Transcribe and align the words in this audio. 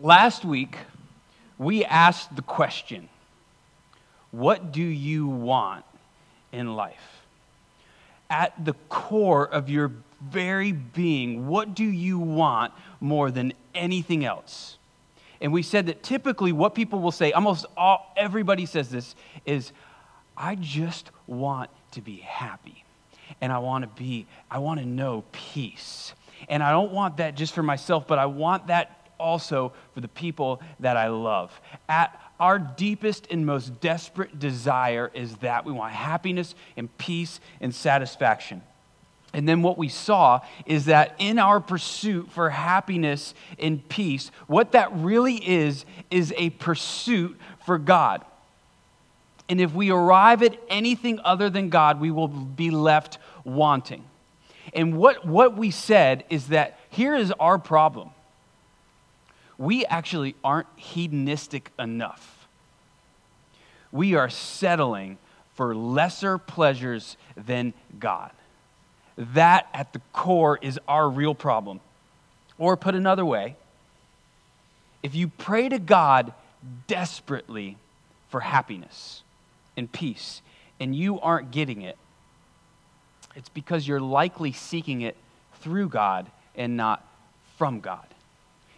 Last 0.00 0.44
week, 0.44 0.76
we 1.58 1.84
asked 1.84 2.36
the 2.36 2.42
question 2.42 3.08
What 4.30 4.70
do 4.70 4.82
you 4.82 5.26
want 5.26 5.84
in 6.52 6.76
life? 6.76 7.22
At 8.30 8.64
the 8.64 8.74
core 8.88 9.46
of 9.46 9.68
your 9.68 9.90
very 10.20 10.72
being, 10.72 11.48
what 11.48 11.74
do 11.74 11.84
you 11.84 12.18
want 12.18 12.72
more 13.00 13.30
than 13.30 13.52
anything 13.74 14.24
else? 14.24 14.76
And 15.40 15.52
we 15.52 15.62
said 15.62 15.86
that 15.86 16.02
typically 16.02 16.52
what 16.52 16.74
people 16.74 17.00
will 17.00 17.12
say, 17.12 17.32
almost 17.32 17.64
all, 17.76 18.12
everybody 18.16 18.66
says 18.66 18.90
this, 18.90 19.14
is, 19.46 19.72
I 20.36 20.56
just 20.56 21.10
want 21.26 21.70
to 21.92 22.00
be 22.00 22.16
happy. 22.16 22.84
And 23.40 23.52
I 23.52 23.58
want 23.58 23.82
to 23.82 23.88
be, 23.88 24.26
I 24.50 24.58
want 24.58 24.80
to 24.80 24.86
know 24.86 25.24
peace. 25.32 26.12
And 26.48 26.62
I 26.62 26.70
don't 26.70 26.92
want 26.92 27.18
that 27.18 27.34
just 27.34 27.54
for 27.54 27.62
myself, 27.62 28.06
but 28.06 28.18
I 28.18 28.26
want 28.26 28.68
that 28.68 28.97
also 29.18 29.72
for 29.94 30.00
the 30.00 30.08
people 30.08 30.60
that 30.80 30.96
I 30.96 31.08
love. 31.08 31.60
At 31.88 32.18
our 32.40 32.58
deepest 32.58 33.26
and 33.30 33.44
most 33.44 33.80
desperate 33.80 34.38
desire 34.38 35.10
is 35.12 35.36
that 35.38 35.64
we 35.64 35.72
want 35.72 35.92
happiness 35.92 36.54
and 36.76 36.96
peace 36.98 37.40
and 37.60 37.74
satisfaction. 37.74 38.62
And 39.34 39.46
then 39.46 39.62
what 39.62 39.76
we 39.76 39.88
saw 39.88 40.40
is 40.64 40.86
that 40.86 41.14
in 41.18 41.38
our 41.38 41.60
pursuit 41.60 42.30
for 42.30 42.48
happiness 42.50 43.34
and 43.58 43.86
peace, 43.88 44.30
what 44.46 44.72
that 44.72 44.90
really 44.94 45.36
is, 45.36 45.84
is 46.10 46.32
a 46.36 46.50
pursuit 46.50 47.38
for 47.66 47.76
God. 47.76 48.24
And 49.48 49.60
if 49.60 49.74
we 49.74 49.90
arrive 49.90 50.42
at 50.42 50.58
anything 50.68 51.20
other 51.24 51.50
than 51.50 51.68
God, 51.68 52.00
we 52.00 52.10
will 52.10 52.28
be 52.28 52.70
left 52.70 53.18
wanting. 53.44 54.04
And 54.74 54.96
what, 54.96 55.26
what 55.26 55.56
we 55.56 55.70
said 55.70 56.24
is 56.30 56.48
that 56.48 56.78
here 56.90 57.14
is 57.14 57.32
our 57.32 57.58
problem 57.58 58.10
we 59.58 59.84
actually 59.86 60.36
aren't 60.44 60.68
hedonistic 60.76 61.72
enough. 61.78 62.46
We 63.90 64.14
are 64.14 64.30
settling 64.30 65.18
for 65.54 65.74
lesser 65.74 66.38
pleasures 66.38 67.16
than 67.36 67.74
God. 67.98 68.30
That 69.16 69.66
at 69.74 69.92
the 69.92 70.00
core 70.12 70.58
is 70.62 70.78
our 70.86 71.10
real 71.10 71.34
problem. 71.34 71.80
Or 72.56 72.76
put 72.76 72.94
another 72.94 73.24
way, 73.24 73.56
if 75.02 75.14
you 75.14 75.28
pray 75.28 75.68
to 75.68 75.78
God 75.78 76.32
desperately 76.86 77.76
for 78.28 78.40
happiness 78.40 79.22
and 79.76 79.90
peace 79.90 80.42
and 80.78 80.94
you 80.94 81.20
aren't 81.20 81.50
getting 81.50 81.82
it, 81.82 81.98
it's 83.34 83.48
because 83.48 83.86
you're 83.86 84.00
likely 84.00 84.52
seeking 84.52 85.00
it 85.00 85.16
through 85.60 85.88
God 85.88 86.26
and 86.54 86.76
not 86.76 87.04
from 87.56 87.80
God. 87.80 88.06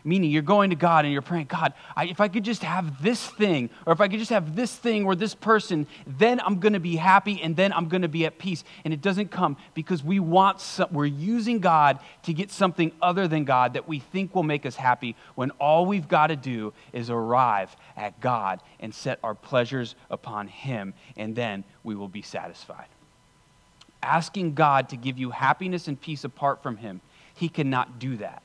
Meaning, 0.03 0.31
you're 0.31 0.43
going 0.43 0.70
to 0.70 0.77
God 0.77 1.05
and 1.05 1.12
you're 1.12 1.20
praying, 1.20 1.47
God, 1.47 1.75
I, 1.95 2.06
if 2.06 2.20
I 2.20 2.29
could 2.29 2.45
just 2.45 2.62
have 2.62 3.03
this 3.03 3.27
thing, 3.27 3.69
or 3.84 3.93
if 3.93 4.01
I 4.01 4.09
could 4.09 4.19
just 4.19 4.31
have 4.31 4.56
this 4.56 4.75
thing 4.75 5.05
or 5.05 5.15
this 5.15 5.34
person, 5.34 5.87
then 6.06 6.41
I'm 6.41 6.59
going 6.59 6.73
to 6.73 6.81
be 6.81 6.97
happy 6.97 7.43
and 7.43 7.55
then 7.55 7.73
I'm 7.73 7.89
going 7.89 8.03
to 8.03 8.09
be 8.09 8.25
at 8.25 8.39
peace. 8.39 8.65
And 8.84 8.95
it 8.95 9.03
doesn't 9.03 9.31
come 9.31 9.59
because 9.75 10.03
we 10.03 10.19
want, 10.19 10.61
some, 10.61 10.89
we're 10.93 11.05
using 11.06 11.59
God 11.59 11.98
to 12.23 12.33
get 12.33 12.51
something 12.51 12.93
other 13.03 13.28
than 13.28 13.45
God 13.45 13.75
that 13.75 13.87
we 13.87 13.98
think 13.98 14.34
will 14.34 14.43
make 14.43 14.65
us 14.65 14.77
happy 14.77 15.17
when 15.34 15.51
all 15.53 15.84
we've 15.84 16.09
got 16.09 16.28
to 16.28 16.37
do 16.37 16.73
is 16.93 17.11
arrive 17.11 17.77
at 17.97 18.19
God 18.21 18.61
and 18.81 18.95
set 18.95 19.19
our 19.23 19.34
pleasures 19.34 19.95
upon 20.11 20.48
Him, 20.48 20.95
and 21.17 21.37
then 21.37 21.65
we 21.84 21.95
will 21.95 22.09
be 22.09 22.23
satisfied. 22.23 22.89
Asking 24.03 24.55
God 24.55 24.89
to 24.89 24.97
give 24.97 25.19
you 25.19 25.31
happiness 25.31 25.89
and 25.89 26.01
peace 26.01 26.25
apart 26.25 26.62
from 26.62 26.78
Him, 26.78 27.03
He 27.34 27.51
cannot 27.51 27.98
do 27.98 28.17
that 28.17 28.43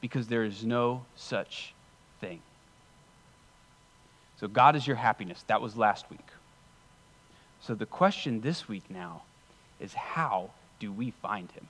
because 0.00 0.28
there 0.28 0.44
is 0.44 0.64
no 0.64 1.04
such 1.16 1.74
thing. 2.20 2.40
So, 4.40 4.46
God 4.46 4.76
is 4.76 4.86
your 4.86 4.96
happiness. 4.96 5.44
That 5.48 5.60
was 5.60 5.76
last 5.76 6.08
week. 6.10 6.26
So, 7.60 7.74
the 7.74 7.86
question 7.86 8.40
this 8.40 8.68
week 8.68 8.84
now 8.88 9.22
is 9.80 9.94
how 9.94 10.50
do 10.78 10.92
we 10.92 11.10
find 11.10 11.50
Him? 11.52 11.66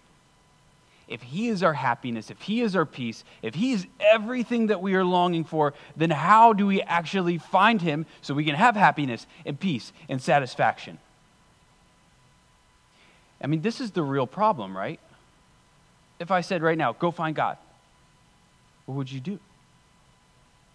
If 1.08 1.22
He 1.22 1.48
is 1.48 1.62
our 1.62 1.72
happiness, 1.72 2.30
if 2.30 2.42
He 2.42 2.60
is 2.60 2.76
our 2.76 2.84
peace, 2.84 3.24
if 3.40 3.54
He 3.54 3.72
is 3.72 3.86
everything 4.00 4.66
that 4.66 4.82
we 4.82 4.94
are 4.94 5.04
longing 5.04 5.44
for, 5.44 5.72
then 5.96 6.10
how 6.10 6.52
do 6.52 6.66
we 6.66 6.82
actually 6.82 7.38
find 7.38 7.80
Him 7.80 8.04
so 8.20 8.34
we 8.34 8.44
can 8.44 8.54
have 8.54 8.76
happiness 8.76 9.26
and 9.46 9.58
peace 9.58 9.92
and 10.08 10.20
satisfaction? 10.20 10.98
I 13.40 13.46
mean, 13.46 13.62
this 13.62 13.80
is 13.80 13.92
the 13.92 14.02
real 14.02 14.26
problem, 14.26 14.76
right? 14.76 15.00
If 16.18 16.30
I 16.30 16.40
said 16.40 16.62
right 16.62 16.76
now, 16.76 16.92
go 16.92 17.10
find 17.10 17.34
God, 17.34 17.56
what 18.88 18.96
would 18.96 19.12
you 19.12 19.20
do? 19.20 19.38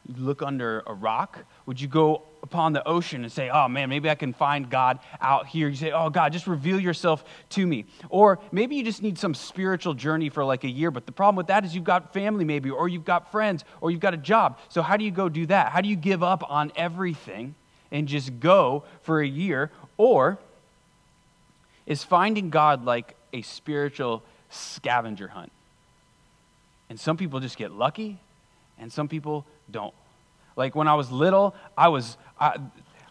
You 0.08 0.16
look 0.24 0.44
under 0.44 0.84
a 0.86 0.94
rock? 0.94 1.40
Would 1.66 1.82
you 1.82 1.88
go 1.88 2.22
upon 2.44 2.74
the 2.74 2.88
ocean 2.88 3.24
and 3.24 3.32
say, 3.32 3.50
oh 3.50 3.68
man, 3.68 3.90
maybe 3.90 4.08
I 4.08 4.14
can 4.14 4.34
find 4.34 4.70
God 4.70 5.00
out 5.20 5.48
here? 5.48 5.68
You 5.68 5.76
say, 5.76 5.92
oh 5.92 6.12
God, 6.12 6.32
just 6.32 6.46
reveal 6.46 6.80
yourself 6.80 7.26
to 7.50 7.66
me. 7.66 7.86
Or 8.10 8.38
maybe 8.52 8.76
you 8.76 8.84
just 8.84 9.02
need 9.02 9.18
some 9.18 9.34
spiritual 9.34 9.96
journey 9.96 10.30
for 10.30 10.46
like 10.46 10.64
a 10.64 10.70
year, 10.70 10.92
but 10.92 11.08
the 11.08 11.12
problem 11.12 11.38
with 11.38 11.48
that 11.48 11.66
is 11.66 11.74
you've 11.74 11.86
got 11.86 12.14
family 12.14 12.46
maybe, 12.46 12.70
or 12.70 12.88
you've 12.88 13.04
got 13.04 13.32
friends, 13.32 13.66
or 13.82 13.90
you've 13.90 14.00
got 14.00 14.14
a 14.14 14.18
job. 14.18 14.60
So 14.70 14.84
how 14.84 14.96
do 14.96 15.04
you 15.04 15.12
go 15.12 15.28
do 15.28 15.48
that? 15.48 15.72
How 15.72 15.82
do 15.82 15.90
you 15.90 15.96
give 15.96 16.22
up 16.22 16.44
on 16.48 16.72
everything 16.76 17.56
and 17.92 18.08
just 18.08 18.40
go 18.40 18.84
for 19.02 19.22
a 19.22 19.28
year? 19.28 19.72
Or 19.98 20.38
is 21.88 22.04
finding 22.04 22.52
God 22.52 22.86
like 22.86 23.16
a 23.34 23.42
spiritual 23.42 24.22
scavenger 24.52 25.30
hunt? 25.30 25.52
And 26.90 27.00
some 27.00 27.18
people 27.18 27.40
just 27.40 27.58
get 27.58 27.72
lucky, 27.72 28.20
and 28.78 28.92
some 28.92 29.08
people 29.08 29.46
don't. 29.72 29.94
Like 30.56 30.76
when 30.76 30.88
I 30.88 30.96
was 30.96 31.12
little, 31.12 31.56
I 31.78 31.88
was. 31.88 32.18
I, 32.40 32.58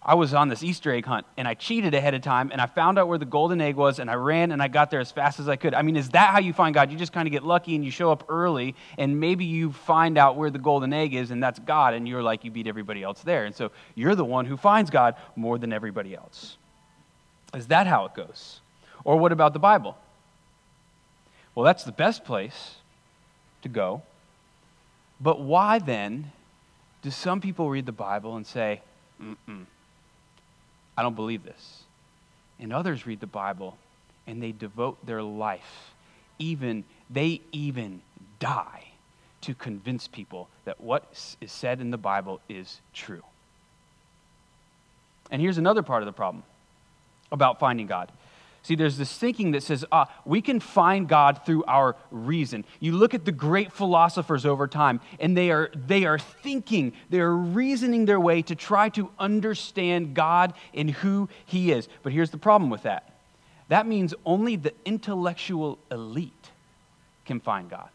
I 0.04 0.14
was 0.14 0.34
on 0.34 0.48
this 0.48 0.64
Easter 0.64 0.92
egg 0.92 1.06
hunt 1.06 1.26
and 1.36 1.46
I 1.46 1.54
cheated 1.54 1.94
ahead 1.94 2.12
of 2.14 2.22
time 2.22 2.50
and 2.50 2.60
I 2.60 2.66
found 2.66 2.98
out 2.98 3.06
where 3.06 3.18
the 3.18 3.24
golden 3.24 3.60
egg 3.60 3.76
was 3.76 4.00
and 4.00 4.10
I 4.10 4.14
ran 4.14 4.50
and 4.50 4.60
I 4.60 4.66
got 4.66 4.90
there 4.90 4.98
as 4.98 5.12
fast 5.12 5.38
as 5.38 5.48
I 5.48 5.54
could. 5.54 5.74
I 5.74 5.82
mean, 5.82 5.94
is 5.94 6.08
that 6.10 6.30
how 6.30 6.40
you 6.40 6.52
find 6.52 6.74
God? 6.74 6.90
You 6.90 6.98
just 6.98 7.12
kind 7.12 7.28
of 7.28 7.32
get 7.32 7.44
lucky 7.44 7.76
and 7.76 7.84
you 7.84 7.92
show 7.92 8.10
up 8.10 8.24
early 8.28 8.74
and 8.98 9.20
maybe 9.20 9.44
you 9.44 9.70
find 9.70 10.18
out 10.18 10.36
where 10.36 10.50
the 10.50 10.58
golden 10.58 10.92
egg 10.92 11.14
is 11.14 11.30
and 11.30 11.40
that's 11.40 11.60
God 11.60 11.94
and 11.94 12.08
you're 12.08 12.22
like, 12.22 12.42
you 12.42 12.50
beat 12.50 12.66
everybody 12.66 13.04
else 13.04 13.22
there. 13.22 13.44
And 13.44 13.54
so 13.54 13.70
you're 13.94 14.16
the 14.16 14.24
one 14.24 14.44
who 14.44 14.56
finds 14.56 14.90
God 14.90 15.14
more 15.36 15.56
than 15.56 15.72
everybody 15.72 16.16
else. 16.16 16.56
Is 17.54 17.68
that 17.68 17.86
how 17.86 18.06
it 18.06 18.14
goes? 18.14 18.60
Or 19.04 19.16
what 19.16 19.30
about 19.30 19.52
the 19.52 19.60
Bible? 19.60 19.96
Well, 21.54 21.64
that's 21.64 21.84
the 21.84 21.92
best 21.92 22.24
place 22.24 22.76
to 23.62 23.68
go. 23.68 24.02
But 25.20 25.40
why 25.40 25.78
then 25.78 26.32
do 27.02 27.10
some 27.10 27.40
people 27.40 27.70
read 27.70 27.86
the 27.86 27.92
Bible 27.92 28.36
and 28.36 28.46
say, 28.46 28.80
Mm-mm, 29.20 29.66
I 30.96 31.02
don't 31.02 31.16
believe 31.16 31.44
this? 31.44 31.84
And 32.58 32.72
others 32.72 33.06
read 33.06 33.20
the 33.20 33.26
Bible 33.26 33.76
and 34.26 34.42
they 34.42 34.52
devote 34.52 35.04
their 35.04 35.22
life, 35.22 35.94
even, 36.38 36.84
they 37.10 37.40
even 37.50 38.00
die 38.38 38.84
to 39.42 39.54
convince 39.54 40.06
people 40.06 40.48
that 40.64 40.80
what 40.80 41.34
is 41.40 41.50
said 41.50 41.80
in 41.80 41.90
the 41.90 41.98
Bible 41.98 42.40
is 42.48 42.80
true. 42.94 43.22
And 45.30 45.42
here's 45.42 45.58
another 45.58 45.82
part 45.82 46.02
of 46.02 46.06
the 46.06 46.12
problem 46.12 46.44
about 47.32 47.58
finding 47.58 47.86
God 47.86 48.12
See, 48.62 48.76
there's 48.76 48.96
this 48.96 49.16
thinking 49.18 49.50
that 49.52 49.64
says, 49.64 49.84
ah, 49.90 50.08
we 50.24 50.40
can 50.40 50.60
find 50.60 51.08
God 51.08 51.44
through 51.44 51.64
our 51.64 51.96
reason. 52.12 52.64
You 52.78 52.92
look 52.92 53.12
at 53.12 53.24
the 53.24 53.32
great 53.32 53.72
philosophers 53.72 54.46
over 54.46 54.68
time, 54.68 55.00
and 55.18 55.36
they 55.36 55.50
are, 55.50 55.68
they 55.74 56.04
are 56.04 56.18
thinking, 56.18 56.92
they 57.10 57.18
are 57.18 57.34
reasoning 57.34 58.04
their 58.04 58.20
way 58.20 58.40
to 58.42 58.54
try 58.54 58.88
to 58.90 59.10
understand 59.18 60.14
God 60.14 60.54
and 60.72 60.90
who 60.90 61.28
He 61.44 61.72
is. 61.72 61.88
But 62.04 62.12
here's 62.12 62.30
the 62.30 62.38
problem 62.38 62.70
with 62.70 62.84
that 62.84 63.08
that 63.68 63.86
means 63.86 64.12
only 64.26 64.56
the 64.56 64.74
intellectual 64.84 65.78
elite 65.90 66.50
can 67.24 67.40
find 67.40 67.70
God. 67.70 67.88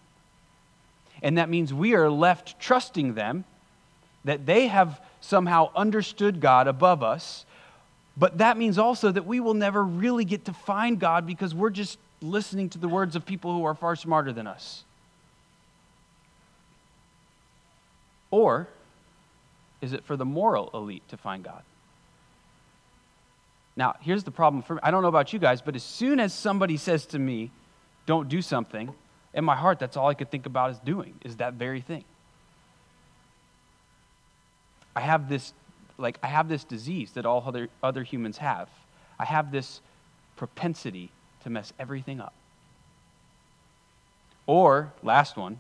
And 1.22 1.38
that 1.38 1.50
means 1.50 1.74
we 1.74 1.94
are 1.94 2.10
left 2.10 2.60
trusting 2.60 3.14
them 3.14 3.46
that 4.24 4.46
they 4.46 4.68
have 4.68 5.00
somehow 5.22 5.70
understood 5.76 6.42
God 6.42 6.68
above 6.68 7.04
us 7.04 7.46
but 8.18 8.40
that 8.40 8.58
means 8.58 8.78
also 8.78 9.12
that 9.12 9.26
we 9.26 9.40
will 9.40 9.54
never 9.54 9.84
really 9.84 10.26
get 10.26 10.46
to 10.46 10.54
find 10.54 11.00
God 11.00 11.28
because 11.28 11.54
we're 11.54 11.70
just 11.70 12.00
listening 12.22 12.70
to 12.70 12.80
the 12.80 12.88
words 12.88 13.16
of 13.16 13.26
people 13.26 13.54
who 13.54 13.64
are 13.66 13.76
far 13.76 13.96
smarter 13.96 14.34
than 14.34 14.48
us. 14.48 14.84
Or 18.32 18.68
is 19.82 19.94
it 19.94 20.04
for 20.04 20.18
the 20.18 20.26
moral 20.26 20.72
elite 20.74 21.08
to 21.10 21.18
find 21.18 21.44
God? 21.44 21.62
Now, 23.76 23.96
here's 24.02 24.24
the 24.24 24.32
problem 24.32 24.64
for 24.64 24.76
me. 24.76 24.80
I 24.82 24.90
don't 24.90 25.04
know 25.04 25.08
about 25.08 25.32
you 25.32 25.38
guys, 25.38 25.62
but 25.62 25.76
as 25.76 25.84
soon 25.84 26.20
as 26.20 26.34
somebody 26.34 26.78
says 26.78 27.06
to 27.08 27.20
me, 27.20 27.52
don't 28.08 28.28
do 28.28 28.42
something, 28.42 28.94
in 29.36 29.46
my 29.46 29.56
heart, 29.56 29.78
that's 29.78 29.96
all 29.96 30.08
I 30.08 30.16
could 30.16 30.32
think 30.32 30.48
about 30.48 30.72
is 30.72 30.80
doing, 30.80 31.14
is 31.24 31.36
that 31.36 31.54
very 31.54 31.82
thing. 31.82 32.04
I 34.96 35.02
have 35.02 35.30
this 35.30 35.54
like 35.98 36.20
I 36.22 36.28
have 36.28 36.48
this 36.50 36.64
disease 36.64 37.12
that 37.12 37.26
all 37.26 37.44
other, 37.46 37.70
other 37.82 38.04
humans 38.04 38.38
have. 38.38 38.70
I 39.20 39.26
have 39.26 39.52
this 39.52 39.82
propensity 40.36 41.10
to 41.44 41.50
mess 41.50 41.74
everything 41.80 42.20
up. 42.22 42.34
Or, 44.46 44.94
last 45.02 45.36
one, 45.36 45.60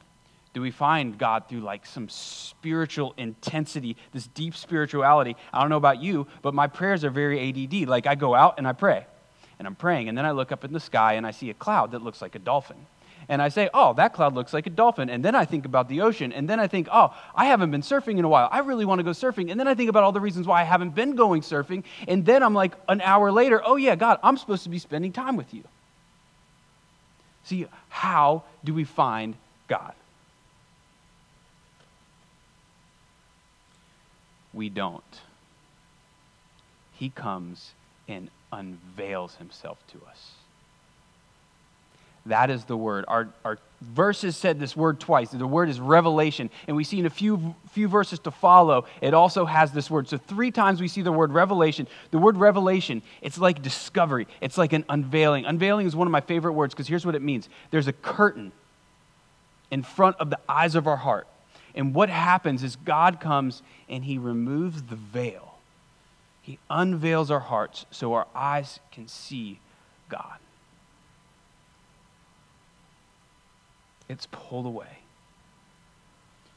Do 0.57 0.61
we 0.61 0.71
find 0.71 1.19
God 1.19 1.47
through 1.47 1.59
like 1.59 1.85
some 1.85 2.09
spiritual 2.09 3.13
intensity, 3.15 3.95
this 4.11 4.25
deep 4.25 4.55
spirituality? 4.55 5.35
I 5.53 5.61
don't 5.61 5.69
know 5.69 5.77
about 5.77 6.01
you, 6.01 6.25
but 6.41 6.55
my 6.55 6.65
prayers 6.65 7.03
are 7.03 7.11
very 7.11 7.49
ADD. 7.49 7.87
Like 7.87 8.07
I 8.07 8.15
go 8.15 8.33
out 8.33 8.55
and 8.57 8.67
I 8.67 8.73
pray, 8.73 9.05
and 9.59 9.67
I'm 9.67 9.75
praying, 9.75 10.09
and 10.09 10.17
then 10.17 10.25
I 10.25 10.31
look 10.31 10.51
up 10.51 10.65
in 10.65 10.73
the 10.73 10.79
sky 10.79 11.13
and 11.13 11.27
I 11.27 11.31
see 11.31 11.51
a 11.51 11.53
cloud 11.53 11.91
that 11.91 12.01
looks 12.01 12.23
like 12.23 12.33
a 12.33 12.39
dolphin. 12.39 12.87
And 13.29 13.41
I 13.41 13.49
say, 13.49 13.69
oh, 13.73 13.93
that 13.95 14.13
cloud 14.13 14.35
looks 14.35 14.53
like 14.53 14.67
a 14.67 14.69
dolphin. 14.69 15.09
And 15.09 15.23
then 15.23 15.35
I 15.35 15.43
think 15.43 15.65
about 15.65 15.89
the 15.89 16.01
ocean. 16.01 16.31
And 16.31 16.49
then 16.49 16.59
I 16.59 16.67
think, 16.67 16.87
oh, 16.91 17.13
I 17.35 17.45
haven't 17.45 17.71
been 17.71 17.81
surfing 17.81 18.17
in 18.19 18.25
a 18.25 18.29
while. 18.29 18.47
I 18.51 18.59
really 18.59 18.85
want 18.85 18.99
to 18.99 19.03
go 19.03 19.11
surfing. 19.11 19.51
And 19.51 19.59
then 19.59 19.67
I 19.67 19.75
think 19.75 19.89
about 19.89 20.03
all 20.03 20.13
the 20.13 20.21
reasons 20.21 20.47
why 20.47 20.61
I 20.61 20.63
haven't 20.63 20.95
been 20.95 21.15
going 21.15 21.41
surfing. 21.41 21.83
And 22.07 22.25
then 22.25 22.41
I'm 22.41 22.53
like, 22.53 22.73
an 22.87 23.01
hour 23.01 23.31
later, 23.31 23.61
oh, 23.65 23.75
yeah, 23.75 23.95
God, 23.95 24.19
I'm 24.23 24.37
supposed 24.37 24.63
to 24.63 24.69
be 24.69 24.79
spending 24.79 25.11
time 25.11 25.35
with 25.35 25.53
you. 25.53 25.63
See, 27.43 27.65
how 27.89 28.43
do 28.63 28.73
we 28.73 28.85
find 28.85 29.35
God? 29.67 29.93
we 34.57 34.69
don't. 34.69 35.03
He 36.93 37.09
comes 37.09 37.73
and 38.07 38.29
unveils 38.51 39.35
himself 39.35 39.77
to 39.91 39.99
us. 40.09 40.31
That 42.27 42.49
is 42.49 42.65
the 42.65 42.77
word. 42.77 43.05
Our, 43.07 43.29
our 43.45 43.59
verses 43.81 44.35
said 44.35 44.59
this 44.59 44.75
word 44.75 44.99
twice. 44.99 45.29
The 45.29 45.47
word 45.47 45.69
is 45.69 45.79
revelation. 45.79 46.49
And 46.67 46.75
we 46.75 46.83
see 46.83 46.99
in 46.99 47.05
a 47.05 47.09
few, 47.09 47.55
few 47.71 47.87
verses 47.87 48.19
to 48.19 48.31
follow, 48.31 48.85
it 49.01 49.13
also 49.13 49.45
has 49.45 49.71
this 49.71 49.89
word. 49.89 50.07
So, 50.07 50.17
three 50.17 50.51
times 50.51 50.81
we 50.81 50.87
see 50.87 51.01
the 51.01 51.11
word 51.11 51.31
revelation. 51.31 51.87
The 52.11 52.17
word 52.17 52.37
revelation, 52.37 53.01
it's 53.21 53.37
like 53.37 53.61
discovery, 53.61 54.27
it's 54.41 54.57
like 54.57 54.73
an 54.73 54.85
unveiling. 54.89 55.45
Unveiling 55.45 55.87
is 55.87 55.95
one 55.95 56.07
of 56.07 56.11
my 56.11 56.21
favorite 56.21 56.53
words 56.53 56.73
because 56.73 56.87
here's 56.87 57.05
what 57.05 57.15
it 57.15 57.21
means 57.21 57.49
there's 57.71 57.87
a 57.87 57.93
curtain 57.93 58.51
in 59.69 59.83
front 59.83 60.15
of 60.17 60.29
the 60.29 60.39
eyes 60.47 60.75
of 60.75 60.87
our 60.87 60.97
heart. 60.97 61.27
And 61.75 61.93
what 61.93 62.09
happens 62.09 62.63
is 62.63 62.75
God 62.75 63.19
comes 63.19 63.61
and 63.87 64.03
he 64.03 64.17
removes 64.17 64.83
the 64.83 64.95
veil. 64.95 65.55
He 66.41 66.57
unveils 66.69 67.29
our 67.29 67.41
hearts 67.41 67.85
so 67.91 68.13
our 68.13 68.25
eyes 68.33 68.79
can 68.91 69.07
see 69.07 69.59
God. 70.09 70.37
It's 74.09 74.27
pulled 74.31 74.65
away. 74.65 74.99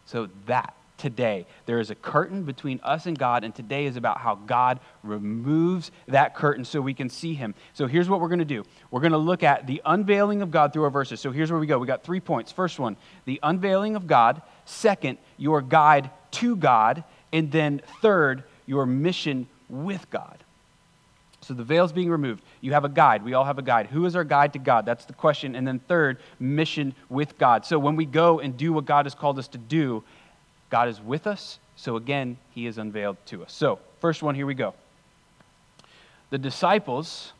So 0.07 0.29
that 0.47 0.75
today. 1.01 1.47
There 1.65 1.81
is 1.81 1.91
a 1.91 1.95
curtain 1.95 2.45
between 2.45 2.79
us 2.83 3.07
and 3.07 3.19
God, 3.19 3.43
and 3.43 3.55
today 3.55 3.87
is 3.87 3.97
about 3.97 4.19
how 4.19 4.35
God 4.35 4.81
removes 5.03 5.91
that 6.09 6.35
curtain 6.35 6.65
so 6.65 6.81
we 6.81 6.95
can 6.95 7.09
see 7.09 7.33
Him. 7.33 7.55
So 7.73 7.87
here's 7.87 8.09
what 8.09 8.21
we're 8.21 8.29
going 8.29 8.41
to 8.41 8.45
do 8.45 8.65
we're 8.91 9.01
going 9.01 9.13
to 9.13 9.19
look 9.19 9.43
at 9.43 9.67
the 9.67 9.81
unveiling 9.85 10.43
of 10.43 10.51
God 10.51 10.73
through 10.73 10.85
our 10.85 10.91
verses. 10.91 11.21
So 11.21 11.33
here's 11.33 11.51
where 11.51 11.59
we 11.59 11.67
go. 11.67 11.79
We 11.79 11.87
got 11.87 12.05
three 12.05 12.21
points. 12.21 12.53
First 12.53 12.79
one, 12.79 12.97
the 13.25 13.41
unveiling 13.43 13.97
of 13.97 14.07
God. 14.07 14.43
Second, 14.67 15.19
your 15.39 15.63
guide 15.63 16.11
to 16.33 16.55
God. 16.55 17.03
And 17.33 17.51
then 17.51 17.81
third, 18.03 18.45
your 18.67 18.87
mission 18.87 19.49
with 19.69 20.09
God. 20.11 20.45
So 21.51 21.55
the 21.55 21.65
veil's 21.65 21.91
being 21.91 22.09
removed. 22.09 22.45
You 22.61 22.75
have 22.75 22.85
a 22.85 22.89
guide. 22.89 23.25
We 23.25 23.35
all 23.35 23.45
have 23.45 23.59
a 23.59 23.63
guide. 23.63 23.89
Who 23.89 24.07
is 24.07 24.15
our 24.15 24.23
guide 24.23 24.53
to 24.53 24.61
God? 24.61 24.87
That's 24.87 25.05
the 25.05 25.13
question. 25.13 25.57
And 25.57 25.67
then 25.67 25.81
third, 25.81 26.19
mission 26.39 26.95
with 27.09 27.37
God. 27.39 27.67
So 27.67 27.77
when 27.77 27.97
we 27.97 28.05
go 28.05 28.39
and 28.39 28.57
do 28.57 28.73
what 28.73 28.85
God 28.85 29.05
has 29.05 29.17
called 29.17 29.37
us 29.37 29.49
to 29.49 29.59
do, 29.59 30.05
God 30.71 30.87
is 30.87 31.01
with 31.01 31.27
us, 31.27 31.59
so 31.75 31.97
again, 31.97 32.37
he 32.55 32.69
is 32.69 32.79
unveiled 32.79 33.17
to 33.27 33.43
us. 33.43 33.53
So, 33.53 33.81
first 33.99 34.23
one, 34.23 34.37
here 34.37 34.47
we 34.47 34.55
go. 34.55 34.75
The 36.31 36.39
disciples 36.39 37.33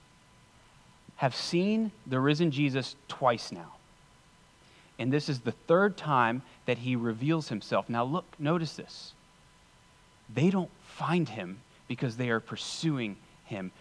have 1.15 1.37
seen 1.37 1.93
the 2.05 2.19
risen 2.19 2.51
Jesus 2.51 2.97
twice 3.07 3.53
now. 3.53 3.75
And 4.99 5.13
this 5.13 5.29
is 5.29 5.39
the 5.39 5.53
third 5.53 5.97
time 5.97 6.43
that 6.67 6.79
he 6.79 6.97
reveals 6.97 7.49
himself. 7.49 7.89
Now, 7.89 8.03
look, 8.03 8.25
notice 8.41 8.75
this. 8.75 9.13
They 10.35 10.51
don't 10.51 10.71
find 10.83 11.29
him 11.29 11.61
because 11.87 12.17
they 12.17 12.31
are 12.31 12.41
pursuing 12.41 13.17
him. 13.51 13.73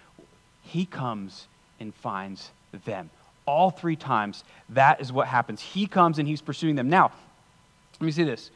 He 0.70 0.86
comes 0.86 1.48
and 1.80 1.94
finds 1.96 2.52
them. 2.86 3.10
All 3.46 3.72
three 3.72 3.96
times, 3.96 4.44
that 4.70 5.02
is 5.02 5.12
what 5.12 5.28
happens. 5.28 5.62
He 5.62 5.88
comes 5.88 6.20
and 6.20 6.28
he's 6.28 6.42
pursuing 6.42 6.76
them. 6.76 6.90
Now, 6.90 7.12
let 8.00 8.06
me 8.06 8.12
see 8.12 8.24
this 8.24 8.52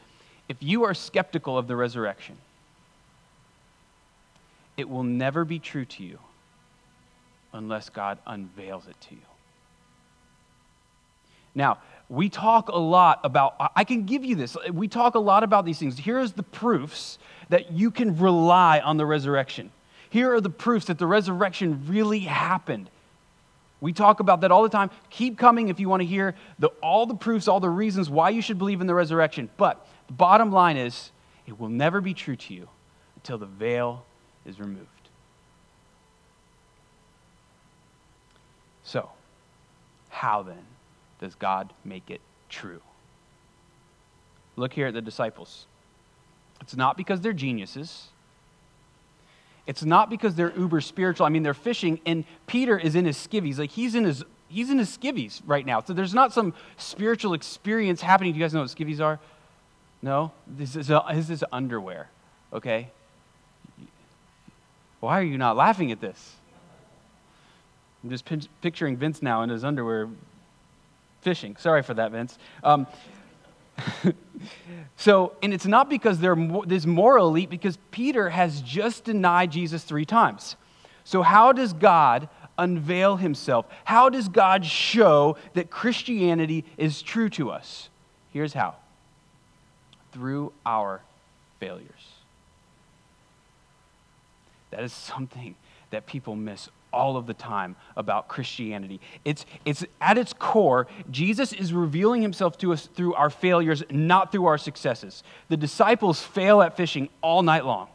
if 0.48 0.56
you 0.60 0.84
are 0.84 0.94
skeptical 0.94 1.58
of 1.58 1.66
the 1.66 1.74
resurrection, 1.74 2.36
it 4.76 4.88
will 4.88 5.02
never 5.02 5.44
be 5.44 5.58
true 5.58 5.84
to 5.84 6.04
you 6.04 6.18
unless 7.52 7.88
God 7.88 8.18
unveils 8.26 8.86
it 8.86 9.00
to 9.08 9.14
you. 9.14 9.20
Now, 11.54 11.78
we 12.08 12.28
talk 12.28 12.68
a 12.68 12.76
lot 12.76 13.20
about, 13.24 13.54
I 13.74 13.84
can 13.84 14.04
give 14.04 14.24
you 14.24 14.36
this. 14.36 14.56
We 14.72 14.88
talk 14.88 15.14
a 15.14 15.20
lot 15.20 15.42
about 15.42 15.64
these 15.64 15.78
things. 15.78 15.98
Here's 15.98 16.32
the 16.32 16.42
proofs 16.42 17.18
that 17.48 17.72
you 17.72 17.90
can 17.90 18.18
rely 18.18 18.80
on 18.80 18.98
the 18.98 19.06
resurrection. 19.06 19.70
Here 20.14 20.32
are 20.32 20.40
the 20.40 20.48
proofs 20.48 20.86
that 20.86 20.98
the 20.98 21.08
resurrection 21.08 21.86
really 21.88 22.20
happened. 22.20 22.88
We 23.80 23.92
talk 23.92 24.20
about 24.20 24.42
that 24.42 24.52
all 24.52 24.62
the 24.62 24.68
time. 24.68 24.92
Keep 25.10 25.36
coming 25.38 25.70
if 25.70 25.80
you 25.80 25.88
want 25.88 26.02
to 26.02 26.06
hear 26.06 26.36
the, 26.60 26.68
all 26.80 27.04
the 27.06 27.16
proofs, 27.16 27.48
all 27.48 27.58
the 27.58 27.68
reasons 27.68 28.08
why 28.08 28.30
you 28.30 28.40
should 28.40 28.56
believe 28.56 28.80
in 28.80 28.86
the 28.86 28.94
resurrection. 28.94 29.50
But 29.56 29.84
the 30.06 30.12
bottom 30.12 30.52
line 30.52 30.76
is, 30.76 31.10
it 31.48 31.58
will 31.58 31.68
never 31.68 32.00
be 32.00 32.14
true 32.14 32.36
to 32.36 32.54
you 32.54 32.68
until 33.16 33.38
the 33.38 33.46
veil 33.46 34.04
is 34.46 34.60
removed. 34.60 34.86
So, 38.84 39.10
how 40.10 40.44
then 40.44 40.64
does 41.20 41.34
God 41.34 41.72
make 41.84 42.08
it 42.08 42.20
true? 42.48 42.82
Look 44.54 44.74
here 44.74 44.86
at 44.86 44.94
the 44.94 45.02
disciples. 45.02 45.66
It's 46.60 46.76
not 46.76 46.96
because 46.96 47.20
they're 47.20 47.32
geniuses. 47.32 48.10
It's 49.66 49.84
not 49.84 50.10
because 50.10 50.34
they're 50.34 50.52
uber 50.56 50.80
spiritual. 50.80 51.26
I 51.26 51.30
mean, 51.30 51.42
they're 51.42 51.54
fishing, 51.54 52.00
and 52.04 52.24
Peter 52.46 52.78
is 52.78 52.94
in 52.94 53.04
his 53.06 53.16
skivvies. 53.16 53.58
Like, 53.58 53.70
he's 53.70 53.94
in 53.94 54.04
his, 54.04 54.22
he's 54.48 54.70
in 54.70 54.78
his 54.78 54.96
skivvies 54.96 55.40
right 55.46 55.64
now. 55.64 55.80
So 55.80 55.92
there's 55.94 56.12
not 56.12 56.32
some 56.32 56.52
spiritual 56.76 57.32
experience 57.32 58.02
happening. 58.02 58.32
Do 58.32 58.38
you 58.38 58.44
guys 58.44 58.52
know 58.52 58.60
what 58.60 58.68
skivvies 58.68 59.00
are? 59.00 59.18
No? 60.02 60.32
This 60.46 60.76
is, 60.76 60.90
a, 60.90 61.02
this 61.14 61.30
is 61.30 61.44
underwear, 61.50 62.10
okay? 62.52 62.90
Why 65.00 65.20
are 65.20 65.24
you 65.24 65.38
not 65.38 65.56
laughing 65.56 65.90
at 65.92 66.00
this? 66.00 66.36
I'm 68.02 68.10
just 68.10 68.24
picturing 68.60 68.98
Vince 68.98 69.22
now 69.22 69.42
in 69.42 69.48
his 69.48 69.64
underwear 69.64 70.08
fishing. 71.22 71.56
Sorry 71.56 71.82
for 71.82 71.94
that, 71.94 72.10
Vince. 72.10 72.38
Um, 72.62 72.86
so, 74.96 75.32
and 75.42 75.52
it's 75.52 75.66
not 75.66 75.88
because 75.88 76.18
they're 76.18 76.36
this 76.66 76.86
moral 76.86 77.28
elite, 77.28 77.50
because 77.50 77.78
Peter 77.90 78.30
has 78.30 78.60
just 78.60 79.04
denied 79.04 79.52
Jesus 79.52 79.84
three 79.84 80.04
times. 80.04 80.56
So, 81.04 81.22
how 81.22 81.52
does 81.52 81.72
God 81.72 82.28
unveil 82.56 83.16
himself? 83.16 83.66
How 83.84 84.08
does 84.08 84.28
God 84.28 84.64
show 84.64 85.36
that 85.54 85.70
Christianity 85.70 86.64
is 86.76 87.02
true 87.02 87.28
to 87.30 87.50
us? 87.50 87.88
Here's 88.32 88.52
how 88.52 88.76
through 90.12 90.52
our 90.64 91.02
failures. 91.58 91.88
That 94.70 94.84
is 94.84 94.92
something 94.92 95.56
that 95.90 96.06
people 96.06 96.36
miss 96.36 96.68
all 96.94 97.16
of 97.16 97.26
the 97.26 97.34
time 97.34 97.76
about 97.96 98.28
Christianity. 98.28 99.00
It's, 99.24 99.44
it's 99.64 99.84
at 100.00 100.16
its 100.16 100.32
core, 100.32 100.86
Jesus 101.10 101.52
is 101.52 101.72
revealing 101.72 102.22
himself 102.22 102.56
to 102.58 102.72
us 102.72 102.88
through 102.94 103.14
our 103.14 103.30
failures, 103.30 103.82
not 103.90 104.32
through 104.32 104.46
our 104.46 104.58
successes. 104.58 105.22
The 105.48 105.56
disciples 105.56 106.22
fail 106.22 106.62
at 106.62 106.76
fishing 106.76 107.08
all 107.20 107.42
night 107.42 107.64
long. 107.64 107.88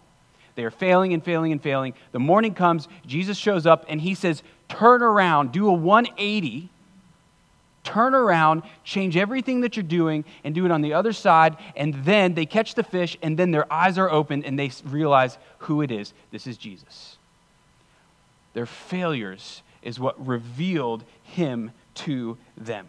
They 0.56 0.66
are 0.66 0.72
failing 0.72 1.14
and 1.14 1.24
failing 1.24 1.52
and 1.52 1.62
failing. 1.62 1.94
The 2.12 2.20
morning 2.20 2.54
comes, 2.54 2.88
Jesus 3.06 3.38
shows 3.38 3.66
up, 3.66 3.86
and 3.88 4.02
he 4.02 4.14
says, 4.14 4.44
Turn 4.68 5.02
around, 5.02 5.52
do 5.52 5.68
a 5.68 5.74
180 5.74 6.70
turn 7.84 8.14
around, 8.14 8.64
change 8.84 9.18
everything 9.18 9.62
that 9.62 9.76
you're 9.76 9.84
doing, 9.84 10.26
and 10.44 10.54
do 10.54 10.66
it 10.66 10.72
on 10.72 10.82
the 10.82 10.94
other 10.94 11.14
side. 11.14 11.58
And 11.76 11.94
then 12.06 12.34
they 12.34 12.46
catch 12.46 12.76
the 12.76 12.84
fish, 12.84 13.18
and 13.22 13.38
then 13.38 13.52
their 13.52 13.72
eyes 13.72 13.98
are 13.98 14.10
open, 14.10 14.44
and 14.44 14.58
they 14.58 14.72
realize 14.86 15.38
who 15.60 15.82
it 15.82 15.92
is. 15.92 16.14
This 16.32 16.48
is 16.48 16.58
Jesus. 16.58 17.19
Their 18.54 18.66
failures 18.66 19.62
is 19.82 20.00
what 20.00 20.26
revealed 20.26 21.04
him 21.24 21.72
to 21.96 22.38
them. 22.58 22.88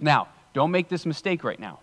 Now, 0.00 0.28
don't 0.52 0.70
make 0.70 0.88
this 0.88 1.06
mistake 1.06 1.44
right 1.44 1.58
now. 1.58 1.80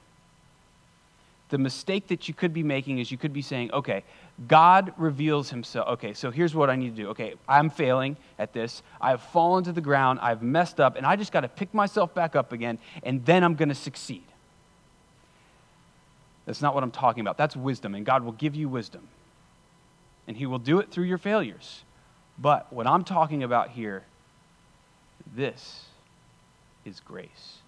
The 1.50 1.58
mistake 1.58 2.08
that 2.08 2.30
you 2.30 2.34
could 2.34 2.54
be 2.54 2.64
making 2.64 3.00
is 3.00 3.12
you 3.12 3.18
could 3.18 3.34
be 3.34 3.42
saying, 3.42 3.72
okay, 3.74 4.04
God 4.48 4.94
reveals 4.98 5.50
himself. 5.50 5.88
Okay, 5.90 6.14
so 6.14 6.32
here's 6.32 6.56
what 6.56 6.70
I 6.70 6.78
need 6.78 6.96
to 6.96 7.04
do. 7.04 7.10
Okay, 7.10 7.36
I'm 7.48 7.70
failing 7.70 8.16
at 8.40 8.54
this. 8.54 8.82
I've 9.02 9.22
fallen 9.22 9.66
to 9.66 9.74
the 9.74 9.82
ground. 9.82 10.20
I've 10.22 10.42
messed 10.42 10.80
up, 10.80 10.96
and 10.96 11.06
I 11.06 11.18
just 11.18 11.34
got 11.34 11.42
to 11.42 11.50
pick 11.50 11.74
myself 11.74 12.14
back 12.16 12.38
up 12.38 12.54
again, 12.54 12.80
and 13.04 13.26
then 13.26 13.44
I'm 13.44 13.56
going 13.56 13.70
to 13.70 13.76
succeed. 13.76 14.24
That's 16.46 16.62
not 16.62 16.74
what 16.74 16.84
I'm 16.84 16.92
talking 16.92 17.22
about. 17.22 17.38
That's 17.38 17.56
wisdom, 17.56 17.96
and 17.96 18.06
God 18.06 18.24
will 18.24 18.32
give 18.32 18.56
you 18.56 18.70
wisdom. 18.70 19.08
And 20.28 20.38
He 20.38 20.46
will 20.46 20.60
do 20.60 20.80
it 20.80 20.90
through 20.90 21.06
your 21.06 21.18
failures. 21.18 21.84
But 22.42 22.74
what 22.74 22.88
I'm 22.88 23.04
talking 23.04 23.44
about 23.44 23.70
here, 23.70 24.04
this 25.36 25.86
is 26.86 27.00
grace. 27.00 27.60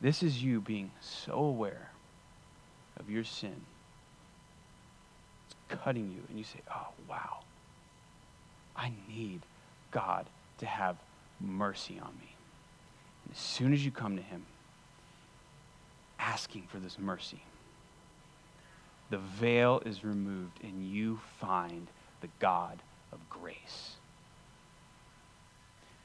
This 0.00 0.22
is 0.22 0.42
you 0.42 0.60
being 0.60 0.90
so 1.00 1.34
aware 1.34 1.90
of 2.98 3.10
your 3.10 3.24
sin. 3.24 3.60
It's 5.46 5.82
cutting 5.82 6.10
you, 6.10 6.22
and 6.28 6.38
you 6.38 6.44
say, 6.44 6.60
Oh, 6.74 6.88
wow. 7.08 7.40
I 8.74 8.92
need 9.08 9.42
God 9.90 10.26
to 10.58 10.66
have 10.66 10.96
mercy 11.40 11.98
on 12.00 12.12
me. 12.20 12.34
And 13.24 13.34
as 13.34 13.40
soon 13.40 13.72
as 13.72 13.84
you 13.84 13.90
come 13.90 14.16
to 14.16 14.22
Him, 14.22 14.46
asking 16.18 16.62
for 16.70 16.78
this 16.78 16.98
mercy, 16.98 17.42
the 19.10 19.18
veil 19.18 19.82
is 19.84 20.04
removed, 20.04 20.58
and 20.62 20.86
you 20.86 21.20
find 21.40 21.86
the 22.20 22.28
God 22.38 22.82
of 23.12 23.18
grace. 23.30 23.96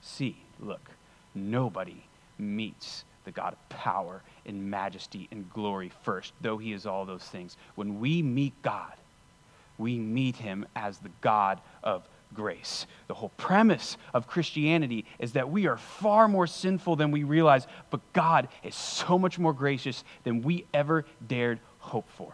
See, 0.01 0.37
look, 0.59 0.89
nobody 1.33 2.03
meets 2.37 3.05
the 3.25 3.31
God 3.31 3.53
of 3.53 3.69
power 3.69 4.21
and 4.45 4.69
majesty 4.69 5.27
and 5.31 5.49
glory 5.53 5.91
first, 6.03 6.33
though 6.41 6.57
he 6.57 6.73
is 6.73 6.85
all 6.85 7.05
those 7.05 7.23
things. 7.23 7.57
When 7.75 7.99
we 7.99 8.21
meet 8.21 8.53
God, 8.61 8.93
we 9.77 9.97
meet 9.97 10.35
him 10.35 10.65
as 10.75 10.97
the 10.97 11.11
God 11.21 11.61
of 11.83 12.07
grace. 12.33 12.85
The 13.07 13.13
whole 13.13 13.31
premise 13.37 13.97
of 14.13 14.27
Christianity 14.27 15.05
is 15.19 15.33
that 15.33 15.49
we 15.49 15.67
are 15.67 15.77
far 15.77 16.27
more 16.27 16.47
sinful 16.47 16.95
than 16.95 17.11
we 17.11 17.23
realize, 17.23 17.67
but 17.89 18.01
God 18.11 18.47
is 18.63 18.75
so 18.75 19.17
much 19.17 19.39
more 19.39 19.53
gracious 19.53 20.03
than 20.23 20.41
we 20.41 20.65
ever 20.73 21.05
dared 21.25 21.59
hope 21.79 22.09
for. 22.17 22.33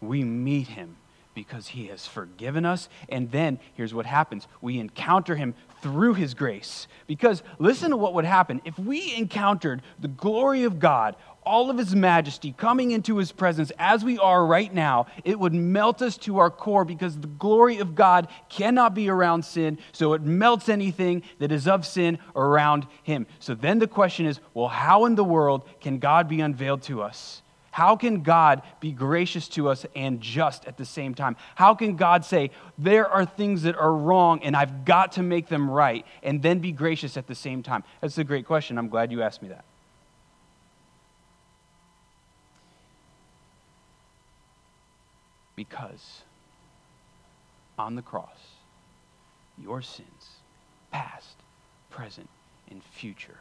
We 0.00 0.24
meet 0.24 0.68
him 0.68 0.96
because 1.38 1.68
he 1.68 1.86
has 1.86 2.04
forgiven 2.04 2.64
us. 2.64 2.88
And 3.08 3.30
then 3.30 3.60
here's 3.74 3.94
what 3.94 4.06
happens 4.06 4.48
we 4.60 4.78
encounter 4.78 5.36
him 5.36 5.54
through 5.80 6.14
his 6.14 6.34
grace. 6.34 6.88
Because 7.06 7.44
listen 7.60 7.90
to 7.90 7.96
what 7.96 8.14
would 8.14 8.24
happen 8.24 8.60
if 8.64 8.76
we 8.78 9.14
encountered 9.14 9.82
the 10.00 10.08
glory 10.08 10.64
of 10.64 10.80
God, 10.80 11.14
all 11.44 11.70
of 11.70 11.78
his 11.78 11.94
majesty 11.94 12.52
coming 12.52 12.90
into 12.90 13.16
his 13.18 13.30
presence 13.30 13.70
as 13.78 14.04
we 14.04 14.18
are 14.18 14.44
right 14.44 14.74
now, 14.74 15.06
it 15.24 15.38
would 15.38 15.54
melt 15.54 16.02
us 16.02 16.16
to 16.18 16.38
our 16.38 16.50
core 16.50 16.84
because 16.84 17.16
the 17.16 17.28
glory 17.28 17.78
of 17.78 17.94
God 17.94 18.26
cannot 18.48 18.92
be 18.94 19.08
around 19.08 19.44
sin. 19.44 19.78
So 19.92 20.14
it 20.14 20.22
melts 20.22 20.68
anything 20.68 21.22
that 21.38 21.52
is 21.52 21.68
of 21.68 21.86
sin 21.86 22.18
around 22.34 22.86
him. 23.04 23.26
So 23.38 23.54
then 23.54 23.78
the 23.78 23.86
question 23.86 24.26
is 24.26 24.40
well, 24.54 24.68
how 24.68 25.04
in 25.04 25.14
the 25.14 25.24
world 25.24 25.62
can 25.80 25.98
God 25.98 26.28
be 26.28 26.40
unveiled 26.40 26.82
to 26.82 27.00
us? 27.00 27.42
How 27.78 27.94
can 27.94 28.24
God 28.24 28.62
be 28.80 28.90
gracious 28.90 29.46
to 29.50 29.68
us 29.68 29.86
and 29.94 30.20
just 30.20 30.64
at 30.64 30.76
the 30.76 30.84
same 30.84 31.14
time? 31.14 31.36
How 31.54 31.76
can 31.76 31.94
God 31.94 32.24
say, 32.24 32.50
there 32.76 33.08
are 33.08 33.24
things 33.24 33.62
that 33.62 33.76
are 33.76 33.92
wrong 33.92 34.42
and 34.42 34.56
I've 34.56 34.84
got 34.84 35.12
to 35.12 35.22
make 35.22 35.46
them 35.46 35.70
right, 35.70 36.04
and 36.24 36.42
then 36.42 36.58
be 36.58 36.72
gracious 36.72 37.16
at 37.16 37.28
the 37.28 37.36
same 37.36 37.62
time? 37.62 37.84
That's 38.00 38.18
a 38.18 38.24
great 38.24 38.46
question. 38.46 38.78
I'm 38.78 38.88
glad 38.88 39.12
you 39.12 39.22
asked 39.22 39.42
me 39.42 39.50
that. 39.50 39.64
Because 45.54 46.22
on 47.78 47.94
the 47.94 48.02
cross, 48.02 48.40
your 49.56 49.82
sins, 49.82 50.40
past, 50.90 51.36
present, 51.90 52.28
and 52.72 52.82
future, 52.82 53.38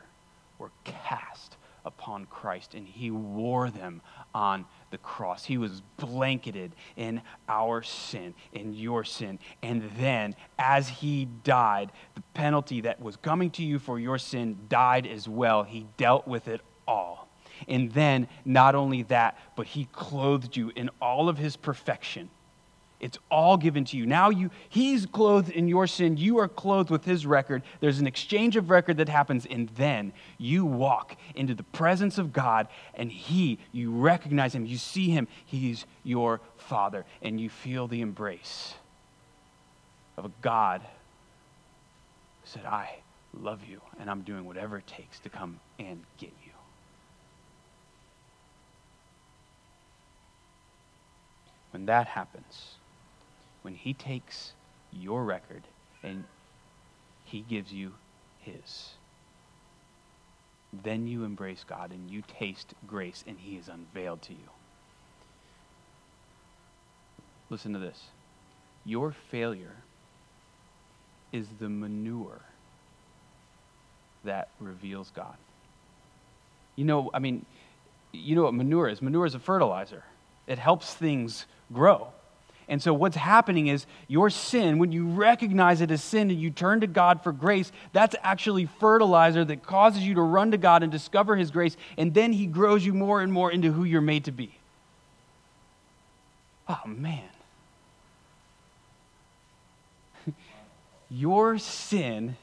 were 0.60 0.70
cast 0.84 1.57
upon 1.88 2.26
Christ, 2.26 2.76
and 2.76 2.88
he 2.88 3.10
wore 3.10 3.72
them 3.72 4.02
on 4.36 4.66
the 4.92 4.98
cross. 5.00 5.46
He 5.46 5.58
was 5.58 5.82
blanketed 5.98 6.76
in 6.96 7.22
our 7.50 7.82
sin, 7.82 8.36
in 8.54 8.74
your 8.74 9.04
sin. 9.04 9.40
And 9.64 9.90
then, 9.98 10.36
as 10.60 10.90
he 10.90 11.26
died, 11.26 11.92
the 12.14 12.22
penalty 12.34 12.82
that 12.82 13.02
was 13.02 13.16
coming 13.16 13.50
to 13.52 13.64
you 13.64 13.80
for 13.80 14.00
your 14.00 14.20
sin 14.20 14.60
died 14.70 15.08
as 15.08 15.28
well. 15.28 15.64
He 15.64 15.88
dealt 15.98 16.28
with 16.28 16.48
it 16.48 16.62
all. 16.88 17.30
And 17.68 17.92
then, 17.94 18.28
not 18.46 18.76
only 18.76 19.02
that, 19.04 19.40
but 19.56 19.66
he 19.66 19.86
clothed 19.86 20.56
you 20.56 20.72
in 20.76 20.92
all 21.02 21.30
of 21.30 21.40
his 21.40 21.56
perfection 21.56 22.30
it's 23.00 23.20
all 23.30 23.58
given 23.58 23.86
to 23.86 23.98
you. 23.98 24.06
Now 24.06 24.30
you 24.30 24.50
he's 24.70 25.06
clothed 25.06 25.50
in 25.50 25.68
your 25.68 25.86
sin, 25.86 26.18
you 26.18 26.40
are 26.40 26.48
clothed 26.48 26.90
with 26.90 27.06
his 27.06 27.26
record. 27.26 27.62
There's 27.80 28.00
an 28.00 28.08
exchange 28.08 28.56
of 28.56 28.70
record 28.70 28.98
that 28.98 29.10
happens 29.10 29.46
and 29.46 29.70
then 29.70 30.14
you 30.38 30.66
walk 30.66 31.16
into 31.36 31.54
the 31.54 31.64
presence 31.64 32.18
of 32.18 32.34
God 32.34 32.68
and 32.96 33.12
he 33.12 33.60
you 33.72 33.92
recognize 33.92 34.56
him, 34.56 34.66
you 34.66 34.78
see 34.78 35.10
him, 35.10 35.28
he's 35.46 35.86
your 36.04 36.42
father 36.58 37.06
and 37.22 37.40
you 37.40 37.50
feel 37.50 37.88
the 37.88 38.02
embrace 38.02 38.74
of 40.18 40.26
a 40.26 40.32
God 40.42 40.82
who 40.82 42.48
said, 42.48 42.66
"I 42.66 42.98
love 43.34 43.64
you 43.64 43.82
and 44.00 44.10
I'm 44.10 44.22
doing 44.22 44.46
whatever 44.46 44.78
it 44.78 44.88
takes 44.88 45.20
to 45.20 45.30
come 45.30 45.60
and 45.78 46.04
get 46.18 46.34
you." 46.44 46.52
When 51.72 51.86
that 51.86 52.08
happens, 52.08 52.77
when 53.62 53.76
He 53.76 53.94
takes 53.94 54.54
your 54.92 55.24
record 55.24 55.64
and 56.04 56.24
He 57.24 57.42
gives 57.42 57.72
you 57.72 57.94
His. 58.40 58.92
Then 60.84 61.08
you 61.08 61.24
embrace 61.24 61.64
God 61.68 61.92
and 61.92 62.10
you 62.10 62.24
taste 62.28 62.74
grace 62.86 63.24
and 63.28 63.38
He 63.40 63.56
is 63.56 63.70
unveiled 63.70 64.22
to 64.24 64.34
you. 64.34 64.50
Listen 67.50 67.74
to 67.74 67.80
this. 67.80 68.02
Your 68.86 69.14
failure 69.32 69.76
is 71.32 71.48
the 71.60 71.70
manure 71.70 72.42
that 74.24 74.50
reveals 74.60 75.12
God. 75.16 75.36
You 76.76 76.86
know, 76.86 77.10
I 77.14 77.20
mean, 77.20 77.46
you 78.14 78.36
know 78.36 78.44
what 78.44 78.54
manure 78.54 78.88
is? 78.88 79.02
Manure 79.02 79.26
is 79.26 79.36
a 79.36 79.40
fertilizer, 79.40 80.04
it 80.46 80.60
helps 80.60 80.94
things 80.94 81.46
grow. 81.74 82.10
And 82.70 82.82
so, 82.82 82.94
what's 82.94 83.16
happening 83.16 83.68
is 83.68 83.86
your 84.08 84.30
sin, 84.30 84.78
when 84.78 84.92
you 84.92 85.08
recognize 85.08 85.80
it 85.80 85.90
as 85.90 86.04
sin 86.04 86.30
and 86.30 86.40
you 86.40 86.50
turn 86.50 86.82
to 86.82 86.88
God 86.88 87.24
for 87.24 87.32
grace, 87.32 87.72
that's 87.94 88.16
actually 88.24 88.66
fertilizer 88.66 89.46
that 89.46 89.64
causes 89.64 90.04
you 90.04 90.16
to 90.16 90.22
run 90.22 90.52
to 90.52 90.58
God 90.58 90.84
and 90.84 90.92
discover 90.92 91.38
His 91.38 91.50
grace. 91.50 91.78
And 91.98 92.14
then 92.14 92.34
He 92.34 92.46
grows 92.46 92.86
you 92.86 92.94
more 92.94 93.22
and 93.22 93.32
more 93.32 93.50
into 93.52 93.72
who 93.72 93.86
you're 93.86 94.02
made 94.02 94.26
to 94.26 94.32
be. 94.32 94.58
Oh, 96.68 96.82
man. 96.86 97.24
your 101.10 101.58
sin 101.58 102.36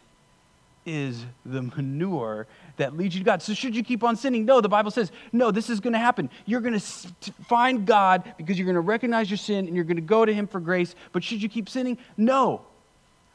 is 0.86 1.24
the 1.44 1.62
manure 1.62 2.46
that 2.76 2.96
leads 2.96 3.14
you 3.14 3.20
to 3.20 3.24
God. 3.24 3.42
So, 3.42 3.54
should 3.54 3.74
you 3.74 3.82
keep 3.82 4.04
on 4.04 4.16
sinning? 4.16 4.44
No, 4.44 4.60
the 4.60 4.68
Bible 4.68 4.90
says, 4.90 5.12
no, 5.32 5.50
this 5.50 5.70
is 5.70 5.80
going 5.80 5.92
to 5.92 5.98
happen. 5.98 6.30
You're 6.46 6.60
going 6.60 6.78
to 6.78 7.32
find 7.48 7.86
God 7.86 8.34
because 8.36 8.58
you're 8.58 8.66
going 8.66 8.74
to 8.74 8.80
recognize 8.80 9.30
your 9.30 9.36
sin 9.36 9.66
and 9.66 9.74
you're 9.74 9.84
going 9.84 9.96
to 9.96 10.02
go 10.02 10.24
to 10.24 10.34
Him 10.34 10.46
for 10.46 10.60
grace. 10.60 10.94
But 11.12 11.24
should 11.24 11.42
you 11.42 11.48
keep 11.48 11.68
sinning? 11.68 11.98
No. 12.16 12.62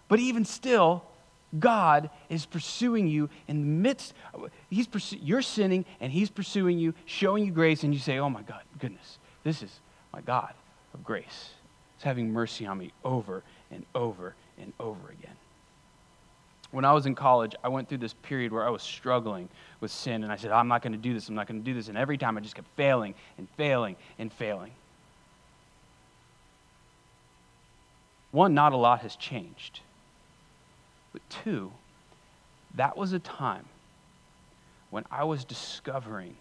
But 0.07 0.19
even 0.19 0.45
still, 0.45 1.03
God 1.57 2.09
is 2.29 2.45
pursuing 2.45 3.07
you 3.07 3.29
in 3.47 3.61
the 3.61 3.67
midst. 3.67 4.13
He's 4.69 4.87
pursu- 4.87 5.19
you're 5.21 5.41
sinning 5.41 5.85
and 5.99 6.11
He's 6.11 6.29
pursuing 6.29 6.77
you, 6.77 6.93
showing 7.05 7.45
you 7.45 7.51
grace, 7.51 7.83
and 7.83 7.93
you 7.93 7.99
say, 7.99 8.19
"Oh 8.19 8.29
my 8.29 8.43
God, 8.43 8.61
goodness, 8.77 9.17
this 9.43 9.63
is 9.63 9.79
my 10.13 10.21
God 10.21 10.53
of 10.93 11.03
grace. 11.03 11.49
He's 11.97 12.03
having 12.03 12.31
mercy 12.31 12.65
on 12.65 12.77
me 12.77 12.91
over 13.03 13.43
and 13.71 13.85
over 13.95 14.35
and 14.59 14.73
over 14.79 15.09
again." 15.09 15.38
When 16.71 16.85
I 16.85 16.93
was 16.93 17.05
in 17.05 17.15
college, 17.15 17.55
I 17.63 17.69
went 17.69 17.89
through 17.89 17.97
this 17.97 18.13
period 18.13 18.51
where 18.51 18.65
I 18.65 18.69
was 18.69 18.83
struggling 18.83 19.49
with 19.79 19.91
sin, 19.91 20.23
and 20.23 20.31
I 20.31 20.35
said, 20.35 20.51
I'm 20.51 20.67
not 20.67 20.81
going 20.81 20.93
to 20.93 20.99
do 20.99 21.13
this, 21.13 21.27
I'm 21.27 21.35
not 21.35 21.47
going 21.47 21.59
to 21.59 21.65
do 21.65 21.73
this. 21.73 21.87
And 21.87 21.97
every 21.97 22.17
time 22.17 22.37
I 22.37 22.41
just 22.41 22.55
kept 22.55 22.67
failing 22.75 23.15
and 23.37 23.47
failing 23.57 23.95
and 24.19 24.31
failing. 24.31 24.71
One, 28.31 28.53
not 28.53 28.73
a 28.73 28.77
lot 28.77 28.99
has 29.01 29.15
changed. 29.15 29.79
But 31.11 31.23
two, 31.29 31.71
that 32.75 32.95
was 32.95 33.13
a 33.13 33.19
time 33.19 33.65
when 34.91 35.05
I 35.09 35.23
was 35.23 35.43
discovering 35.43 36.35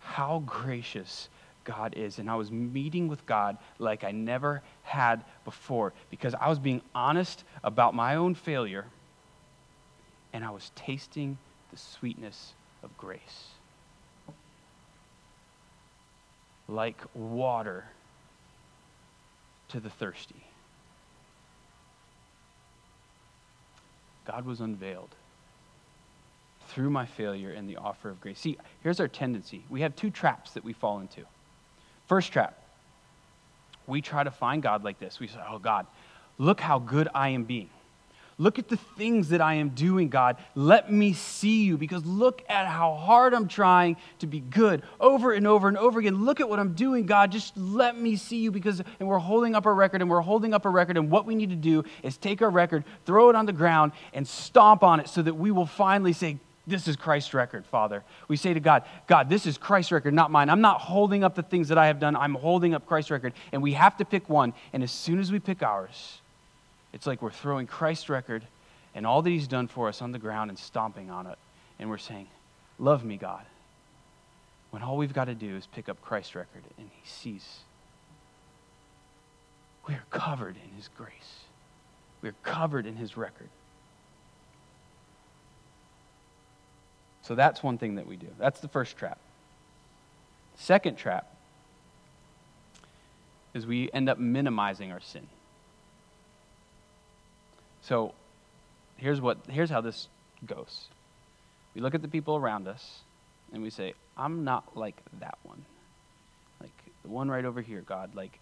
how 0.00 0.42
gracious 0.46 1.28
God 1.62 1.94
is. 1.96 2.18
And 2.18 2.28
I 2.28 2.34
was 2.34 2.50
meeting 2.50 3.06
with 3.06 3.24
God 3.26 3.56
like 3.78 4.02
I 4.02 4.10
never 4.10 4.62
had 4.82 5.22
before 5.44 5.92
because 6.10 6.34
I 6.34 6.48
was 6.48 6.58
being 6.58 6.82
honest 6.92 7.44
about 7.62 7.94
my 7.94 8.16
own 8.16 8.34
failure 8.34 8.86
and 10.32 10.44
I 10.44 10.50
was 10.50 10.70
tasting 10.74 11.38
the 11.70 11.76
sweetness 11.76 12.52
of 12.82 12.96
grace. 12.96 13.48
Like 16.68 17.00
water 17.14 17.84
to 19.68 19.80
the 19.80 19.90
thirsty. 19.90 20.44
God 24.26 24.44
was 24.44 24.60
unveiled 24.60 25.14
through 26.68 26.90
my 26.90 27.06
failure 27.06 27.50
and 27.50 27.68
the 27.68 27.76
offer 27.76 28.10
of 28.10 28.20
grace. 28.20 28.38
See, 28.38 28.58
here's 28.82 29.00
our 29.00 29.08
tendency 29.08 29.64
we 29.70 29.80
have 29.80 29.96
two 29.96 30.10
traps 30.10 30.52
that 30.52 30.64
we 30.64 30.74
fall 30.74 31.00
into. 31.00 31.22
First 32.06 32.32
trap, 32.32 32.58
we 33.86 34.02
try 34.02 34.22
to 34.22 34.30
find 34.30 34.62
God 34.62 34.84
like 34.84 34.98
this. 34.98 35.18
We 35.18 35.28
say, 35.28 35.38
Oh, 35.48 35.58
God, 35.58 35.86
look 36.36 36.60
how 36.60 36.78
good 36.78 37.08
I 37.14 37.30
am 37.30 37.44
being. 37.44 37.70
Look 38.40 38.60
at 38.60 38.68
the 38.68 38.76
things 38.76 39.30
that 39.30 39.40
I 39.40 39.54
am 39.54 39.70
doing, 39.70 40.08
God. 40.08 40.36
Let 40.54 40.92
me 40.92 41.12
see 41.12 41.64
you 41.64 41.76
because 41.76 42.06
look 42.06 42.44
at 42.48 42.68
how 42.68 42.94
hard 42.94 43.34
I'm 43.34 43.48
trying 43.48 43.96
to 44.20 44.28
be 44.28 44.38
good 44.38 44.84
over 45.00 45.32
and 45.32 45.44
over 45.44 45.66
and 45.66 45.76
over 45.76 45.98
again. 45.98 46.24
Look 46.24 46.38
at 46.38 46.48
what 46.48 46.60
I'm 46.60 46.74
doing, 46.74 47.04
God. 47.04 47.32
Just 47.32 47.56
let 47.56 47.98
me 47.98 48.14
see 48.14 48.36
you 48.36 48.52
because, 48.52 48.80
and 49.00 49.08
we're 49.08 49.18
holding 49.18 49.56
up 49.56 49.66
our 49.66 49.74
record 49.74 50.02
and 50.02 50.08
we're 50.08 50.20
holding 50.20 50.54
up 50.54 50.66
a 50.66 50.70
record. 50.70 50.96
And 50.96 51.10
what 51.10 51.26
we 51.26 51.34
need 51.34 51.50
to 51.50 51.56
do 51.56 51.82
is 52.04 52.16
take 52.16 52.40
our 52.40 52.48
record, 52.48 52.84
throw 53.04 53.28
it 53.28 53.34
on 53.34 53.44
the 53.44 53.52
ground, 53.52 53.90
and 54.12 54.26
stomp 54.26 54.84
on 54.84 55.00
it 55.00 55.08
so 55.08 55.20
that 55.20 55.34
we 55.34 55.50
will 55.50 55.66
finally 55.66 56.12
say, 56.12 56.38
this 56.64 56.86
is 56.86 56.94
Christ's 56.94 57.34
record, 57.34 57.66
Father. 57.66 58.04
We 58.28 58.36
say 58.36 58.54
to 58.54 58.60
God, 58.60 58.84
God, 59.08 59.28
this 59.28 59.46
is 59.46 59.58
Christ's 59.58 59.90
record, 59.90 60.14
not 60.14 60.30
mine. 60.30 60.48
I'm 60.48 60.60
not 60.60 60.80
holding 60.80 61.24
up 61.24 61.34
the 61.34 61.42
things 61.42 61.68
that 61.68 61.78
I 61.78 61.88
have 61.88 61.98
done. 61.98 62.14
I'm 62.14 62.34
holding 62.34 62.72
up 62.74 62.86
Christ's 62.86 63.10
record. 63.10 63.32
And 63.50 63.62
we 63.62 63.72
have 63.72 63.96
to 63.96 64.04
pick 64.04 64.28
one. 64.28 64.52
And 64.72 64.84
as 64.84 64.92
soon 64.92 65.18
as 65.18 65.32
we 65.32 65.40
pick 65.40 65.62
ours, 65.62 66.20
it's 66.92 67.06
like 67.06 67.22
we're 67.22 67.30
throwing 67.30 67.66
Christ's 67.66 68.08
record 68.08 68.46
and 68.94 69.06
all 69.06 69.22
that 69.22 69.30
He's 69.30 69.48
done 69.48 69.68
for 69.68 69.88
us 69.88 70.02
on 70.02 70.12
the 70.12 70.18
ground 70.18 70.50
and 70.50 70.58
stomping 70.58 71.10
on 71.10 71.26
it. 71.26 71.38
And 71.78 71.88
we're 71.90 71.98
saying, 71.98 72.26
Love 72.78 73.04
me, 73.04 73.16
God. 73.16 73.44
When 74.70 74.82
all 74.82 74.96
we've 74.96 75.12
got 75.12 75.24
to 75.24 75.34
do 75.34 75.56
is 75.56 75.66
pick 75.66 75.88
up 75.88 76.00
Christ's 76.00 76.34
record 76.34 76.62
and 76.78 76.88
He 76.92 77.08
sees. 77.08 77.44
We 79.86 79.94
are 79.94 80.04
covered 80.10 80.56
in 80.56 80.76
His 80.76 80.88
grace, 80.96 81.44
we 82.22 82.28
are 82.28 82.34
covered 82.42 82.86
in 82.86 82.96
His 82.96 83.16
record. 83.16 83.48
So 87.22 87.34
that's 87.34 87.62
one 87.62 87.76
thing 87.76 87.96
that 87.96 88.06
we 88.06 88.16
do. 88.16 88.28
That's 88.38 88.60
the 88.60 88.68
first 88.68 88.96
trap. 88.96 89.18
Second 90.56 90.96
trap 90.96 91.34
is 93.52 93.66
we 93.66 93.90
end 93.92 94.08
up 94.08 94.18
minimizing 94.18 94.92
our 94.92 95.00
sin. 95.00 95.26
So 97.88 98.12
here's 98.98 99.18
what 99.18 99.38
here's 99.48 99.70
how 99.70 99.80
this 99.80 100.08
goes. 100.44 100.88
We 101.74 101.80
look 101.80 101.94
at 101.94 102.02
the 102.02 102.08
people 102.08 102.36
around 102.36 102.68
us 102.68 103.00
and 103.52 103.62
we 103.62 103.70
say, 103.70 103.94
I'm 104.16 104.44
not 104.44 104.76
like 104.76 105.00
that 105.20 105.38
one. 105.42 105.64
Like 106.60 106.72
the 107.02 107.08
one 107.08 107.30
right 107.30 107.46
over 107.46 107.62
here, 107.62 107.80
God, 107.80 108.14
like 108.14 108.38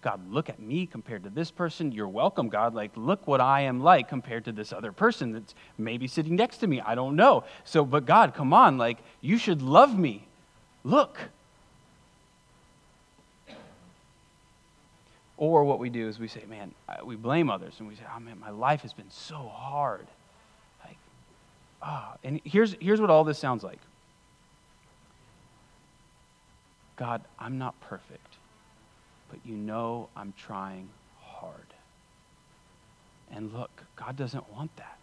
God, 0.00 0.20
look 0.30 0.48
at 0.48 0.60
me 0.60 0.86
compared 0.86 1.24
to 1.24 1.30
this 1.30 1.50
person. 1.50 1.92
You're 1.92 2.08
welcome, 2.08 2.48
God. 2.50 2.74
Like, 2.74 2.90
look 2.94 3.26
what 3.26 3.40
I 3.40 3.62
am 3.62 3.82
like 3.82 4.06
compared 4.06 4.44
to 4.44 4.52
this 4.52 4.70
other 4.70 4.92
person 4.92 5.32
that's 5.32 5.54
maybe 5.78 6.06
sitting 6.06 6.36
next 6.36 6.58
to 6.58 6.66
me. 6.66 6.82
I 6.82 6.94
don't 6.94 7.16
know. 7.16 7.44
So, 7.64 7.86
but 7.86 8.04
God, 8.04 8.34
come 8.34 8.52
on. 8.52 8.76
Like, 8.76 8.98
you 9.22 9.38
should 9.38 9.62
love 9.62 9.98
me. 9.98 10.26
Look. 10.84 11.18
Or 15.36 15.64
what 15.64 15.78
we 15.78 15.90
do 15.90 16.08
is 16.08 16.18
we 16.18 16.28
say, 16.28 16.44
man, 16.48 16.74
we 17.04 17.16
blame 17.16 17.50
others 17.50 17.74
and 17.78 17.88
we 17.88 17.96
say, 17.96 18.04
oh 18.14 18.20
man, 18.20 18.38
my 18.38 18.50
life 18.50 18.82
has 18.82 18.92
been 18.92 19.10
so 19.10 19.50
hard. 19.52 20.06
Like, 20.84 20.96
ah. 21.82 22.12
Oh. 22.12 22.18
And 22.22 22.40
here's, 22.44 22.76
here's 22.80 23.00
what 23.00 23.10
all 23.10 23.24
this 23.24 23.38
sounds 23.38 23.62
like 23.62 23.78
God, 26.96 27.22
I'm 27.38 27.58
not 27.58 27.78
perfect 27.80 28.36
but 29.34 29.50
you 29.50 29.56
know 29.56 30.08
I'm 30.16 30.32
trying 30.38 30.88
hard. 31.20 31.74
And 33.32 33.52
look, 33.52 33.70
God 33.96 34.16
doesn't 34.16 34.48
want 34.52 34.74
that. 34.76 34.96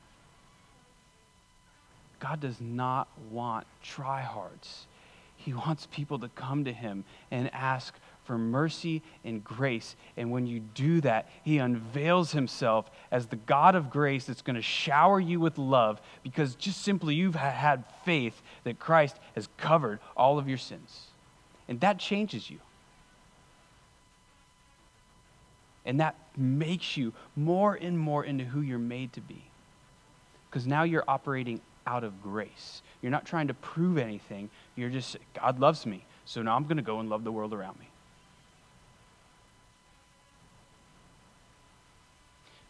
God 2.21 2.39
does 2.39 2.61
not 2.61 3.09
want 3.29 3.67
tryhards. 3.83 4.85
He 5.35 5.53
wants 5.53 5.85
people 5.91 6.17
to 6.19 6.29
come 6.29 6.63
to 6.63 6.71
Him 6.71 7.03
and 7.29 7.53
ask 7.53 7.93
for 8.24 8.38
mercy 8.38 9.01
and 9.24 9.44
grace. 9.44 9.96
And 10.16 10.32
when 10.32 10.46
you 10.48 10.60
do 10.60 11.01
that, 11.01 11.30
He 11.44 11.58
unveils 11.58 12.32
Himself 12.32 12.90
as 13.12 13.28
the 13.28 13.36
God 13.36 13.75
of 13.75 13.90
grace 13.90 14.25
that's 14.25 14.42
going 14.42 14.56
to 14.56 14.62
shower 14.62 15.20
you 15.20 15.40
with 15.40 15.58
love 15.58 16.01
because 16.24 16.56
just 16.56 16.82
simply 16.82 17.16
you've 17.16 17.36
had 17.36 17.84
faith 18.06 18.42
that 18.63 18.80
Christ 18.80 19.18
has 19.36 19.50
covered 19.58 20.00
all 20.16 20.38
of 20.38 20.48
your 20.48 20.58
sins. 20.58 21.08
And 21.68 21.80
that 21.82 22.00
changes 22.00 22.50
you. 22.50 22.60
And 25.86 26.00
that 26.00 26.16
makes 26.38 26.96
you 26.96 27.14
more 27.36 27.74
and 27.74 27.98
more 27.98 28.24
into 28.24 28.44
who 28.44 28.62
you're 28.62 28.77
made 28.77 29.14
to 29.14 29.22
be. 29.22 29.44
Because 30.50 30.68
now 30.68 30.84
you're 30.84 31.03
operating 31.07 31.62
out 31.88 32.03
of 32.03 32.22
grace. 32.22 32.81
You're 33.01 33.12
not 33.12 33.25
trying 33.25 33.48
to 33.48 33.53
prove 33.53 33.98
anything. 33.98 34.50
You're 34.75 34.90
just, 34.90 35.18
God 35.34 35.60
loves 35.60 35.86
me. 35.86 36.05
So 36.25 36.42
now 36.42 36.55
I'm 36.55 36.64
going 36.64 36.77
to 36.77 36.84
go 36.84 37.00
and 37.00 37.10
love 37.10 37.24
the 37.24 37.31
world 37.31 37.53
around 37.53 37.79
me. 37.79 37.88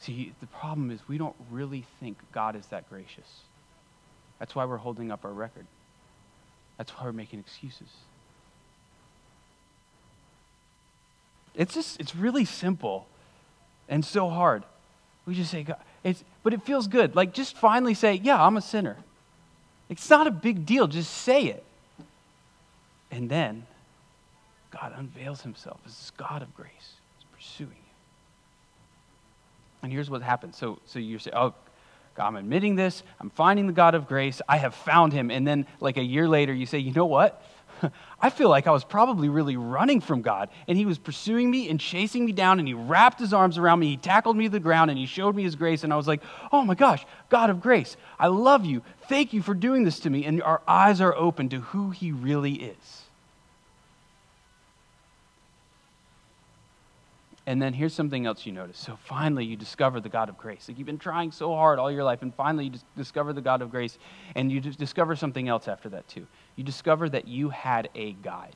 See, 0.02 0.34
the 0.42 0.48
problem 0.48 0.90
is 0.90 1.00
we 1.08 1.20
don't 1.20 1.36
really 1.52 1.86
think 2.00 2.18
God 2.32 2.56
is 2.56 2.66
that 2.68 2.90
gracious. 2.90 3.42
That's 4.40 4.56
why 4.56 4.66
we're 4.66 4.78
holding 4.78 5.12
up 5.12 5.24
our 5.24 5.32
record. 5.32 5.68
That's 6.78 6.92
why 6.92 7.06
we're 7.06 7.14
making 7.14 7.40
excuses. 7.40 7.90
It's 11.54 11.76
just, 11.76 12.00
it's 12.00 12.16
really 12.16 12.46
simple 12.46 13.06
and 13.88 14.04
so 14.04 14.30
hard. 14.30 14.64
We 15.28 15.36
just 15.36 15.52
say, 15.52 15.64
God, 15.64 15.78
it's, 16.04 16.24
but 16.42 16.54
it 16.54 16.64
feels 16.64 16.88
good. 16.88 17.16
Like, 17.16 17.34
just 17.34 17.56
finally 17.56 17.94
say, 17.94 18.16
yeah, 18.16 18.44
I'm 18.44 18.58
a 18.58 18.62
sinner. 18.62 18.98
It's 19.88 20.10
not 20.10 20.26
a 20.26 20.32
big 20.32 20.66
deal. 20.66 20.88
Just 20.88 21.12
say 21.12 21.46
it. 21.46 21.64
And 23.12 23.30
then 23.30 23.68
God 24.72 24.94
unveils 24.98 25.42
himself 25.42 25.80
as 25.86 25.96
this 25.96 26.12
God 26.18 26.42
of 26.42 26.56
grace. 26.56 26.72
He's 27.20 27.28
pursuing. 27.32 27.81
And 29.84 29.92
here's 29.92 30.10
what 30.10 30.22
happens. 30.22 30.58
So, 30.58 30.80
so 30.86 31.00
you 31.00 31.20
say, 31.20 31.32
oh, 31.34 31.54
God, 32.16 32.28
I'm 32.28 32.36
admitting 32.36 32.76
this. 32.76 33.04
I'm 33.20 33.30
finding 33.30 33.68
the 33.68 33.74
God 33.74 33.96
of 33.96 34.08
grace. 34.08 34.42
I 34.48 34.58
have 34.58 34.76
found 34.76 35.14
him. 35.14 35.32
And 35.32 35.48
then, 35.48 35.66
like 35.80 35.98
a 35.98 36.04
year 36.04 36.28
later, 36.28 36.54
you 36.54 36.66
say, 36.66 36.80
you 36.80 36.92
know 36.92 37.06
what? 37.06 37.42
I 38.22 38.30
feel 38.30 38.50
like 38.50 38.68
I 38.68 38.72
was 38.72 38.84
probably 38.84 39.30
really 39.30 39.58
running 39.58 40.02
from 40.02 40.22
God, 40.22 40.50
and 40.68 40.78
He 40.78 40.86
was 40.86 40.98
pursuing 40.98 41.50
me 41.50 41.70
and 41.70 41.80
chasing 41.80 42.26
me 42.26 42.32
down, 42.32 42.60
and 42.60 42.68
He 42.68 42.74
wrapped 42.74 43.20
His 43.20 43.34
arms 43.34 43.58
around 43.58 43.80
me. 43.80 43.88
He 43.88 43.98
tackled 43.98 44.38
me 44.38 44.46
to 44.46 44.50
the 44.50 44.60
ground, 44.60 44.92
and 44.92 45.00
He 45.00 45.06
showed 45.06 45.36
me 45.36 45.44
His 45.44 45.56
grace. 45.56 45.84
And 45.84 45.92
I 45.92 45.98
was 45.98 46.08
like, 46.08 46.22
oh 46.52 46.64
my 46.64 46.76
gosh, 46.76 47.06
God 47.30 47.50
of 47.50 47.62
grace, 47.62 47.98
I 48.20 48.28
love 48.28 48.66
you. 48.66 48.84
Thank 49.08 49.34
you 49.34 49.42
for 49.42 49.54
doing 49.54 49.84
this 49.84 50.00
to 50.02 50.10
me. 50.10 50.26
And 50.26 50.42
our 50.44 50.62
eyes 50.68 51.02
are 51.02 51.16
open 51.16 51.50
to 51.50 51.62
who 51.62 51.92
He 51.92 52.12
really 52.12 52.54
is. 52.54 53.01
And 57.52 57.62
then 57.62 57.74
here's 57.74 57.94
something 57.94 58.26
else 58.26 58.46
you 58.46 58.54
notice. 58.54 58.78
So 58.78 58.98
finally, 59.04 59.44
you 59.44 59.58
discover 59.58 60.00
the 60.00 60.08
God 60.08 60.30
of 60.30 60.38
grace. 60.38 60.70
Like 60.70 60.78
you've 60.78 60.86
been 60.86 60.98
trying 60.98 61.34
so 61.34 61.54
hard 61.54 61.80
all 61.80 61.92
your 61.92 62.06
life, 62.06 62.22
and 62.22 62.34
finally, 62.34 62.68
you 62.68 62.72
discover 62.96 63.34
the 63.34 63.42
God 63.42 63.62
of 63.62 63.70
grace, 63.70 63.98
and 64.36 64.50
you 64.50 64.62
discover 64.62 65.18
something 65.18 65.50
else 65.50 65.68
after 65.68 65.90
that, 65.90 66.08
too. 66.08 66.28
You 66.56 66.64
discover 66.64 67.10
that 67.10 67.28
you 67.28 67.50
had 67.50 67.90
a 67.94 68.14
guide. 68.14 68.56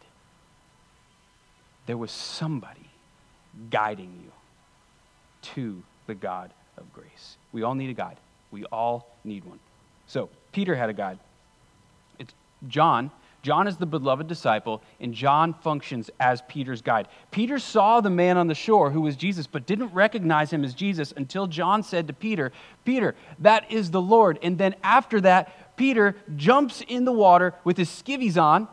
There 1.88 1.98
was 1.98 2.10
somebody 2.10 2.90
guiding 3.70 4.18
you 4.24 4.32
to 5.56 5.84
the 6.08 6.16
God 6.16 6.54
of 6.78 6.94
grace. 6.94 7.36
We 7.52 7.64
all 7.64 7.76
need 7.76 7.90
a 7.90 7.94
guide. 7.94 8.18
We 8.50 8.64
all 8.64 9.14
need 9.26 9.44
one. 9.44 9.60
So, 10.08 10.30
Peter 10.54 10.74
had 10.74 10.90
a 10.90 10.94
guide. 10.94 11.20
It's 12.18 12.34
John 12.70 13.12
John 13.46 13.68
is 13.68 13.78
the 13.78 13.86
beloved 13.86 14.28
disciple, 14.28 14.82
and 15.00 15.14
John 15.14 15.54
functions 15.54 16.10
as 16.20 16.42
Peter's 16.48 16.82
guide. 16.82 17.08
Peter 17.30 17.60
saw 17.60 18.02
the 18.02 18.10
man 18.10 18.38
on 18.38 18.48
the 18.48 18.56
shore 18.56 18.90
who 18.90 19.02
was 19.02 19.16
Jesus, 19.16 19.46
but 19.46 19.68
didn't 19.68 19.94
recognize 19.94 20.52
him 20.52 20.64
as 20.64 20.74
Jesus 20.74 21.14
until 21.16 21.46
John 21.46 21.84
said 21.84 22.08
to 22.08 22.14
Peter, 22.14 22.52
Peter, 22.86 23.14
that 23.38 23.72
is 23.72 23.92
the 23.92 24.02
Lord. 24.02 24.40
And 24.42 24.58
then 24.58 24.74
after 24.82 25.22
that, 25.22 25.78
Peter 25.78 26.16
jumps 26.36 26.82
in 26.88 27.06
the 27.06 27.12
water 27.12 27.54
with 27.64 27.78
his 27.78 27.88
skivvies 27.88 28.36
on. 28.42 28.68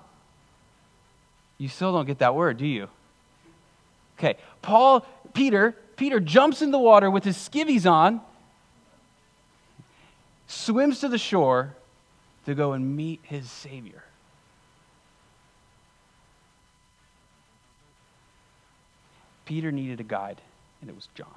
You 1.58 1.68
still 1.68 1.92
don't 1.92 2.06
get 2.06 2.20
that 2.20 2.34
word, 2.34 2.56
do 2.56 2.66
you? 2.66 2.88
Okay, 4.18 4.38
Paul, 4.62 5.04
Peter, 5.34 5.76
Peter 5.96 6.18
jumps 6.18 6.62
in 6.62 6.70
the 6.70 6.78
water 6.78 7.10
with 7.10 7.24
his 7.24 7.36
skivvies 7.36 7.84
on, 7.84 8.22
swims 10.46 11.00
to 11.00 11.08
the 11.08 11.18
shore 11.18 11.74
to 12.46 12.54
go 12.54 12.72
and 12.72 12.96
meet 12.96 13.20
his 13.24 13.50
Savior. 13.50 14.02
Peter 19.52 19.70
needed 19.70 20.00
a 20.00 20.02
guide, 20.02 20.40
and 20.80 20.88
it 20.88 20.96
was 20.96 21.10
John. 21.14 21.28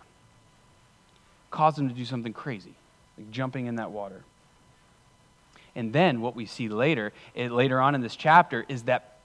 Caused 1.52 1.78
him 1.78 1.90
to 1.90 1.94
do 1.94 2.06
something 2.06 2.32
crazy, 2.32 2.74
like 3.18 3.30
jumping 3.30 3.66
in 3.66 3.76
that 3.76 3.92
water. 3.92 4.24
And 5.76 5.92
then 5.92 6.22
what 6.22 6.34
we 6.34 6.46
see 6.46 6.70
later, 6.70 7.12
eh, 7.36 7.50
later 7.50 7.82
on 7.82 7.94
in 7.94 8.00
this 8.00 8.16
chapter, 8.16 8.64
is 8.70 8.84
that 8.84 9.18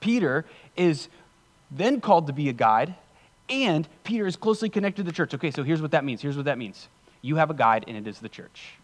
Peter 0.00 0.44
is 0.76 1.08
then 1.70 2.02
called 2.02 2.26
to 2.26 2.34
be 2.34 2.50
a 2.50 2.52
guide, 2.52 2.94
and 3.48 3.88
Peter 4.02 4.26
is 4.26 4.36
closely 4.36 4.68
connected 4.68 5.06
to 5.06 5.10
the 5.10 5.16
church. 5.16 5.32
Okay, 5.32 5.50
so 5.50 5.62
here's 5.62 5.80
what 5.80 5.92
that 5.92 6.04
means. 6.04 6.20
Here's 6.20 6.36
what 6.36 6.44
that 6.44 6.58
means. 6.58 6.88
You 7.22 7.36
have 7.36 7.48
a 7.48 7.54
guide, 7.54 7.86
and 7.88 7.96
it 7.96 8.06
is 8.06 8.18
the 8.18 8.28
church. 8.28 8.74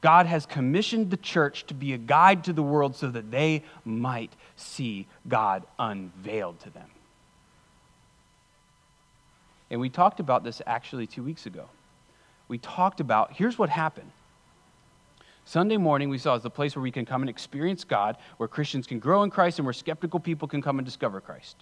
God 0.00 0.26
has 0.26 0.44
commissioned 0.44 1.12
the 1.12 1.16
church 1.16 1.64
to 1.68 1.74
be 1.74 1.92
a 1.92 1.98
guide 1.98 2.42
to 2.44 2.52
the 2.52 2.64
world 2.64 2.96
so 2.96 3.08
that 3.12 3.30
they 3.30 3.62
might 3.84 4.32
see 4.56 5.06
God 5.28 5.62
unveiled 5.78 6.58
to 6.62 6.70
them. 6.70 6.90
And 9.70 9.80
we 9.80 9.88
talked 9.88 10.20
about 10.20 10.44
this 10.44 10.62
actually 10.66 11.06
two 11.06 11.22
weeks 11.22 11.46
ago 11.46 11.68
we 12.48 12.58
talked 12.58 13.00
about 13.00 13.32
here's 13.32 13.58
what 13.58 13.68
happened. 13.68 14.10
Sunday 15.44 15.76
morning, 15.76 16.08
we 16.08 16.18
saw 16.18 16.34
is 16.34 16.42
the 16.42 16.50
place 16.50 16.74
where 16.74 16.82
we 16.82 16.90
can 16.90 17.04
come 17.04 17.22
and 17.22 17.30
experience 17.30 17.84
God, 17.84 18.16
where 18.36 18.48
Christians 18.48 18.86
can 18.86 18.98
grow 18.98 19.22
in 19.22 19.30
Christ, 19.30 19.58
and 19.58 19.66
where 19.66 19.72
skeptical 19.72 20.18
people 20.18 20.48
can 20.48 20.60
come 20.60 20.78
and 20.78 20.84
discover 20.84 21.20
Christ. 21.20 21.56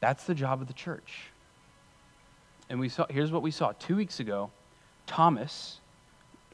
That's 0.00 0.24
the 0.24 0.34
job 0.34 0.60
of 0.60 0.68
the 0.68 0.72
church. 0.72 1.30
And 2.70 2.78
we 2.78 2.88
saw, 2.88 3.06
here's 3.10 3.32
what 3.32 3.42
we 3.42 3.50
saw. 3.50 3.72
Two 3.72 3.96
weeks 3.96 4.20
ago, 4.20 4.50
Thomas, 5.06 5.80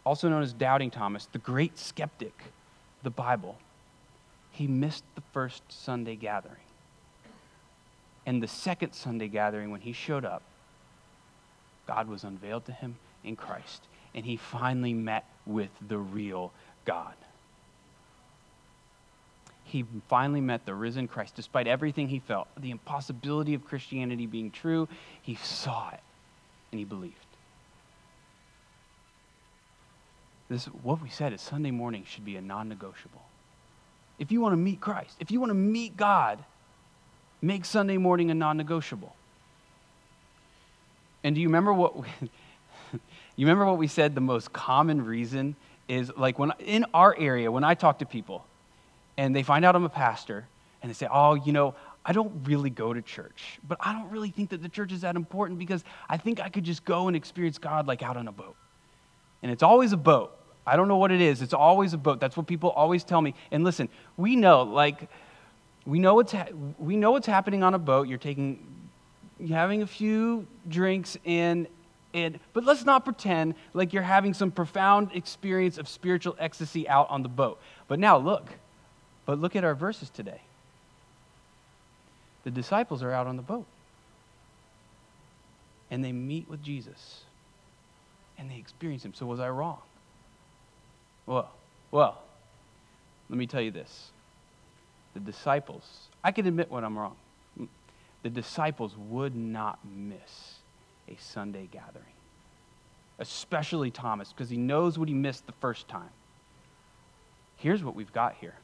also 0.06 0.28
known 0.30 0.42
as 0.42 0.54
Doubting 0.54 0.90
Thomas, 0.90 1.26
the 1.26 1.38
great 1.38 1.78
skeptic 1.78 2.32
the 3.02 3.10
Bible, 3.10 3.58
he 4.52 4.66
missed 4.66 5.04
the 5.14 5.22
first 5.32 5.62
Sunday 5.68 6.16
gathering. 6.16 6.56
And 8.30 8.40
the 8.40 8.46
second 8.46 8.92
Sunday 8.92 9.26
gathering, 9.26 9.72
when 9.72 9.80
he 9.80 9.92
showed 9.92 10.24
up, 10.24 10.42
God 11.88 12.06
was 12.06 12.22
unveiled 12.22 12.64
to 12.66 12.72
him 12.72 12.94
in 13.24 13.34
Christ, 13.34 13.82
and 14.14 14.24
he 14.24 14.36
finally 14.36 14.94
met 14.94 15.24
with 15.46 15.70
the 15.88 15.98
real 15.98 16.52
God. 16.84 17.14
He 19.64 19.84
finally 20.08 20.40
met 20.40 20.64
the 20.64 20.76
risen 20.76 21.08
Christ. 21.08 21.34
Despite 21.34 21.66
everything 21.66 22.06
he 22.06 22.20
felt, 22.20 22.46
the 22.56 22.70
impossibility 22.70 23.54
of 23.54 23.64
Christianity 23.64 24.26
being 24.26 24.52
true, 24.52 24.86
he 25.20 25.34
saw 25.34 25.90
it 25.90 26.00
and 26.70 26.78
he 26.78 26.84
believed. 26.84 27.16
This, 30.48 30.66
what 30.66 31.02
we 31.02 31.08
said 31.08 31.32
is 31.32 31.40
Sunday 31.40 31.72
morning 31.72 32.04
should 32.06 32.24
be 32.24 32.36
a 32.36 32.40
non 32.40 32.68
negotiable. 32.68 33.24
If 34.20 34.30
you 34.30 34.40
want 34.40 34.52
to 34.52 34.56
meet 34.56 34.80
Christ, 34.80 35.16
if 35.18 35.32
you 35.32 35.40
want 35.40 35.50
to 35.50 35.54
meet 35.54 35.96
God, 35.96 36.44
make 37.42 37.64
Sunday 37.64 37.96
morning 37.96 38.30
a 38.30 38.34
non 38.34 38.56
negotiable. 38.56 39.14
And 41.22 41.34
do 41.34 41.40
you 41.40 41.48
remember 41.48 41.72
what 41.72 41.96
we, 41.96 42.08
you 43.36 43.46
remember 43.46 43.66
what 43.66 43.78
we 43.78 43.86
said 43.86 44.14
the 44.14 44.20
most 44.20 44.52
common 44.52 45.04
reason 45.04 45.56
is 45.88 46.10
like 46.16 46.38
when 46.38 46.52
in 46.60 46.86
our 46.94 47.16
area 47.18 47.50
when 47.50 47.64
I 47.64 47.74
talk 47.74 47.98
to 47.98 48.06
people 48.06 48.44
and 49.16 49.34
they 49.34 49.42
find 49.42 49.64
out 49.64 49.74
I'm 49.74 49.84
a 49.84 49.88
pastor 49.88 50.46
and 50.82 50.88
they 50.88 50.94
say, 50.94 51.08
"Oh, 51.10 51.34
you 51.34 51.52
know, 51.52 51.74
I 52.04 52.12
don't 52.12 52.44
really 52.44 52.70
go 52.70 52.94
to 52.94 53.02
church, 53.02 53.58
but 53.66 53.76
I 53.80 53.92
don't 53.92 54.10
really 54.10 54.30
think 54.30 54.50
that 54.50 54.62
the 54.62 54.68
church 54.68 54.92
is 54.92 55.02
that 55.02 55.16
important 55.16 55.58
because 55.58 55.84
I 56.08 56.16
think 56.16 56.40
I 56.40 56.48
could 56.48 56.64
just 56.64 56.84
go 56.84 57.08
and 57.08 57.16
experience 57.16 57.58
God 57.58 57.86
like 57.86 58.02
out 58.02 58.16
on 58.16 58.28
a 58.28 58.32
boat." 58.32 58.56
And 59.42 59.50
it's 59.50 59.62
always 59.62 59.92
a 59.92 59.96
boat. 59.96 60.36
I 60.66 60.76
don't 60.76 60.88
know 60.88 60.96
what 60.96 61.10
it 61.10 61.20
is. 61.20 61.42
It's 61.42 61.54
always 61.54 61.92
a 61.92 61.98
boat. 61.98 62.20
That's 62.20 62.36
what 62.36 62.46
people 62.46 62.70
always 62.70 63.04
tell 63.04 63.20
me. 63.20 63.34
And 63.50 63.64
listen, 63.64 63.88
we 64.16 64.36
know 64.36 64.62
like 64.62 65.08
we 65.90 65.98
know 65.98 66.14
what's 66.14 66.30
ha- 66.30 66.46
we 66.78 66.94
know 66.94 67.10
what's 67.10 67.26
happening 67.26 67.64
on 67.64 67.74
a 67.74 67.78
boat. 67.78 68.06
You're 68.06 68.18
taking 68.18 68.64
you're 69.40 69.58
having 69.58 69.82
a 69.82 69.86
few 69.88 70.46
drinks 70.68 71.18
and 71.26 71.66
and 72.14 72.38
but 72.52 72.64
let's 72.64 72.84
not 72.84 73.04
pretend 73.04 73.56
like 73.74 73.92
you're 73.92 74.04
having 74.04 74.32
some 74.32 74.52
profound 74.52 75.10
experience 75.14 75.78
of 75.78 75.88
spiritual 75.88 76.36
ecstasy 76.38 76.88
out 76.88 77.10
on 77.10 77.24
the 77.24 77.28
boat. 77.28 77.60
But 77.88 77.98
now 77.98 78.18
look. 78.18 78.50
But 79.26 79.40
look 79.40 79.56
at 79.56 79.64
our 79.64 79.74
verses 79.74 80.10
today. 80.10 80.40
The 82.44 82.52
disciples 82.52 83.02
are 83.02 83.10
out 83.10 83.26
on 83.26 83.36
the 83.36 83.42
boat. 83.42 83.66
And 85.90 86.04
they 86.04 86.12
meet 86.12 86.48
with 86.48 86.62
Jesus. 86.62 87.22
And 88.38 88.48
they 88.48 88.58
experience 88.58 89.04
him. 89.04 89.12
So 89.12 89.26
was 89.26 89.40
I 89.40 89.50
wrong? 89.50 89.78
Well, 91.26 91.50
well, 91.90 92.22
let 93.28 93.36
me 93.36 93.48
tell 93.48 93.60
you 93.60 93.72
this. 93.72 94.10
The 95.14 95.20
disciples, 95.20 96.08
I 96.22 96.32
can 96.32 96.46
admit 96.46 96.70
when 96.70 96.84
I'm 96.84 96.98
wrong 96.98 97.16
the 98.22 98.30
disciples 98.30 98.94
would 98.96 99.34
not 99.34 99.78
miss 99.84 100.58
a 101.08 101.16
Sunday 101.18 101.68
gathering, 101.70 102.04
especially 103.18 103.90
Thomas, 103.90 104.32
because 104.32 104.50
he 104.50 104.56
knows 104.56 104.98
what 104.98 105.08
he 105.08 105.14
missed 105.14 105.46
the 105.46 105.52
first 105.52 105.88
time. 105.88 106.10
Here's 107.56 107.82
what 107.82 107.94
we've 107.94 108.12
got 108.12 108.36
here 108.36 108.54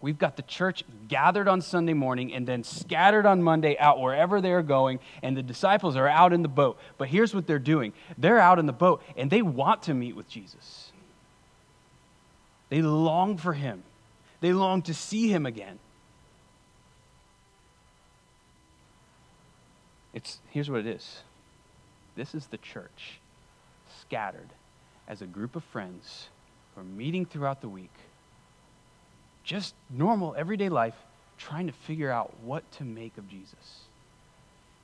we've 0.00 0.18
got 0.18 0.34
the 0.36 0.42
church 0.42 0.82
gathered 1.06 1.46
on 1.46 1.60
Sunday 1.60 1.92
morning 1.92 2.34
and 2.34 2.44
then 2.44 2.64
scattered 2.64 3.24
on 3.24 3.40
Monday 3.40 3.78
out 3.78 4.00
wherever 4.00 4.40
they're 4.40 4.62
going, 4.62 4.98
and 5.22 5.36
the 5.36 5.44
disciples 5.44 5.94
are 5.94 6.08
out 6.08 6.32
in 6.32 6.42
the 6.42 6.48
boat. 6.48 6.76
But 6.98 7.06
here's 7.06 7.32
what 7.34 7.46
they're 7.46 7.60
doing 7.60 7.92
they're 8.18 8.40
out 8.40 8.58
in 8.58 8.66
the 8.66 8.72
boat 8.72 9.02
and 9.16 9.30
they 9.30 9.42
want 9.42 9.82
to 9.84 9.94
meet 9.94 10.16
with 10.16 10.28
Jesus. 10.28 10.90
They 12.70 12.80
long 12.80 13.36
for 13.36 13.52
him, 13.52 13.82
they 14.42 14.52
long 14.52 14.82
to 14.82 14.92
see 14.92 15.28
him 15.28 15.46
again. 15.46 15.78
It's, 20.12 20.40
here's 20.50 20.68
what 20.68 20.80
it 20.80 20.86
is 20.86 21.20
this 22.14 22.34
is 22.34 22.46
the 22.48 22.58
church 22.58 23.20
scattered 24.00 24.50
as 25.08 25.22
a 25.22 25.26
group 25.26 25.56
of 25.56 25.64
friends 25.64 26.28
who 26.74 26.82
are 26.82 26.84
meeting 26.84 27.24
throughout 27.24 27.62
the 27.62 27.68
week, 27.68 27.92
just 29.44 29.74
normal, 29.88 30.34
everyday 30.36 30.68
life, 30.68 30.96
trying 31.38 31.68
to 31.68 31.72
figure 31.72 32.10
out 32.10 32.34
what 32.42 32.70
to 32.72 32.84
make 32.84 33.16
of 33.16 33.28
Jesus. 33.30 33.84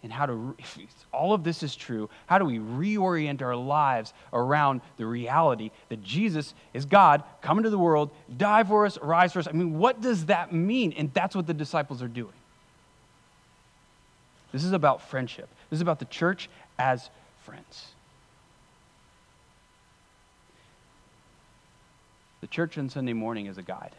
And 0.03 0.13
how 0.13 0.27
to, 0.27 0.55
if 0.59 0.79
all 1.13 1.33
of 1.33 1.45
this 1.45 1.63
is 1.63 1.75
true, 1.75 2.09
how 2.27 2.39
do 2.39 2.45
we 2.45 2.59
reorient 2.59 3.43
our 3.43 3.57
lives 3.57 4.13
around 4.33 4.81
the 4.97 5.07
reality 5.07 5.71
that 5.89 6.03
Jesus 6.03 6.55
is 6.73 6.85
God, 6.85 7.25
come 7.41 7.59
into 7.59 7.71
the 7.71 7.79
world, 7.79 8.11
die 8.37 8.65
for 8.65 8.87
us, 8.87 8.99
rise 9.03 9.33
for 9.33 9.41
us? 9.41 9.49
I 9.49 9.53
mean, 9.53 9.79
what 9.79 10.01
does 10.01 10.27
that 10.27 10.53
mean? 10.53 10.93
And 10.93 11.13
that's 11.13 11.35
what 11.35 11.47
the 11.47 11.55
disciples 11.55 12.03
are 12.03 12.09
doing. 12.09 12.33
This 14.53 14.65
is 14.65 14.73
about 14.73 15.03
friendship. 15.03 15.49
This 15.71 15.79
is 15.79 15.83
about 15.83 15.99
the 15.99 16.07
church 16.07 16.49
as 16.79 17.11
friends. 17.45 17.89
The 22.41 22.47
church 22.47 22.79
on 22.79 22.89
Sunday 22.89 23.13
morning 23.13 23.47
is 23.47 23.59
a 23.59 23.63
guide. 23.63 23.95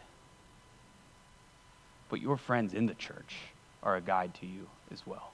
But 2.08 2.20
your 2.20 2.36
friends 2.36 2.74
in 2.74 2.86
the 2.86 2.94
church 2.94 3.36
are 3.82 3.96
a 3.96 4.00
guide 4.00 4.34
to 4.40 4.46
you 4.46 4.66
as 4.90 5.06
well. 5.06 5.30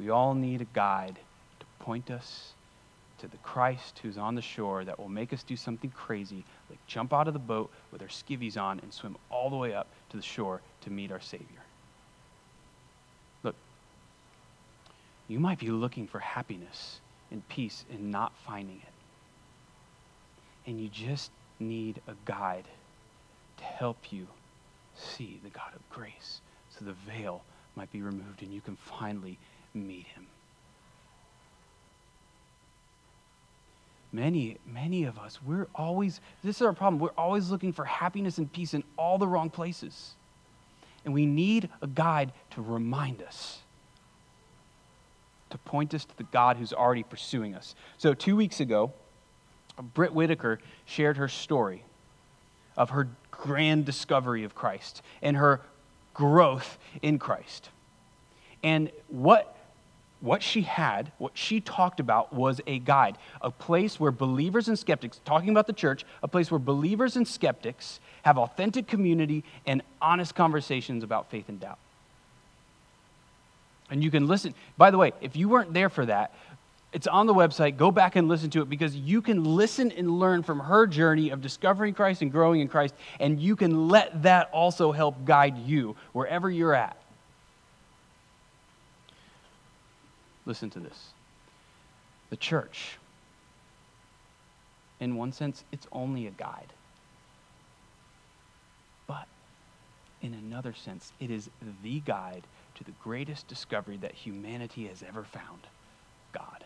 We 0.00 0.08
all 0.08 0.32
need 0.32 0.62
a 0.62 0.66
guide 0.72 1.18
to 1.58 1.66
point 1.84 2.10
us 2.10 2.54
to 3.18 3.28
the 3.28 3.36
Christ 3.38 4.00
who's 4.02 4.16
on 4.16 4.34
the 4.34 4.40
shore 4.40 4.82
that 4.82 4.98
will 4.98 5.10
make 5.10 5.34
us 5.34 5.42
do 5.42 5.56
something 5.56 5.90
crazy, 5.90 6.42
like 6.70 6.78
jump 6.86 7.12
out 7.12 7.28
of 7.28 7.34
the 7.34 7.38
boat 7.38 7.70
with 7.92 8.00
our 8.00 8.08
skivvies 8.08 8.56
on 8.56 8.80
and 8.80 8.94
swim 8.94 9.18
all 9.28 9.50
the 9.50 9.56
way 9.56 9.74
up 9.74 9.88
to 10.08 10.16
the 10.16 10.22
shore 10.22 10.62
to 10.80 10.90
meet 10.90 11.12
our 11.12 11.20
Savior. 11.20 11.62
Look, 13.42 13.56
you 15.28 15.38
might 15.38 15.58
be 15.58 15.68
looking 15.68 16.06
for 16.06 16.18
happiness 16.18 17.00
and 17.30 17.46
peace 17.50 17.84
and 17.92 18.10
not 18.10 18.32
finding 18.46 18.76
it. 18.76 20.70
And 20.70 20.80
you 20.80 20.88
just 20.88 21.30
need 21.58 22.00
a 22.08 22.14
guide 22.24 22.64
to 23.58 23.64
help 23.64 24.10
you 24.10 24.26
see 24.94 25.40
the 25.44 25.50
God 25.50 25.74
of 25.76 25.86
grace 25.90 26.40
so 26.70 26.86
the 26.86 26.94
veil 26.94 27.42
might 27.76 27.92
be 27.92 28.00
removed 28.00 28.42
and 28.42 28.50
you 28.50 28.62
can 28.62 28.76
finally 28.76 29.38
meet 29.74 30.06
him. 30.06 30.26
Many, 34.12 34.58
many 34.66 35.04
of 35.04 35.18
us, 35.18 35.38
we're 35.44 35.68
always, 35.74 36.20
this 36.42 36.56
is 36.56 36.62
our 36.62 36.72
problem. 36.72 36.98
We're 36.98 37.10
always 37.16 37.50
looking 37.50 37.72
for 37.72 37.84
happiness 37.84 38.38
and 38.38 38.52
peace 38.52 38.74
in 38.74 38.82
all 38.96 39.18
the 39.18 39.28
wrong 39.28 39.50
places. 39.50 40.14
And 41.04 41.14
we 41.14 41.26
need 41.26 41.68
a 41.80 41.86
guide 41.86 42.32
to 42.50 42.62
remind 42.62 43.22
us 43.22 43.60
to 45.50 45.58
point 45.58 45.94
us 45.94 46.04
to 46.04 46.16
the 46.16 46.24
God 46.24 46.56
who's 46.56 46.72
already 46.72 47.02
pursuing 47.02 47.54
us. 47.54 47.74
So, 47.98 48.14
two 48.14 48.36
weeks 48.36 48.60
ago, 48.60 48.92
Britt 49.94 50.12
Whitaker 50.12 50.60
shared 50.86 51.16
her 51.16 51.28
story 51.28 51.84
of 52.76 52.90
her 52.90 53.08
grand 53.30 53.84
discovery 53.84 54.44
of 54.44 54.54
Christ 54.54 55.02
and 55.22 55.36
her 55.36 55.60
growth 56.14 56.78
in 57.02 57.18
Christ. 57.18 57.68
And 58.62 58.90
what, 59.08 59.56
what 60.20 60.42
she 60.42 60.62
had, 60.62 61.12
what 61.18 61.32
she 61.34 61.60
talked 61.60 62.00
about, 62.00 62.32
was 62.32 62.60
a 62.66 62.78
guide, 62.78 63.16
a 63.40 63.50
place 63.50 63.98
where 63.98 64.12
believers 64.12 64.68
and 64.68 64.78
skeptics, 64.78 65.20
talking 65.24 65.48
about 65.48 65.66
the 65.66 65.72
church, 65.72 66.04
a 66.22 66.28
place 66.28 66.50
where 66.50 66.58
believers 66.58 67.16
and 67.16 67.26
skeptics 67.26 68.00
have 68.22 68.36
authentic 68.36 68.86
community 68.86 69.44
and 69.66 69.82
honest 70.00 70.34
conversations 70.34 71.02
about 71.02 71.30
faith 71.30 71.48
and 71.48 71.58
doubt. 71.60 71.78
And 73.90 74.04
you 74.04 74.10
can 74.10 74.28
listen. 74.28 74.54
By 74.76 74.90
the 74.90 74.98
way, 74.98 75.12
if 75.20 75.36
you 75.36 75.48
weren't 75.48 75.72
there 75.72 75.88
for 75.88 76.06
that, 76.06 76.32
it's 76.92 77.06
on 77.06 77.26
the 77.26 77.34
website. 77.34 77.76
Go 77.76 77.90
back 77.90 78.16
and 78.16 78.28
listen 78.28 78.50
to 78.50 78.62
it 78.62 78.68
because 78.68 78.94
you 78.94 79.22
can 79.22 79.44
listen 79.44 79.92
and 79.92 80.18
learn 80.18 80.42
from 80.42 80.58
her 80.58 80.86
journey 80.86 81.30
of 81.30 81.40
discovering 81.40 81.94
Christ 81.94 82.20
and 82.22 82.32
growing 82.32 82.60
in 82.60 82.68
Christ, 82.68 82.94
and 83.20 83.40
you 83.40 83.56
can 83.56 83.88
let 83.88 84.22
that 84.22 84.50
also 84.52 84.92
help 84.92 85.24
guide 85.24 85.56
you 85.58 85.96
wherever 86.12 86.50
you're 86.50 86.74
at. 86.74 86.96
Listen 90.50 90.68
to 90.70 90.80
this. 90.80 91.10
The 92.30 92.36
church, 92.36 92.98
in 94.98 95.14
one 95.14 95.30
sense, 95.30 95.62
it's 95.70 95.86
only 95.92 96.26
a 96.26 96.32
guide. 96.32 96.72
But 99.06 99.28
in 100.20 100.34
another 100.34 100.74
sense, 100.74 101.12
it 101.20 101.30
is 101.30 101.50
the 101.84 102.00
guide 102.00 102.48
to 102.74 102.82
the 102.82 102.90
greatest 103.00 103.46
discovery 103.46 103.96
that 103.98 104.10
humanity 104.10 104.88
has 104.88 105.04
ever 105.06 105.22
found 105.22 105.68
God. 106.32 106.64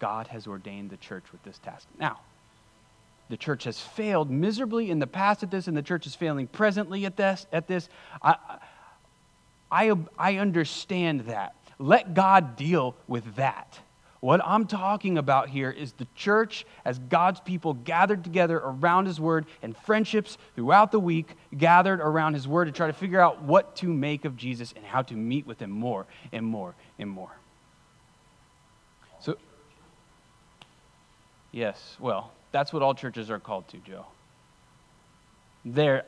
God 0.00 0.26
has 0.26 0.46
ordained 0.46 0.90
the 0.90 0.98
church 0.98 1.32
with 1.32 1.42
this 1.44 1.56
task. 1.60 1.88
Now, 1.98 2.20
the 3.30 3.38
church 3.38 3.64
has 3.64 3.80
failed 3.80 4.30
miserably 4.30 4.90
in 4.90 4.98
the 4.98 5.06
past 5.06 5.42
at 5.42 5.50
this, 5.50 5.66
and 5.66 5.74
the 5.74 5.82
church 5.82 6.06
is 6.06 6.14
failing 6.14 6.46
presently 6.46 7.06
at 7.06 7.16
this. 7.16 7.46
At 7.54 7.66
this, 7.66 7.88
I, 8.22 8.36
I, 9.70 9.92
I 10.18 10.36
understand 10.36 11.22
that. 11.22 11.54
Let 11.78 12.14
God 12.14 12.56
deal 12.56 12.96
with 13.06 13.36
that. 13.36 13.78
What 14.20 14.40
I'm 14.44 14.66
talking 14.66 15.16
about 15.16 15.48
here 15.48 15.70
is 15.70 15.92
the 15.92 16.06
church 16.16 16.66
as 16.84 16.98
God's 16.98 17.38
people 17.40 17.74
gathered 17.74 18.24
together 18.24 18.58
around 18.58 19.06
His 19.06 19.20
Word 19.20 19.46
and 19.62 19.76
friendships 19.76 20.38
throughout 20.56 20.90
the 20.90 20.98
week 20.98 21.36
gathered 21.56 22.00
around 22.00 22.34
His 22.34 22.48
Word 22.48 22.64
to 22.64 22.72
try 22.72 22.88
to 22.88 22.92
figure 22.92 23.20
out 23.20 23.42
what 23.42 23.76
to 23.76 23.86
make 23.86 24.24
of 24.24 24.36
Jesus 24.36 24.72
and 24.74 24.84
how 24.84 25.02
to 25.02 25.14
meet 25.14 25.46
with 25.46 25.62
Him 25.62 25.70
more 25.70 26.06
and 26.32 26.44
more 26.44 26.74
and 26.98 27.08
more. 27.08 27.30
So, 29.20 29.36
yes, 31.52 31.96
well, 32.00 32.32
that's 32.50 32.72
what 32.72 32.82
all 32.82 32.94
churches 32.94 33.30
are 33.30 33.38
called 33.38 33.68
to, 33.68 33.76
Joe. 33.78 34.04
There, 35.64 36.04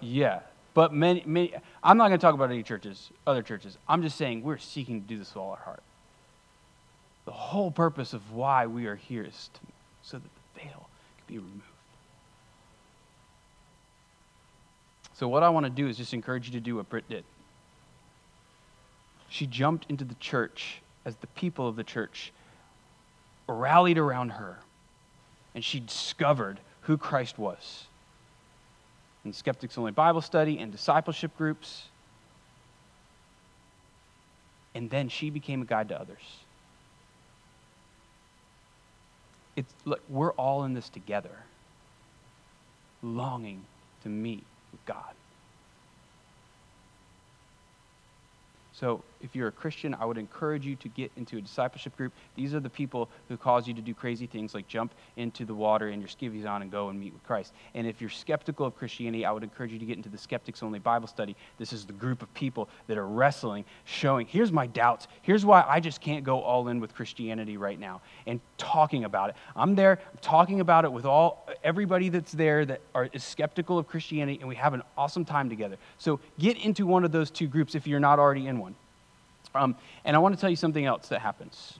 yeah, 0.00 0.40
but 0.76 0.92
many, 0.92 1.22
many 1.24 1.54
I'm 1.82 1.96
not 1.96 2.08
going 2.08 2.20
to 2.20 2.22
talk 2.22 2.34
about 2.34 2.50
any 2.50 2.62
churches, 2.62 3.10
other 3.26 3.42
churches. 3.42 3.78
I'm 3.88 4.02
just 4.02 4.18
saying 4.18 4.42
we're 4.42 4.58
seeking 4.58 5.00
to 5.00 5.08
do 5.08 5.16
this 5.16 5.28
with 5.30 5.38
all 5.38 5.52
our 5.52 5.56
heart. 5.56 5.82
The 7.24 7.32
whole 7.32 7.70
purpose 7.70 8.12
of 8.12 8.32
why 8.32 8.66
we 8.66 8.84
are 8.84 8.94
here 8.94 9.24
is 9.24 9.48
to, 9.54 9.60
so 10.02 10.18
that 10.18 10.28
the 10.54 10.60
veil 10.60 10.90
can 11.16 11.34
be 11.34 11.38
removed. 11.38 11.62
So, 15.14 15.28
what 15.28 15.42
I 15.42 15.48
want 15.48 15.64
to 15.64 15.70
do 15.70 15.88
is 15.88 15.96
just 15.96 16.12
encourage 16.12 16.46
you 16.46 16.52
to 16.52 16.60
do 16.60 16.76
what 16.76 16.90
Britt 16.90 17.08
did. 17.08 17.24
She 19.30 19.46
jumped 19.46 19.86
into 19.88 20.04
the 20.04 20.14
church 20.16 20.82
as 21.06 21.16
the 21.16 21.26
people 21.28 21.66
of 21.66 21.76
the 21.76 21.84
church 21.84 22.34
rallied 23.48 23.96
around 23.96 24.32
her, 24.32 24.58
and 25.54 25.64
she 25.64 25.80
discovered 25.80 26.60
who 26.82 26.98
Christ 26.98 27.38
was. 27.38 27.86
In 29.26 29.32
Skeptics 29.32 29.76
Only 29.76 29.90
Bible 29.90 30.20
Study 30.20 30.60
and 30.60 30.70
discipleship 30.70 31.36
groups. 31.36 31.88
And 34.72 34.88
then 34.88 35.08
she 35.08 35.30
became 35.30 35.62
a 35.62 35.64
guide 35.64 35.88
to 35.88 36.00
others. 36.00 36.22
It's, 39.56 39.72
look, 39.84 40.00
we're 40.08 40.32
all 40.34 40.62
in 40.62 40.74
this 40.74 40.88
together, 40.88 41.36
longing 43.02 43.64
to 44.04 44.08
meet 44.08 44.44
with 44.70 44.84
God. 44.86 45.14
So, 48.74 49.02
if 49.20 49.34
you're 49.34 49.48
a 49.48 49.52
Christian, 49.52 49.94
I 49.94 50.04
would 50.04 50.18
encourage 50.18 50.66
you 50.66 50.76
to 50.76 50.88
get 50.88 51.10
into 51.16 51.36
a 51.38 51.40
discipleship 51.40 51.96
group. 51.96 52.12
These 52.34 52.54
are 52.54 52.60
the 52.60 52.70
people 52.70 53.08
who 53.28 53.36
cause 53.36 53.66
you 53.66 53.74
to 53.74 53.82
do 53.82 53.94
crazy 53.94 54.26
things 54.26 54.54
like 54.54 54.68
jump 54.68 54.94
into 55.16 55.44
the 55.44 55.54
water 55.54 55.88
and 55.88 56.00
your 56.00 56.08
skivvies 56.08 56.48
on 56.48 56.62
and 56.62 56.70
go 56.70 56.88
and 56.88 56.98
meet 56.98 57.12
with 57.12 57.22
Christ. 57.24 57.52
And 57.74 57.86
if 57.86 58.00
you're 58.00 58.10
skeptical 58.10 58.66
of 58.66 58.76
Christianity, 58.76 59.24
I 59.24 59.32
would 59.32 59.42
encourage 59.42 59.72
you 59.72 59.78
to 59.78 59.86
get 59.86 59.96
into 59.96 60.08
the 60.08 60.18
Skeptics 60.18 60.62
Only 60.62 60.78
Bible 60.78 61.08
Study. 61.08 61.36
This 61.58 61.72
is 61.72 61.84
the 61.84 61.92
group 61.92 62.22
of 62.22 62.32
people 62.34 62.68
that 62.86 62.98
are 62.98 63.06
wrestling, 63.06 63.64
showing, 63.84 64.26
here's 64.26 64.52
my 64.52 64.66
doubts. 64.66 65.08
Here's 65.22 65.44
why 65.44 65.64
I 65.66 65.80
just 65.80 66.00
can't 66.00 66.24
go 66.24 66.40
all 66.40 66.68
in 66.68 66.80
with 66.80 66.94
Christianity 66.94 67.56
right 67.56 67.78
now, 67.78 68.02
and 68.26 68.40
talking 68.58 69.04
about 69.04 69.30
it. 69.30 69.36
I'm 69.54 69.74
there 69.74 69.98
I'm 70.12 70.18
talking 70.20 70.60
about 70.60 70.84
it 70.84 70.92
with 70.92 71.04
all 71.04 71.48
everybody 71.62 72.08
that's 72.08 72.32
there 72.32 72.64
that 72.64 72.80
are, 72.94 73.08
is 73.12 73.24
skeptical 73.24 73.78
of 73.78 73.86
Christianity, 73.86 74.38
and 74.40 74.48
we 74.48 74.56
have 74.56 74.74
an 74.74 74.82
awesome 74.96 75.24
time 75.24 75.48
together. 75.48 75.76
So 75.98 76.20
get 76.38 76.56
into 76.58 76.86
one 76.86 77.04
of 77.04 77.12
those 77.12 77.30
two 77.30 77.48
groups 77.48 77.74
if 77.74 77.86
you're 77.86 78.00
not 78.00 78.18
already 78.18 78.46
in 78.46 78.58
one. 78.58 78.74
Um, 79.56 79.76
and 80.04 80.14
I 80.14 80.18
want 80.18 80.34
to 80.34 80.40
tell 80.40 80.50
you 80.50 80.56
something 80.56 80.84
else 80.84 81.08
that 81.08 81.20
happens. 81.20 81.78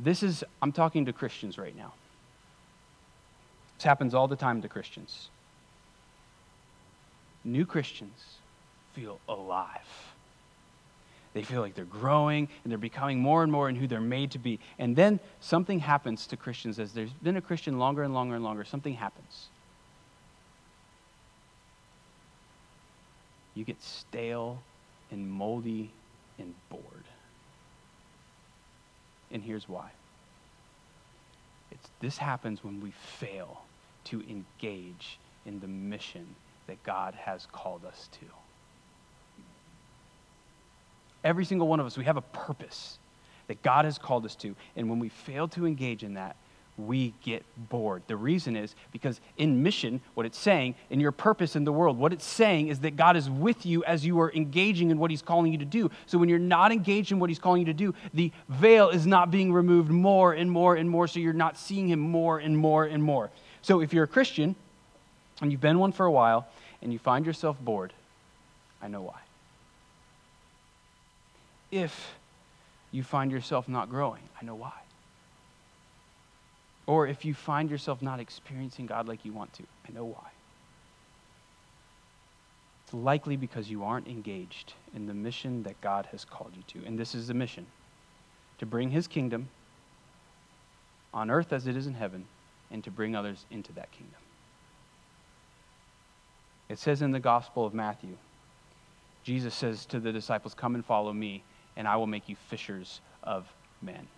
This 0.00 0.22
is, 0.22 0.44
I'm 0.62 0.72
talking 0.72 1.06
to 1.06 1.12
Christians 1.12 1.58
right 1.58 1.76
now. 1.76 1.92
This 3.76 3.84
happens 3.84 4.14
all 4.14 4.28
the 4.28 4.36
time 4.36 4.62
to 4.62 4.68
Christians. 4.68 5.30
New 7.44 7.64
Christians 7.64 8.38
feel 8.94 9.20
alive. 9.28 9.80
They 11.34 11.42
feel 11.42 11.60
like 11.60 11.74
they're 11.74 11.84
growing 11.84 12.48
and 12.64 12.70
they're 12.70 12.78
becoming 12.78 13.20
more 13.20 13.42
and 13.42 13.52
more 13.52 13.68
in 13.68 13.76
who 13.76 13.86
they're 13.86 14.00
made 14.00 14.32
to 14.32 14.38
be. 14.38 14.58
And 14.78 14.96
then 14.96 15.20
something 15.40 15.78
happens 15.78 16.26
to 16.28 16.36
Christians 16.36 16.78
as 16.78 16.92
there's 16.92 17.12
been 17.12 17.36
a 17.36 17.40
Christian 17.40 17.78
longer 17.78 18.02
and 18.02 18.14
longer 18.14 18.34
and 18.34 18.44
longer. 18.44 18.64
Something 18.64 18.94
happens. 18.94 19.48
You 23.54 23.64
get 23.64 23.82
stale 23.82 24.62
and 25.10 25.30
moldy 25.30 25.90
and 26.38 26.54
bored. 26.70 26.82
And 29.30 29.42
here's 29.42 29.68
why. 29.68 29.90
It's, 31.70 31.88
this 32.00 32.16
happens 32.16 32.64
when 32.64 32.80
we 32.80 32.92
fail 33.18 33.62
to 34.04 34.22
engage 34.22 35.18
in 35.44 35.60
the 35.60 35.68
mission 35.68 36.26
that 36.66 36.82
God 36.82 37.14
has 37.14 37.46
called 37.52 37.84
us 37.84 38.08
to. 38.12 38.26
Every 41.24 41.44
single 41.44 41.66
one 41.66 41.80
of 41.80 41.86
us, 41.86 41.98
we 41.98 42.04
have 42.04 42.16
a 42.16 42.22
purpose 42.22 42.98
that 43.48 43.62
God 43.62 43.84
has 43.84 43.98
called 43.98 44.24
us 44.24 44.34
to. 44.36 44.54
And 44.76 44.88
when 44.88 44.98
we 44.98 45.08
fail 45.08 45.48
to 45.48 45.66
engage 45.66 46.04
in 46.04 46.14
that, 46.14 46.36
we 46.78 47.12
get 47.22 47.44
bored. 47.56 48.02
The 48.06 48.16
reason 48.16 48.56
is 48.56 48.74
because 48.92 49.20
in 49.36 49.62
mission, 49.62 50.00
what 50.14 50.24
it's 50.24 50.38
saying, 50.38 50.76
in 50.90 51.00
your 51.00 51.10
purpose 51.12 51.56
in 51.56 51.64
the 51.64 51.72
world, 51.72 51.98
what 51.98 52.12
it's 52.12 52.24
saying 52.24 52.68
is 52.68 52.78
that 52.80 52.96
God 52.96 53.16
is 53.16 53.28
with 53.28 53.66
you 53.66 53.82
as 53.84 54.06
you 54.06 54.20
are 54.20 54.32
engaging 54.32 54.90
in 54.90 54.98
what 54.98 55.10
He's 55.10 55.20
calling 55.20 55.50
you 55.52 55.58
to 55.58 55.64
do. 55.64 55.90
So 56.06 56.18
when 56.18 56.28
you're 56.28 56.38
not 56.38 56.70
engaged 56.70 57.10
in 57.10 57.18
what 57.18 57.30
He's 57.30 57.40
calling 57.40 57.60
you 57.60 57.66
to 57.66 57.74
do, 57.74 57.94
the 58.14 58.30
veil 58.48 58.90
is 58.90 59.06
not 59.06 59.30
being 59.30 59.52
removed 59.52 59.90
more 59.90 60.32
and 60.32 60.50
more 60.50 60.76
and 60.76 60.88
more, 60.88 61.08
so 61.08 61.18
you're 61.18 61.32
not 61.32 61.58
seeing 61.58 61.88
Him 61.88 61.98
more 61.98 62.38
and 62.38 62.56
more 62.56 62.84
and 62.84 63.02
more. 63.02 63.30
So 63.62 63.80
if 63.80 63.92
you're 63.92 64.04
a 64.04 64.08
Christian 64.08 64.54
and 65.40 65.50
you've 65.50 65.60
been 65.60 65.78
one 65.80 65.92
for 65.92 66.06
a 66.06 66.12
while 66.12 66.46
and 66.80 66.92
you 66.92 66.98
find 67.00 67.26
yourself 67.26 67.58
bored, 67.60 67.92
I 68.80 68.86
know 68.86 69.02
why. 69.02 69.18
If 71.72 72.14
you 72.92 73.02
find 73.02 73.32
yourself 73.32 73.68
not 73.68 73.90
growing, 73.90 74.22
I 74.40 74.44
know 74.44 74.54
why. 74.54 74.72
Or 76.88 77.06
if 77.06 77.26
you 77.26 77.34
find 77.34 77.70
yourself 77.70 78.00
not 78.00 78.18
experiencing 78.18 78.86
God 78.86 79.06
like 79.06 79.26
you 79.26 79.32
want 79.32 79.52
to, 79.52 79.62
I 79.86 79.92
know 79.92 80.06
why. 80.06 80.30
It's 82.82 82.94
likely 82.94 83.36
because 83.36 83.70
you 83.70 83.84
aren't 83.84 84.08
engaged 84.08 84.72
in 84.96 85.06
the 85.06 85.12
mission 85.12 85.64
that 85.64 85.78
God 85.82 86.08
has 86.12 86.24
called 86.24 86.52
you 86.56 86.62
to. 86.80 86.86
And 86.86 86.98
this 86.98 87.14
is 87.14 87.28
the 87.28 87.34
mission 87.34 87.66
to 88.56 88.64
bring 88.64 88.90
his 88.90 89.06
kingdom 89.06 89.48
on 91.12 91.30
earth 91.30 91.52
as 91.52 91.66
it 91.66 91.76
is 91.76 91.86
in 91.86 91.92
heaven 91.92 92.24
and 92.70 92.82
to 92.84 92.90
bring 92.90 93.14
others 93.14 93.44
into 93.50 93.70
that 93.74 93.92
kingdom. 93.92 94.20
It 96.70 96.78
says 96.78 97.02
in 97.02 97.12
the 97.12 97.20
Gospel 97.20 97.66
of 97.66 97.74
Matthew, 97.74 98.16
Jesus 99.24 99.54
says 99.54 99.84
to 99.86 100.00
the 100.00 100.10
disciples, 100.10 100.54
Come 100.54 100.74
and 100.74 100.84
follow 100.84 101.12
me, 101.12 101.42
and 101.76 101.86
I 101.86 101.96
will 101.96 102.06
make 102.06 102.30
you 102.30 102.36
fishers 102.48 103.02
of 103.22 103.46
men. 103.82 104.08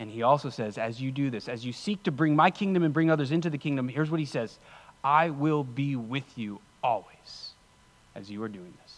And 0.00 0.10
he 0.10 0.22
also 0.22 0.48
says, 0.48 0.78
as 0.78 0.98
you 0.98 1.12
do 1.12 1.28
this, 1.28 1.46
as 1.46 1.64
you 1.64 1.74
seek 1.74 2.02
to 2.04 2.10
bring 2.10 2.34
my 2.34 2.50
kingdom 2.50 2.82
and 2.82 2.92
bring 2.92 3.10
others 3.10 3.32
into 3.32 3.50
the 3.50 3.58
kingdom, 3.58 3.86
here's 3.86 4.10
what 4.10 4.18
he 4.18 4.26
says 4.26 4.58
I 5.04 5.28
will 5.28 5.62
be 5.62 5.94
with 5.94 6.36
you 6.36 6.58
always 6.82 7.52
as 8.16 8.30
you 8.30 8.42
are 8.42 8.48
doing 8.48 8.72
this. 8.82 8.96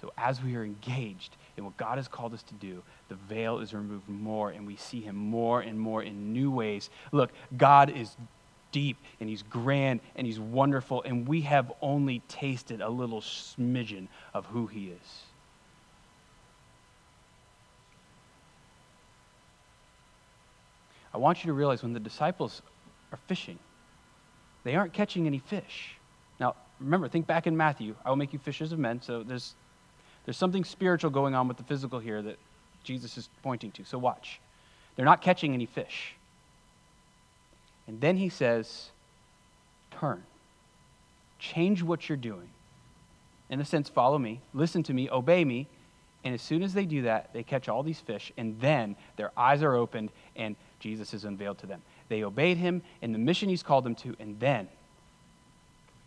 So, 0.00 0.12
as 0.16 0.40
we 0.40 0.54
are 0.54 0.64
engaged 0.64 1.36
in 1.56 1.64
what 1.64 1.76
God 1.76 1.98
has 1.98 2.06
called 2.06 2.34
us 2.34 2.42
to 2.44 2.54
do, 2.54 2.82
the 3.08 3.16
veil 3.16 3.58
is 3.58 3.74
removed 3.74 4.08
more 4.08 4.50
and 4.50 4.64
we 4.64 4.76
see 4.76 5.00
him 5.00 5.16
more 5.16 5.60
and 5.60 5.78
more 5.78 6.04
in 6.04 6.32
new 6.32 6.52
ways. 6.52 6.88
Look, 7.10 7.32
God 7.56 7.90
is 7.90 8.16
deep 8.70 8.96
and 9.18 9.28
he's 9.28 9.42
grand 9.42 10.00
and 10.14 10.24
he's 10.24 10.38
wonderful, 10.38 11.02
and 11.02 11.26
we 11.26 11.40
have 11.42 11.72
only 11.82 12.20
tasted 12.28 12.80
a 12.80 12.88
little 12.88 13.20
smidgen 13.20 14.06
of 14.34 14.46
who 14.46 14.68
he 14.68 14.90
is. 14.90 15.24
I 21.14 21.18
want 21.18 21.44
you 21.44 21.48
to 21.48 21.52
realize 21.52 21.82
when 21.82 21.92
the 21.92 22.00
disciples 22.00 22.60
are 23.12 23.18
fishing, 23.28 23.58
they 24.64 24.74
aren't 24.74 24.92
catching 24.92 25.26
any 25.26 25.38
fish. 25.38 25.96
Now, 26.40 26.56
remember, 26.80 27.08
think 27.08 27.26
back 27.26 27.46
in 27.46 27.56
Matthew. 27.56 27.94
I 28.04 28.08
will 28.08 28.16
make 28.16 28.32
you 28.32 28.38
fishers 28.38 28.72
of 28.72 28.78
men. 28.78 29.00
So 29.00 29.22
there's, 29.22 29.54
there's 30.24 30.36
something 30.36 30.64
spiritual 30.64 31.10
going 31.10 31.34
on 31.34 31.46
with 31.46 31.56
the 31.56 31.62
physical 31.62 32.00
here 32.00 32.20
that 32.22 32.36
Jesus 32.82 33.16
is 33.16 33.28
pointing 33.42 33.70
to. 33.72 33.84
So 33.84 33.96
watch. 33.96 34.40
They're 34.96 35.04
not 35.04 35.22
catching 35.22 35.54
any 35.54 35.66
fish. 35.66 36.14
And 37.86 38.00
then 38.00 38.16
he 38.16 38.28
says, 38.28 38.90
Turn. 39.92 40.24
Change 41.38 41.82
what 41.82 42.08
you're 42.08 42.16
doing. 42.16 42.48
In 43.50 43.60
a 43.60 43.64
sense, 43.64 43.88
follow 43.88 44.18
me, 44.18 44.40
listen 44.54 44.82
to 44.84 44.94
me, 44.94 45.08
obey 45.10 45.44
me. 45.44 45.68
And 46.24 46.34
as 46.34 46.40
soon 46.40 46.62
as 46.62 46.72
they 46.72 46.86
do 46.86 47.02
that, 47.02 47.34
they 47.34 47.42
catch 47.42 47.68
all 47.68 47.82
these 47.82 48.00
fish, 48.00 48.32
and 48.38 48.58
then 48.58 48.96
their 49.16 49.30
eyes 49.36 49.62
are 49.62 49.74
opened, 49.74 50.10
and 50.34 50.56
Jesus 50.84 51.14
is 51.14 51.24
unveiled 51.24 51.56
to 51.60 51.66
them. 51.66 51.80
They 52.10 52.24
obeyed 52.24 52.58
him 52.58 52.82
in 53.00 53.12
the 53.12 53.18
mission 53.18 53.48
he's 53.48 53.62
called 53.62 53.84
them 53.84 53.94
to, 53.94 54.14
and 54.20 54.38
then 54.38 54.68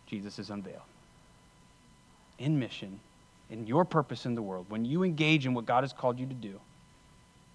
Jesus 0.06 0.38
is 0.38 0.50
unveiled. 0.50 0.86
In 2.38 2.60
mission, 2.60 3.00
in 3.50 3.66
your 3.66 3.84
purpose 3.84 4.24
in 4.24 4.36
the 4.36 4.40
world, 4.40 4.66
when 4.68 4.84
you 4.84 5.02
engage 5.02 5.46
in 5.46 5.52
what 5.52 5.66
God 5.66 5.82
has 5.82 5.92
called 5.92 6.20
you 6.20 6.26
to 6.26 6.34
do, 6.34 6.60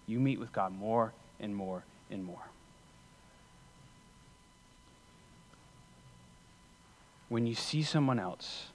you 0.06 0.20
meet 0.20 0.38
with 0.38 0.52
God 0.52 0.78
more 0.78 1.14
and 1.40 1.56
more 1.56 1.86
and 2.12 2.26
more. 2.26 2.46
When 7.30 7.48
you 7.48 7.56
see 7.56 7.84
someone 7.84 8.20
else 8.20 8.66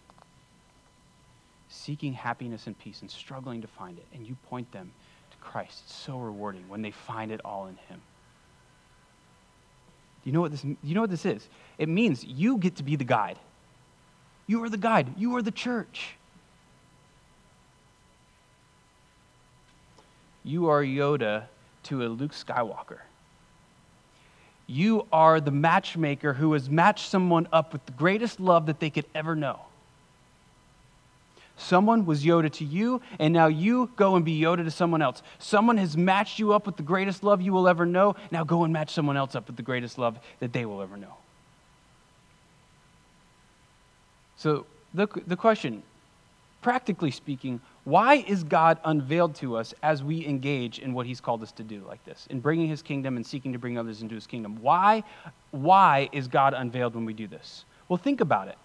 seeking 1.68 2.14
happiness 2.14 2.66
and 2.66 2.78
peace 2.78 3.02
and 3.02 3.10
struggling 3.10 3.60
to 3.60 3.68
find 3.68 3.98
it, 3.98 4.06
and 4.14 4.26
you 4.26 4.36
point 4.48 4.72
them 4.72 4.90
to 5.32 5.36
Christ, 5.36 5.82
it's 5.84 5.94
so 5.94 6.16
rewarding 6.16 6.66
when 6.66 6.80
they 6.80 6.92
find 6.92 7.30
it 7.30 7.42
all 7.44 7.66
in 7.66 7.76
Him. 7.90 8.00
You 10.28 10.32
know 10.32 10.42
what 10.42 10.50
this, 10.50 10.62
you 10.62 10.94
know 10.94 11.00
what 11.00 11.08
this 11.08 11.24
is? 11.24 11.48
It 11.78 11.88
means 11.88 12.22
you 12.22 12.58
get 12.58 12.76
to 12.76 12.82
be 12.82 12.96
the 12.96 13.04
guide. 13.04 13.38
You 14.46 14.62
are 14.62 14.68
the 14.68 14.76
guide. 14.76 15.14
You 15.16 15.34
are 15.36 15.40
the 15.40 15.50
church. 15.50 16.16
You 20.44 20.68
are 20.68 20.82
Yoda 20.82 21.44
to 21.84 22.04
a 22.04 22.08
Luke 22.08 22.32
Skywalker. 22.32 22.98
You 24.66 25.06
are 25.10 25.40
the 25.40 25.50
matchmaker 25.50 26.34
who 26.34 26.52
has 26.52 26.68
matched 26.68 27.08
someone 27.08 27.48
up 27.50 27.72
with 27.72 27.86
the 27.86 27.92
greatest 27.92 28.38
love 28.38 28.66
that 28.66 28.80
they 28.80 28.90
could 28.90 29.06
ever 29.14 29.34
know. 29.34 29.60
Someone 31.58 32.06
was 32.06 32.24
Yoda 32.24 32.50
to 32.52 32.64
you, 32.64 33.02
and 33.18 33.34
now 33.34 33.48
you 33.48 33.90
go 33.96 34.14
and 34.14 34.24
be 34.24 34.40
Yoda 34.40 34.64
to 34.64 34.70
someone 34.70 35.02
else. 35.02 35.22
Someone 35.40 35.76
has 35.76 35.96
matched 35.96 36.38
you 36.38 36.52
up 36.52 36.66
with 36.66 36.76
the 36.76 36.84
greatest 36.84 37.24
love 37.24 37.42
you 37.42 37.52
will 37.52 37.68
ever 37.68 37.84
know. 37.84 38.14
Now 38.30 38.44
go 38.44 38.62
and 38.62 38.72
match 38.72 38.90
someone 38.90 39.16
else 39.16 39.34
up 39.34 39.48
with 39.48 39.56
the 39.56 39.62
greatest 39.62 39.98
love 39.98 40.18
that 40.38 40.52
they 40.52 40.64
will 40.64 40.80
ever 40.80 40.96
know. 40.96 41.14
So, 44.36 44.66
the, 44.94 45.08
the 45.26 45.34
question, 45.34 45.82
practically 46.62 47.10
speaking, 47.10 47.60
why 47.82 48.24
is 48.28 48.44
God 48.44 48.78
unveiled 48.84 49.34
to 49.36 49.56
us 49.56 49.74
as 49.82 50.04
we 50.04 50.24
engage 50.24 50.78
in 50.78 50.94
what 50.94 51.06
He's 51.06 51.20
called 51.20 51.42
us 51.42 51.50
to 51.52 51.64
do, 51.64 51.82
like 51.88 52.04
this, 52.04 52.28
in 52.30 52.38
bringing 52.38 52.68
His 52.68 52.82
kingdom 52.82 53.16
and 53.16 53.26
seeking 53.26 53.52
to 53.52 53.58
bring 53.58 53.76
others 53.76 54.00
into 54.00 54.14
His 54.14 54.28
kingdom? 54.28 54.62
Why, 54.62 55.02
why 55.50 56.08
is 56.12 56.28
God 56.28 56.54
unveiled 56.54 56.94
when 56.94 57.04
we 57.04 57.14
do 57.14 57.26
this? 57.26 57.64
Well, 57.88 57.96
think 57.96 58.20
about 58.20 58.46
it 58.46 58.58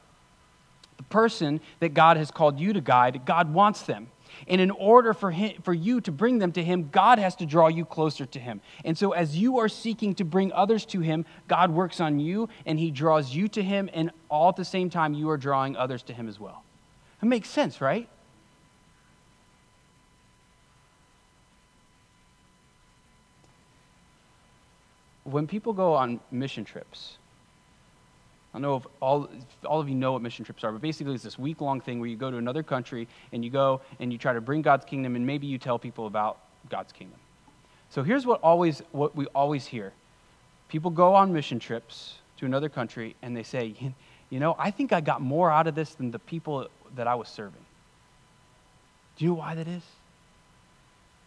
the 0.98 1.04
person 1.04 1.62
that 1.80 1.94
God 1.94 2.18
has 2.18 2.32
called 2.32 2.60
you 2.60 2.74
to 2.74 2.82
guide, 2.82 3.26
God 3.26 3.54
wants 3.54 3.84
them. 3.84 4.08
And 4.48 4.60
in 4.60 4.72
order 4.72 5.14
for, 5.14 5.32
him, 5.32 5.62
for 5.62 5.74
you 5.74 6.02
to 6.02 6.12
bring 6.12 6.40
them 6.40 6.52
to 6.54 6.64
Him, 6.64 6.90
God 6.92 7.20
has 7.20 7.36
to 7.38 7.46
draw 7.46 7.68
you 7.68 7.86
closer 7.86 8.26
to 8.26 8.40
Him. 8.40 8.62
And 8.84 8.98
so, 8.98 9.12
as 9.12 9.38
you 9.38 9.60
are 9.60 9.70
seeking 9.70 10.16
to 10.16 10.26
bring 10.26 10.52
others 10.52 10.86
to 10.88 11.00
Him, 11.00 11.26
God 11.48 11.72
works 11.72 12.00
on 12.00 12.20
you 12.20 12.50
and 12.66 12.80
He 12.80 12.92
draws 12.92 13.34
you 13.34 13.48
to 13.50 13.64
Him, 13.64 13.90
and 13.94 14.12
all 14.30 14.50
at 14.50 14.56
the 14.56 14.66
same 14.66 14.90
time, 14.90 15.14
you 15.14 15.30
are 15.30 15.38
drawing 15.38 15.76
others 15.76 16.04
to 16.04 16.14
Him 16.14 16.28
as 16.28 16.40
well. 16.40 16.64
It 17.22 17.26
makes 17.26 17.50
sense, 17.50 17.80
right? 17.80 18.10
When 25.24 25.48
people 25.48 25.72
go 25.72 25.94
on 25.94 26.20
mission 26.32 26.66
trips, 26.66 27.18
I 28.54 28.58
don't 28.58 28.62
know 28.62 28.76
if 28.76 28.86
all, 29.00 29.24
if 29.26 29.66
all 29.66 29.80
of 29.80 29.90
you 29.90 29.96
know 29.96 30.12
what 30.12 30.22
mission 30.22 30.46
trips 30.46 30.64
are, 30.64 30.72
but 30.72 30.82
basically 30.82 31.16
it's 31.16 31.24
this 31.24 31.40
week 31.40 31.60
long 31.60 31.82
thing 31.82 32.00
where 32.00 32.08
you 32.08 32.16
go 32.16 32.30
to 32.30 32.38
another 32.38 32.62
country 32.62 33.08
and 33.32 33.44
you 33.44 33.50
go 33.50 33.82
and 34.00 34.12
you 34.12 34.20
try 34.20 34.34
to 34.34 34.42
bring 34.42 34.62
God's 34.62 34.86
kingdom 34.86 35.16
and 35.16 35.26
maybe 35.26 35.48
you 35.48 35.58
tell 35.58 35.80
people 35.80 36.06
about 36.06 36.38
God's 36.70 36.92
kingdom. 36.92 37.18
So 37.90 38.04
here's 38.04 38.28
what, 38.28 38.42
always, 38.42 38.84
what 38.92 39.16
we 39.16 39.26
always 39.28 39.66
hear 39.66 39.94
people 40.70 40.90
go 40.90 41.14
on 41.14 41.32
mission 41.32 41.60
trips 41.60 42.16
to 42.38 42.48
another 42.48 42.68
country 42.70 43.16
and 43.22 43.38
they 43.38 43.44
say, 43.44 43.76
You 44.30 44.40
know, 44.40 44.56
I 44.58 44.72
think 44.72 44.92
I 44.92 45.02
got 45.02 45.22
more 45.22 45.52
out 45.52 45.68
of 45.68 45.76
this 45.76 45.94
than 45.94 46.10
the 46.10 46.20
people 46.20 46.68
that 46.96 47.08
I 47.08 47.16
was 47.16 47.30
serving. 47.30 47.66
Do 49.18 49.26
you 49.26 49.32
know 49.32 49.38
why 49.38 49.56
that 49.56 49.68
is? 49.68 49.84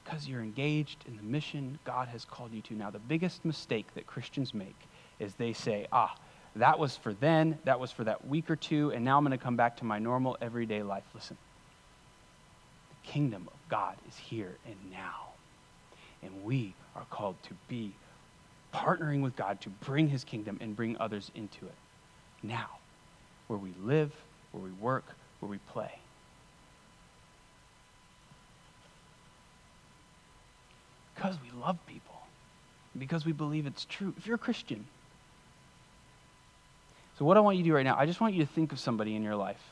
Because 0.04 0.28
you're 0.28 0.42
engaged 0.42 1.04
in 1.06 1.16
the 1.16 1.22
mission 1.22 1.78
God 1.84 2.08
has 2.08 2.24
called 2.24 2.52
you 2.52 2.60
to. 2.62 2.74
Now, 2.74 2.90
the 2.90 2.98
biggest 2.98 3.44
mistake 3.44 3.86
that 3.94 4.06
Christians 4.06 4.52
make 4.52 4.76
is 5.18 5.34
they 5.34 5.52
say, 5.52 5.86
Ah, 5.92 6.16
that 6.56 6.78
was 6.78 6.96
for 6.96 7.12
then, 7.12 7.58
that 7.64 7.78
was 7.78 7.90
for 7.92 8.04
that 8.04 8.26
week 8.26 8.50
or 8.50 8.56
two, 8.56 8.90
and 8.92 9.04
now 9.04 9.18
I'm 9.18 9.24
going 9.24 9.36
to 9.36 9.42
come 9.42 9.56
back 9.56 9.76
to 9.78 9.84
my 9.84 9.98
normal 9.98 10.36
everyday 10.40 10.82
life. 10.82 11.04
Listen, 11.14 11.36
the 12.90 13.10
kingdom 13.10 13.46
of 13.46 13.58
God 13.68 13.96
is 14.08 14.16
here 14.16 14.56
and 14.66 14.76
now. 14.90 15.28
And 16.22 16.44
we 16.44 16.74
are 16.94 17.04
called 17.10 17.36
to 17.44 17.50
be 17.68 17.92
partnering 18.74 19.22
with 19.22 19.36
God 19.36 19.60
to 19.62 19.68
bring 19.68 20.08
his 20.08 20.24
kingdom 20.24 20.58
and 20.60 20.74
bring 20.74 20.96
others 20.98 21.30
into 21.34 21.66
it. 21.66 21.74
Now, 22.42 22.68
where 23.46 23.58
we 23.58 23.72
live, 23.82 24.12
where 24.52 24.62
we 24.62 24.72
work, 24.72 25.04
where 25.40 25.50
we 25.50 25.58
play. 25.58 25.92
Because 31.14 31.36
we 31.42 31.58
love 31.58 31.78
people, 31.86 32.20
because 32.98 33.24
we 33.24 33.32
believe 33.32 33.66
it's 33.66 33.84
true. 33.84 34.12
If 34.18 34.26
you're 34.26 34.36
a 34.36 34.38
Christian, 34.38 34.86
so, 37.18 37.24
what 37.24 37.36
I 37.36 37.40
want 37.40 37.56
you 37.56 37.62
to 37.62 37.70
do 37.70 37.74
right 37.74 37.84
now, 37.84 37.96
I 37.96 38.04
just 38.04 38.20
want 38.20 38.34
you 38.34 38.44
to 38.44 38.52
think 38.52 38.72
of 38.72 38.78
somebody 38.78 39.16
in 39.16 39.22
your 39.22 39.36
life 39.36 39.62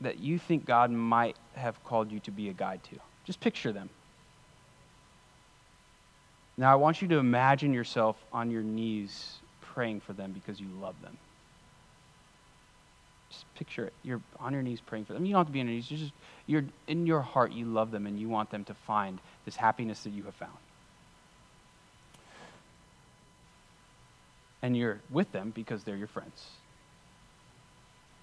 that 0.00 0.18
you 0.18 0.38
think 0.38 0.66
God 0.66 0.90
might 0.90 1.36
have 1.54 1.82
called 1.84 2.12
you 2.12 2.20
to 2.20 2.30
be 2.30 2.50
a 2.50 2.52
guide 2.52 2.82
to. 2.84 2.98
Just 3.24 3.40
picture 3.40 3.72
them. 3.72 3.88
Now, 6.58 6.70
I 6.70 6.74
want 6.74 7.00
you 7.00 7.08
to 7.08 7.16
imagine 7.16 7.72
yourself 7.72 8.16
on 8.30 8.50
your 8.50 8.62
knees 8.62 9.38
praying 9.60 10.00
for 10.00 10.12
them 10.12 10.32
because 10.32 10.60
you 10.60 10.68
love 10.80 10.94
them. 11.02 11.16
Just 13.30 13.54
picture 13.54 13.86
it. 13.86 13.92
You're 14.02 14.20
on 14.38 14.52
your 14.52 14.62
knees 14.62 14.80
praying 14.80 15.06
for 15.06 15.14
them. 15.14 15.24
You 15.24 15.32
don't 15.32 15.40
have 15.40 15.46
to 15.46 15.52
be 15.52 15.60
on 15.60 15.66
your 15.66 15.76
knees. 15.76 15.90
You're 15.90 16.00
just, 16.00 16.12
you're, 16.46 16.64
in 16.88 17.06
your 17.06 17.22
heart, 17.22 17.52
you 17.52 17.64
love 17.64 17.90
them 17.90 18.06
and 18.06 18.20
you 18.20 18.28
want 18.28 18.50
them 18.50 18.64
to 18.64 18.74
find 18.74 19.18
this 19.46 19.56
happiness 19.56 20.02
that 20.04 20.10
you 20.10 20.24
have 20.24 20.34
found. 20.34 20.52
And 24.66 24.76
you're 24.76 25.00
with 25.10 25.30
them 25.30 25.52
because 25.54 25.84
they're 25.84 25.96
your 25.96 26.08
friends. 26.08 26.44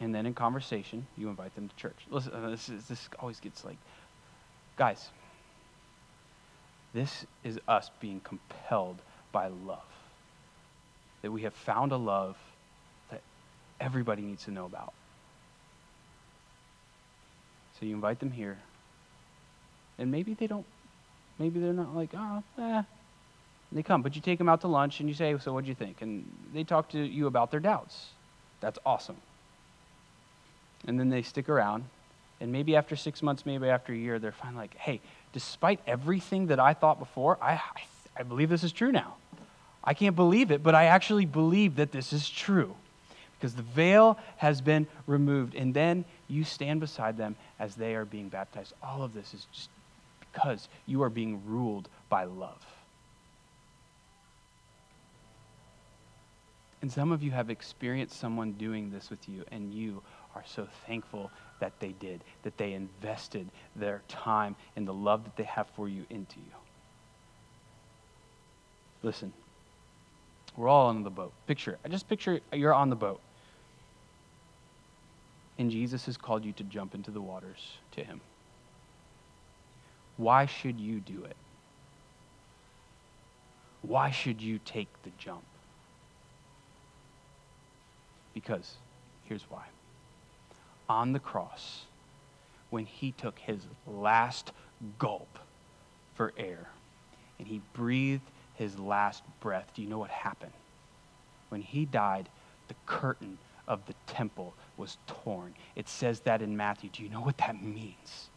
And 0.02 0.14
then 0.14 0.26
in 0.26 0.34
conversation, 0.34 1.08
you 1.18 1.30
invite 1.30 1.56
them 1.56 1.70
to 1.70 1.76
church. 1.78 1.96
Listen, 2.10 2.34
uh, 2.34 2.50
this, 2.50 2.68
is, 2.68 2.86
this 2.86 3.08
always 3.18 3.40
gets 3.40 3.64
like, 3.64 3.78
guys, 4.76 5.08
this 6.94 7.26
is 7.46 7.62
us 7.70 7.90
being 8.02 8.20
compelled 8.20 8.98
by 9.32 9.48
love. 9.48 9.80
That 11.22 11.32
we 11.32 11.44
have 11.44 11.54
found 11.54 11.94
a 11.94 11.98
love 11.98 12.36
that 13.10 13.22
everybody 13.80 14.24
needs 14.24 14.44
to 14.44 14.52
know 14.52 14.66
about. 14.66 14.92
So 17.80 17.86
you 17.86 17.96
invite 17.96 18.20
them 18.20 18.32
here. 18.32 18.58
And 19.98 20.12
maybe 20.12 20.34
they 20.34 20.48
don't, 20.48 20.66
maybe 21.40 21.62
they're 21.62 21.72
not 21.72 21.96
like, 21.96 22.10
oh, 22.14 22.44
eh, 22.60 22.84
and 23.74 23.80
they 23.80 23.82
come, 23.82 24.04
but 24.04 24.16
you 24.16 24.22
take 24.22 24.38
them 24.38 24.48
out 24.48 24.62
to 24.62 24.68
lunch 24.68 25.00
and 25.00 25.10
you 25.10 25.16
say, 25.16 25.36
So 25.40 25.52
what'd 25.52 25.68
you 25.68 25.74
think? 25.74 26.04
And 26.04 26.32
they 26.54 26.64
talk 26.64 26.90
to 26.90 27.00
you 27.00 27.26
about 27.26 27.50
their 27.50 27.60
doubts. 27.60 28.10
That's 28.62 28.78
awesome. 28.86 29.16
And 30.86 31.00
then 31.00 31.10
they 31.10 31.24
stick 31.24 31.50
around. 31.50 31.86
And 32.40 32.52
maybe 32.52 32.76
after 32.76 32.96
six 32.96 33.24
months, 33.24 33.48
maybe 33.48 33.68
after 33.68 33.92
a 33.92 33.96
year, 33.96 34.20
they're 34.20 34.32
finally 34.32 34.62
like, 34.66 34.76
Hey, 34.76 35.02
despite 35.32 35.80
everything 35.88 36.48
that 36.48 36.60
I 36.60 36.76
thought 36.76 37.00
before, 37.00 37.40
I, 37.42 37.54
I, 37.54 37.62
I 38.20 38.22
believe 38.22 38.48
this 38.50 38.64
is 38.64 38.72
true 38.72 38.92
now. 38.92 39.16
I 39.84 39.96
can't 39.96 40.16
believe 40.16 40.52
it, 40.52 40.62
but 40.62 40.76
I 40.76 40.86
actually 40.86 41.26
believe 41.26 41.78
that 41.78 41.92
this 41.92 42.14
is 42.14 42.30
true 42.30 42.76
because 43.40 43.56
the 43.56 43.64
veil 43.64 44.20
has 44.38 44.62
been 44.62 44.86
removed. 45.08 45.56
And 45.56 45.74
then 45.74 46.06
you 46.28 46.44
stand 46.44 46.80
beside 46.80 47.18
them 47.18 47.36
as 47.58 47.74
they 47.74 47.96
are 47.96 48.06
being 48.06 48.30
baptized. 48.30 48.74
All 48.84 49.02
of 49.02 49.16
this 49.16 49.34
is 49.34 49.48
just 49.52 49.70
because 50.32 50.68
you 50.86 51.02
are 51.02 51.10
being 51.10 51.42
ruled 51.48 51.90
by 52.08 52.26
love. 52.26 52.64
And 56.84 56.92
some 56.92 57.14
of 57.14 57.24
you 57.24 57.32
have 57.32 57.50
experienced 57.50 58.20
someone 58.20 58.52
doing 58.52 58.92
this 58.92 59.10
with 59.10 59.30
you, 59.30 59.46
and 59.54 59.74
you 59.74 60.02
are 60.36 60.44
so 60.46 60.68
thankful 60.86 61.32
that 61.62 61.72
they 61.80 61.94
did, 61.94 62.20
that 62.44 62.58
they 62.58 62.74
invested 62.74 63.48
their 63.74 64.02
time 64.10 64.58
and 64.76 64.86
the 64.86 64.94
love 64.94 65.24
that 65.24 65.38
they 65.38 65.46
have 65.46 65.66
for 65.78 65.88
you 65.88 66.06
into 66.10 66.36
you. 66.36 66.56
Listen, 69.02 69.32
we're 70.58 70.68
all 70.68 70.88
on 70.88 71.06
the 71.06 71.10
boat. 71.10 71.32
Picture, 71.48 71.80
I 71.86 71.88
just 71.88 72.10
picture 72.10 72.42
you're 72.52 72.74
on 72.74 72.90
the 72.90 72.98
boat. 72.98 73.22
And 75.58 75.72
Jesus 75.72 76.06
has 76.08 76.18
called 76.18 76.44
you 76.44 76.52
to 76.52 76.66
jump 76.66 76.96
into 76.96 77.12
the 77.12 77.22
waters 77.22 77.78
to 77.94 78.04
him. 78.04 78.20
Why 80.18 80.48
should 80.48 80.82
you 80.82 81.00
do 81.00 81.24
it? 81.24 81.38
Why 83.84 84.12
should 84.12 84.42
you 84.42 84.60
take 84.66 84.90
the 85.04 85.12
jump? 85.18 85.46
Because 88.34 88.76
here's 89.26 89.44
why. 89.44 89.66
On 90.90 91.14
the 91.14 91.20
cross, 91.20 91.86
when 92.70 92.86
he 92.86 93.12
took 93.12 93.40
his 93.40 93.68
last 93.88 94.52
gulp 94.98 95.40
for 96.16 96.34
air 96.38 96.70
and 97.40 97.48
he 97.48 97.62
breathed 97.74 98.30
his 98.56 98.78
last 98.78 99.24
breath, 99.40 99.72
do 99.76 99.82
you 99.82 99.88
know 99.88 100.00
what 100.00 100.10
happened? 100.10 100.54
When 101.50 101.62
he 101.62 101.86
died, 101.86 102.30
the 102.68 102.76
curtain 102.86 103.38
of 103.68 103.86
the 103.86 103.94
temple 104.08 104.54
was 104.78 104.98
torn. 105.08 105.54
It 105.76 105.88
says 105.88 106.22
that 106.22 106.42
in 106.42 106.58
Matthew. 106.58 106.90
Do 106.90 107.04
you 107.04 107.10
know 107.10 107.22
what 107.22 107.38
that 107.38 107.62
means? 107.64 108.30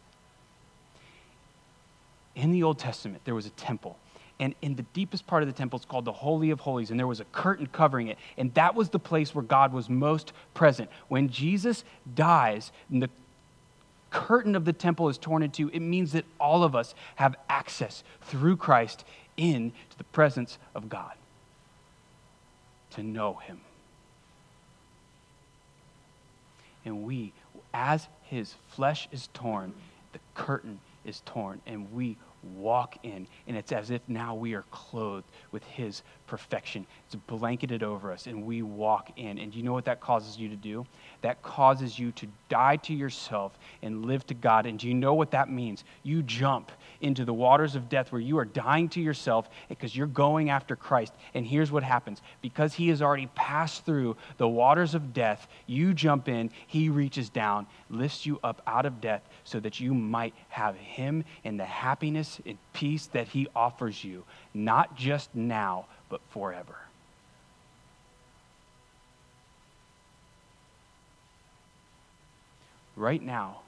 In 2.35 2.53
the 2.53 2.63
Old 2.63 2.79
Testament, 2.79 3.23
there 3.25 3.35
was 3.35 3.47
a 3.47 3.51
temple. 3.51 3.99
And 4.39 4.55
in 4.61 4.77
the 4.77 4.83
deepest 4.93 5.27
part 5.27 5.43
of 5.43 5.49
the 5.49 5.55
temple, 5.55 5.79
it's 5.79 5.87
called 5.87 6.05
the 6.05 6.13
Holy 6.13 6.51
of 6.51 6.61
Holies, 6.61 6.91
and 6.91 7.01
there 7.01 7.07
was 7.07 7.21
a 7.21 7.25
curtain 7.27 7.67
covering 7.67 8.09
it. 8.09 8.19
And 8.37 8.53
that 8.55 8.75
was 8.75 8.91
the 8.91 8.99
place 8.99 9.35
where 9.35 9.45
God 9.45 9.73
was 9.73 9.89
most 9.89 10.33
present. 10.53 10.91
When 11.09 11.31
Jesus 11.31 11.85
dies, 12.15 12.71
and 12.91 13.03
the 13.03 13.09
curtain 14.11 14.55
of 14.55 14.67
the 14.67 14.75
temple 14.75 15.09
is 15.09 15.17
torn 15.17 15.43
in 15.43 15.51
two, 15.51 15.71
it 15.73 15.81
means 15.81 16.13
that 16.13 16.27
all 16.39 16.65
of 16.65 16.77
us 16.77 16.95
have 17.15 17.35
access 17.49 18.05
through 18.23 18.57
Christ 18.57 19.05
into 19.39 19.75
the 19.97 20.05
presence 20.05 20.59
of 20.75 20.89
God 20.89 21.13
to 22.91 23.03
know 23.03 23.35
Him. 23.35 23.61
And 26.85 27.05
we, 27.05 27.33
as 27.73 28.07
His 28.25 28.55
flesh 28.69 29.09
is 29.13 29.29
torn, 29.33 29.73
the 30.13 30.21
curtain 30.35 30.79
is 31.05 31.23
torn, 31.25 31.61
and 31.67 31.93
we 31.93 32.17
walk 32.55 32.99
in. 33.03 33.27
And 33.47 33.57
it's 33.57 33.73
as 33.73 33.91
if 33.91 34.03
now 34.09 34.35
we 34.35 34.55
are 34.55 34.65
clothed 34.71 35.27
with 35.53 35.65
His 35.65 36.03
perfection. 36.27 36.87
It's 37.07 37.15
blanketed 37.15 37.83
over 37.83 38.13
us, 38.13 38.27
and 38.27 38.45
we 38.45 38.63
walk 38.63 39.13
in. 39.17 39.39
And 39.39 39.53
do 39.53 39.59
you 39.59 39.65
know 39.65 39.73
what 39.73 39.85
that 39.87 40.01
causes 40.01 40.39
you 40.39 40.49
to 40.49 40.57
do? 40.57 40.87
That 41.23 41.43
causes 41.43 41.99
you 41.99 42.13
to 42.13 42.27
die 42.49 42.77
to 42.77 42.95
yourself 42.95 43.59
and 43.83 44.05
live 44.07 44.27
to 44.27 44.35
God. 44.35 44.67
And 44.67 44.79
do 44.79 44.89
you 44.89 44.95
know 44.95 45.15
what 45.15 45.31
that 45.33 45.51
means? 45.51 45.85
You 46.03 46.23
jump 46.23 46.73
into 47.01 47.25
the 47.25 47.35
waters 47.35 47.75
of 47.75 47.89
death 47.89 48.13
where 48.13 48.21
you 48.21 48.39
are 48.39 48.45
dying 48.45 48.89
to 48.91 49.01
yourself 49.01 49.49
because 49.69 49.95
you're 49.95 50.07
going 50.07 50.51
after 50.51 50.77
Christ. 50.77 51.13
And 51.35 51.47
here's 51.47 51.71
what 51.71 51.83
happens 51.83 52.23
because 52.43 52.75
He 52.75 52.89
has 52.89 53.03
already 53.03 53.29
passed 53.35 53.85
through 53.85 54.17
the 54.37 54.49
waters 54.49 54.95
of 54.95 55.13
death, 55.13 55.49
you 55.67 55.95
jump 55.95 56.29
in, 56.29 56.51
He 56.67 56.89
reaches 56.89 57.29
down, 57.29 57.67
lifts 57.91 58.27
you 58.27 58.39
up 58.43 58.63
out 58.67 58.87
of 58.87 59.01
death 59.01 59.23
so 59.45 59.61
that 59.61 59.81
you 59.81 59.95
might 59.95 60.35
have 60.49 60.77
Him 60.77 61.25
and 61.45 61.59
the 61.59 61.65
happiness 61.65 62.41
and 62.47 62.59
peace 62.73 63.07
that 63.09 63.29
He 63.29 63.49
offers 63.55 64.03
you, 64.05 64.25
not 64.55 64.97
just 64.97 65.35
now, 65.35 65.87
but 66.09 66.21
forever. 66.31 66.77
Right 72.97 73.23
now, 73.23 73.61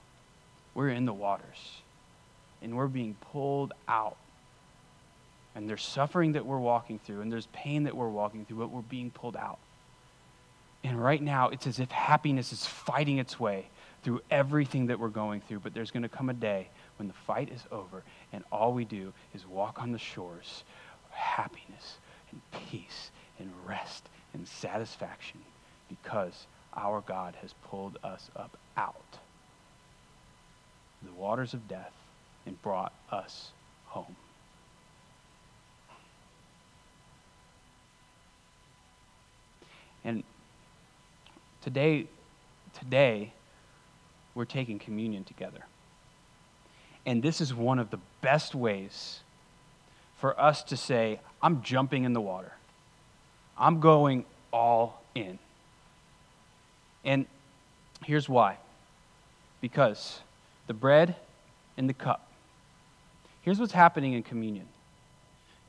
we're 0.75 0.89
in 0.89 1.05
the 1.05 1.13
waters 1.13 1.83
and 2.63 2.77
we're 2.77 2.87
being 2.87 3.15
pulled 3.33 3.73
out. 3.87 4.17
And 5.55 5.69
there's 5.69 5.83
suffering 5.83 6.33
that 6.33 6.47
we're 6.47 6.59
walking 6.59 7.01
through, 7.05 7.21
and 7.21 7.33
there's 7.33 7.47
pain 7.47 7.85
that 7.85 7.97
we're 7.97 8.09
walking 8.09 8.45
through, 8.45 8.59
but 8.59 8.71
we're 8.71 8.81
being 8.83 9.11
pulled 9.11 9.37
out. 9.37 9.59
And 10.85 11.03
right 11.03 11.21
now, 11.21 11.49
it's 11.49 11.67
as 11.67 11.81
if 11.81 11.91
happiness 11.91 12.53
is 12.53 12.65
fighting 12.65 13.19
its 13.19 13.41
way 13.41 13.67
through 14.05 14.21
everything 14.31 14.87
that 14.87 15.01
we're 15.01 15.09
going 15.09 15.41
through. 15.41 15.61
But 15.61 15.75
there's 15.75 15.91
going 15.91 16.05
to 16.05 16.09
come 16.09 16.31
a 16.31 16.35
day 16.35 16.69
when 16.97 17.09
the 17.09 17.15
fight 17.15 17.51
is 17.51 17.63
over, 17.73 18.05
and 18.33 18.45
all 18.53 18.73
we 18.73 18.85
do 18.85 19.13
is 19.35 19.47
walk 19.47 19.83
on 19.83 19.91
the 19.91 19.99
shores 19.99 20.63
of 21.05 21.17
happiness 21.17 21.99
and 22.31 22.41
peace 22.69 23.11
and 23.39 23.51
rest 23.67 24.09
and 24.35 24.47
satisfaction 24.47 25.41
because 25.89 26.47
our 26.77 27.01
God 27.01 27.37
has 27.41 27.55
pulled 27.65 27.99
us 28.05 28.31
up 28.37 28.57
out 28.77 29.19
the 31.03 31.13
waters 31.13 31.55
of 31.55 31.69
death 31.69 31.93
and 32.47 32.61
brought 32.63 32.93
us 33.11 33.51
home. 33.87 34.17
And 40.05 40.25
today, 41.63 42.07
today, 42.79 43.33
we're 44.35 44.45
taking 44.45 44.79
communion 44.79 45.25
together. 45.25 45.65
And 47.05 47.23
this 47.23 47.41
is 47.41 47.55
one 47.55 47.79
of 47.79 47.91
the 47.91 47.99
best 48.21 48.55
ways 48.55 49.21
for 50.17 50.39
us 50.41 50.63
to 50.65 50.77
say, 50.77 51.21
I'm 51.43 51.63
jumping 51.63 52.05
in 52.05 52.13
the 52.13 52.21
water. 52.21 52.53
I'm 53.57 53.81
going 53.81 54.25
all 54.53 55.03
in. 55.15 55.39
And 57.05 57.27
here's 58.05 58.29
why 58.29 58.57
because 59.61 60.21
the 60.67 60.75
bread 60.75 61.17
and 61.77 61.89
the 61.89 61.95
cup 61.95 62.29
Here's 63.49 63.59
what's 63.59 63.73
happening 63.73 64.13
in 64.13 64.23
communion. 64.23 64.67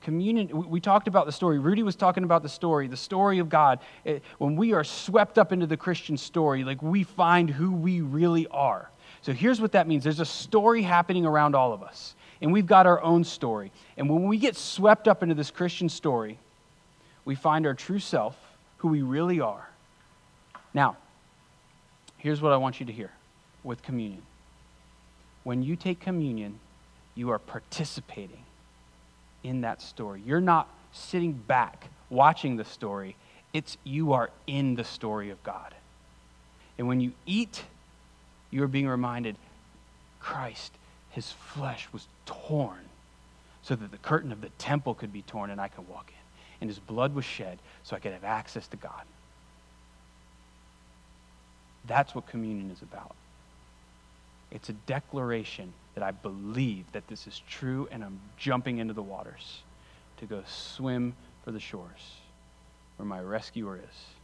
Communion, 0.01 0.69
we 0.69 0.81
talked 0.81 1.07
about 1.07 1.25
the 1.25 1.31
story. 1.31 1.59
Rudy 1.59 1.81
was 1.81 1.95
talking 1.95 2.25
about 2.25 2.43
the 2.43 2.49
story, 2.49 2.87
the 2.87 2.97
story 2.97 3.39
of 3.39 3.47
God. 3.47 3.79
It, 4.03 4.21
when 4.37 4.57
we 4.57 4.73
are 4.73 4.83
swept 4.83 5.37
up 5.37 5.53
into 5.53 5.65
the 5.65 5.77
Christian 5.77 6.17
story, 6.17 6.65
like 6.65 6.83
we 6.83 7.03
find 7.03 7.49
who 7.49 7.71
we 7.71 8.01
really 8.01 8.47
are. 8.47 8.89
So 9.21 9.31
here's 9.31 9.61
what 9.61 9.71
that 9.71 9.87
means 9.87 10.03
there's 10.03 10.19
a 10.19 10.25
story 10.25 10.81
happening 10.81 11.25
around 11.25 11.55
all 11.55 11.71
of 11.71 11.81
us, 11.81 12.15
and 12.41 12.53
we've 12.53 12.67
got 12.67 12.85
our 12.85 13.01
own 13.01 13.23
story. 13.23 13.71
And 13.97 14.09
when 14.09 14.25
we 14.25 14.37
get 14.37 14.55
swept 14.55 15.07
up 15.07 15.23
into 15.23 15.35
this 15.35 15.51
Christian 15.51 15.89
story, 15.89 16.37
we 17.25 17.35
find 17.35 17.65
our 17.65 17.73
true 17.73 17.99
self, 17.99 18.35
who 18.77 18.87
we 18.87 19.01
really 19.01 19.39
are. 19.39 19.69
Now, 20.73 20.97
here's 22.17 22.41
what 22.41 22.53
I 22.53 22.57
want 22.57 22.79
you 22.79 22.85
to 22.85 22.93
hear 22.93 23.11
with 23.63 23.81
communion. 23.81 24.21
When 25.43 25.63
you 25.63 25.75
take 25.75 25.99
communion, 25.99 26.59
you 27.15 27.31
are 27.31 27.39
participating 27.39 28.43
in 29.43 29.61
that 29.61 29.81
story. 29.81 30.21
You're 30.25 30.41
not 30.41 30.69
sitting 30.91 31.33
back 31.33 31.89
watching 32.09 32.55
the 32.55 32.65
story, 32.65 33.15
it's 33.53 33.77
you 33.83 34.13
are 34.13 34.29
in 34.47 34.75
the 34.75 34.83
story 34.83 35.29
of 35.29 35.41
God. 35.43 35.73
And 36.77 36.87
when 36.87 37.01
you 37.01 37.11
eat, 37.25 37.63
you 38.51 38.63
are 38.63 38.67
being 38.67 38.87
reminded 38.87 39.35
Christ, 40.19 40.73
his 41.11 41.31
flesh 41.31 41.87
was 41.91 42.07
torn 42.25 42.79
so 43.61 43.75
that 43.75 43.91
the 43.91 43.97
curtain 43.97 44.31
of 44.31 44.41
the 44.41 44.49
temple 44.57 44.93
could 44.93 45.11
be 45.11 45.21
torn 45.23 45.49
and 45.49 45.59
I 45.59 45.67
could 45.67 45.87
walk 45.87 46.09
in. 46.09 46.15
And 46.61 46.69
his 46.69 46.79
blood 46.79 47.15
was 47.15 47.25
shed 47.25 47.59
so 47.83 47.95
I 47.95 47.99
could 47.99 48.13
have 48.13 48.23
access 48.23 48.67
to 48.67 48.77
God. 48.77 49.03
That's 51.87 52.13
what 52.13 52.27
communion 52.27 52.71
is 52.71 52.81
about. 52.81 53.15
It's 54.51 54.69
a 54.69 54.73
declaration 54.73 55.73
that 55.95 56.03
I 56.03 56.11
believe 56.11 56.85
that 56.91 57.07
this 57.07 57.27
is 57.27 57.41
true 57.49 57.87
and 57.91 58.03
I'm 58.03 58.19
jumping 58.37 58.79
into 58.79 58.93
the 58.93 59.03
waters 59.03 59.61
to 60.17 60.25
go 60.25 60.43
swim 60.47 61.15
for 61.43 61.51
the 61.51 61.59
shores 61.59 62.15
where 62.97 63.05
my 63.05 63.21
rescuer 63.21 63.77
is. 63.77 64.18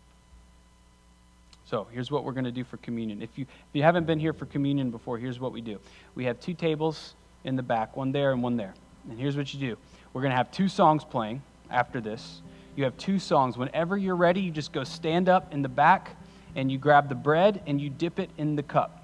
So 1.65 1.87
here's 1.91 2.11
what 2.11 2.23
we're 2.23 2.33
going 2.33 2.45
to 2.45 2.51
do 2.51 2.63
for 2.63 2.77
communion. 2.77 3.21
If 3.21 3.37
you, 3.37 3.45
if 3.49 3.73
you 3.73 3.81
haven't 3.81 4.05
been 4.05 4.19
here 4.19 4.33
for 4.33 4.45
communion 4.45 4.91
before, 4.91 5.17
here's 5.17 5.39
what 5.39 5.51
we 5.51 5.61
do. 5.61 5.79
We 6.13 6.23
have 6.25 6.39
two 6.39 6.53
tables 6.53 7.15
in 7.43 7.55
the 7.55 7.63
back, 7.63 7.97
one 7.97 8.11
there 8.11 8.31
and 8.31 8.43
one 8.43 8.55
there. 8.55 8.75
And 9.09 9.19
here's 9.19 9.35
what 9.35 9.53
you 9.53 9.59
do 9.59 9.77
we're 10.13 10.21
going 10.21 10.31
to 10.31 10.37
have 10.37 10.51
two 10.51 10.69
songs 10.69 11.03
playing 11.03 11.41
after 11.69 11.99
this. 11.99 12.41
You 12.75 12.83
have 12.83 12.95
two 12.97 13.19
songs. 13.19 13.57
Whenever 13.57 13.97
you're 13.97 14.15
ready, 14.15 14.41
you 14.41 14.51
just 14.51 14.71
go 14.71 14.83
stand 14.83 15.27
up 15.27 15.53
in 15.53 15.61
the 15.61 15.69
back 15.69 16.15
and 16.55 16.71
you 16.71 16.77
grab 16.77 17.09
the 17.09 17.15
bread 17.15 17.61
and 17.65 17.81
you 17.81 17.89
dip 17.89 18.19
it 18.19 18.29
in 18.37 18.55
the 18.55 18.63
cup. 18.63 19.03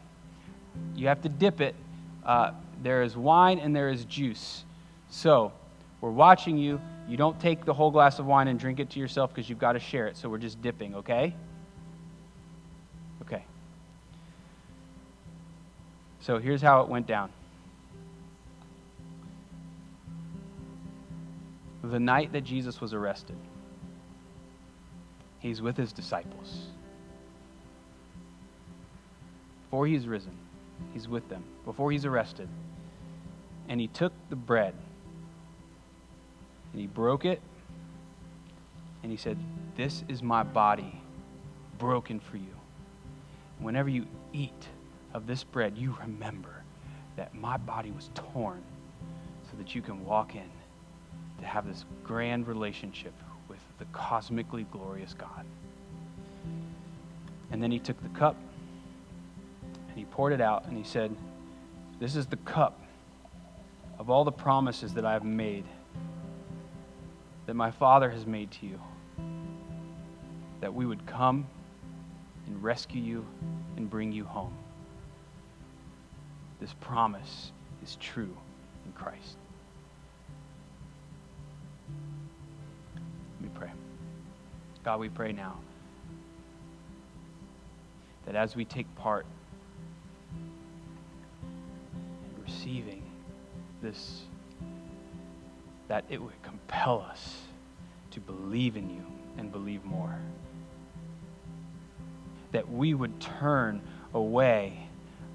You 0.96 1.08
have 1.08 1.22
to 1.24 1.30
dip 1.30 1.62
it. 1.62 1.76
Uh, 2.26 2.52
there 2.84 3.02
is 3.02 3.18
wine 3.18 3.60
and 3.60 3.76
there 3.76 3.90
is 3.90 4.06
juice. 4.06 4.64
So 5.10 5.52
we're 6.00 6.12
watching 6.12 6.58
you. 6.58 6.80
You 7.08 7.18
don't 7.18 7.40
take 7.40 7.66
the 7.66 7.74
whole 7.74 7.92
glass 7.92 8.20
of 8.20 8.26
wine 8.26 8.48
and 8.48 8.60
drink 8.60 8.80
it 8.80 8.90
to 8.92 9.00
yourself 9.00 9.34
because 9.34 9.50
you've 9.50 9.60
got 9.60 9.74
to 9.74 9.80
share 9.80 10.08
it. 10.08 10.16
So 10.16 10.30
we're 10.30 10.38
just 10.38 10.62
dipping, 10.62 10.96
okay? 10.96 11.14
Okay. 11.14 11.36
So 16.22 16.40
here's 16.40 16.62
how 16.62 16.82
it 16.82 16.90
went 16.90 17.08
down. 17.08 17.32
The 21.84 22.00
night 22.00 22.32
that 22.34 22.42
Jesus 22.42 22.80
was 22.80 22.94
arrested, 22.94 23.38
he's 25.40 25.62
with 25.62 25.76
his 25.76 25.92
disciples. 25.92 26.68
Before 29.66 29.88
he's 29.88 30.06
risen, 30.06 30.38
He's 30.94 31.08
with 31.08 31.28
them 31.30 31.44
before 31.66 31.92
he's 31.92 32.06
arrested. 32.06 32.50
And 33.68 33.80
he 33.80 33.88
took 33.88 34.14
the 34.30 34.36
bread 34.36 34.74
and 36.74 36.82
he 36.82 36.88
broke 36.88 37.26
it 37.26 37.42
and 39.04 39.12
he 39.12 39.18
said, 39.18 39.38
This 39.76 40.04
is 40.08 40.22
my 40.22 40.44
body 40.44 41.02
broken 41.78 42.20
for 42.20 42.38
you. 42.38 42.56
Whenever 43.60 43.90
you 43.90 44.08
eat 44.34 44.68
of 45.14 45.28
this 45.28 45.44
bread, 45.44 45.78
you 45.78 45.96
remember 46.02 46.64
that 47.16 47.36
my 47.36 47.58
body 47.58 47.92
was 47.92 48.10
torn 48.14 48.62
so 49.50 49.58
that 49.58 49.76
you 49.76 49.82
can 49.82 50.06
walk 50.06 50.36
in 50.36 50.50
to 51.40 51.46
have 51.46 51.68
this 51.68 51.86
grand 52.04 52.48
relationship 52.48 53.14
with 53.48 53.60
the 53.80 53.86
cosmically 53.86 54.66
glorious 54.72 55.14
God. 55.14 55.46
And 57.52 57.62
then 57.62 57.72
he 57.72 57.80
took 57.80 58.02
the 58.02 58.10
cup 58.10 58.38
and 59.90 59.98
he 59.98 60.06
poured 60.06 60.32
it 60.34 60.42
out 60.42 60.66
and 60.66 60.78
he 60.78 60.84
said, 60.84 61.14
This 62.00 62.16
is 62.16 62.28
the 62.28 62.38
cup 62.38 62.80
of 64.00 64.10
all 64.10 64.24
the 64.24 64.32
promises 64.32 64.94
that 64.94 65.06
I 65.06 65.14
have 65.14 65.26
made, 65.26 65.66
that 67.46 67.56
my 67.56 67.72
Father 67.72 68.10
has 68.10 68.26
made 68.26 68.52
to 68.52 68.66
you, 68.66 68.80
that 70.62 70.74
we 70.74 70.86
would 70.86 71.06
come 71.06 71.46
and 72.48 72.64
rescue 72.64 73.02
you 73.02 73.26
and 73.78 73.90
bring 73.90 74.12
you 74.12 74.24
home. 74.24 74.54
This 76.62 76.74
promise 76.80 77.52
is 77.84 77.98
true 78.00 78.38
in 78.86 78.92
Christ. 78.94 79.36
Let 83.42 83.50
me 83.50 83.50
pray. 83.56 83.72
God, 84.84 85.00
we 85.00 85.10
pray 85.10 85.32
now 85.32 85.58
that 88.28 88.36
as 88.36 88.56
we 88.56 88.64
take 88.64 88.94
part 88.96 89.26
in 91.44 92.44
receiving 92.44 93.02
this, 93.82 94.22
that 95.88 96.06
it 96.10 96.22
would 96.22 96.40
compel 96.44 97.02
us 97.02 97.40
to 98.12 98.20
believe 98.20 98.78
in 98.78 98.88
you 98.88 99.04
and 99.40 99.52
believe 99.52 99.84
more. 99.84 100.16
That 102.52 102.72
we 102.72 102.94
would 102.94 103.20
turn 103.20 103.82
away 104.14 104.91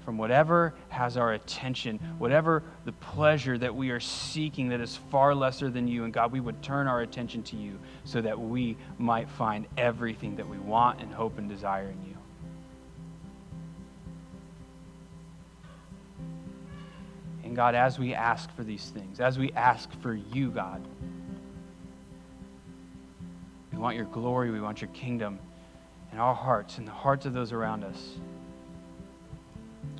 from 0.07 0.17
whatever 0.17 0.73
has 0.87 1.17
our 1.17 1.33
attention, 1.33 1.99
whatever 2.17 2.63
the 2.85 2.93
pleasure 2.93 3.57
that 3.57 3.75
we 3.75 3.89
are 3.89 3.99
seeking 3.99 4.69
that 4.69 4.79
is 4.79 4.95
far 5.11 5.35
lesser 5.35 5.69
than 5.69 5.85
you. 5.85 6.05
And 6.05 6.13
God, 6.13 6.31
we 6.31 6.39
would 6.39 6.63
turn 6.63 6.87
our 6.87 7.01
attention 7.01 7.43
to 7.43 7.57
you 7.57 7.77
so 8.05 8.21
that 8.21 8.39
we 8.39 8.77
might 8.97 9.29
find 9.29 9.67
everything 9.75 10.37
that 10.37 10.47
we 10.47 10.59
want 10.59 11.01
and 11.01 11.13
hope 11.13 11.37
and 11.37 11.49
desire 11.49 11.89
in 11.89 12.01
you. 12.07 12.17
And 17.43 17.53
God, 17.53 17.75
as 17.75 17.99
we 17.99 18.13
ask 18.13 18.49
for 18.55 18.63
these 18.63 18.89
things, 18.91 19.19
as 19.19 19.37
we 19.37 19.51
ask 19.57 19.91
for 19.99 20.13
you, 20.13 20.51
God, 20.51 20.87
we 23.73 23.77
want 23.77 23.97
your 23.97 24.05
glory, 24.05 24.51
we 24.51 24.61
want 24.61 24.79
your 24.79 24.91
kingdom 24.91 25.37
in 26.13 26.17
our 26.17 26.33
hearts 26.33 26.77
in 26.77 26.85
the 26.85 26.91
hearts 26.91 27.25
of 27.25 27.33
those 27.33 27.51
around 27.51 27.83
us. 27.83 28.13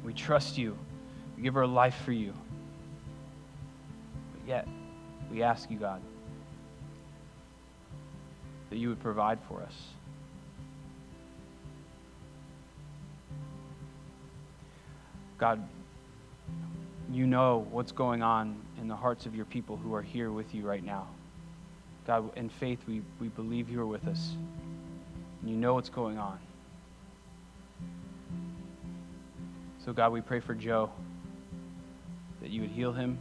We 0.08 0.14
trust 0.14 0.58
you. 0.58 0.78
We 1.36 1.44
give 1.44 1.58
our 1.58 1.68
life 1.68 1.96
for 2.06 2.14
you. 2.14 2.32
But 4.32 4.48
yet, 4.48 4.66
we 5.30 5.44
ask 5.44 5.70
you, 5.70 5.78
God, 5.78 6.02
that 8.70 8.78
you 8.78 8.88
would 8.88 9.02
provide 9.02 9.38
for 9.50 9.62
us. 9.62 9.74
God, 15.38 15.68
you 17.12 17.28
know 17.28 17.68
what's 17.70 17.92
going 17.92 18.24
on 18.24 18.56
in 18.80 18.88
the 18.88 18.96
hearts 18.96 19.26
of 19.26 19.36
your 19.36 19.44
people 19.44 19.76
who 19.76 19.94
are 19.94 20.02
here 20.02 20.32
with 20.32 20.56
you 20.56 20.66
right 20.66 20.86
now. 20.86 21.06
God, 22.06 22.34
in 22.38 22.48
faith, 22.48 22.80
we, 22.88 23.02
we 23.20 23.28
believe 23.28 23.70
you 23.70 23.82
are 23.82 23.86
with 23.86 24.08
us. 24.08 24.32
And 25.42 25.52
you 25.52 25.58
know 25.58 25.74
what's 25.74 25.90
going 25.90 26.18
on. 26.18 26.40
So, 29.88 29.94
God, 29.94 30.12
we 30.12 30.20
pray 30.20 30.42
for 30.42 30.54
Joe 30.54 30.90
that 32.42 32.50
you 32.50 32.60
would 32.60 32.72
heal 32.72 32.92
him. 32.92 33.18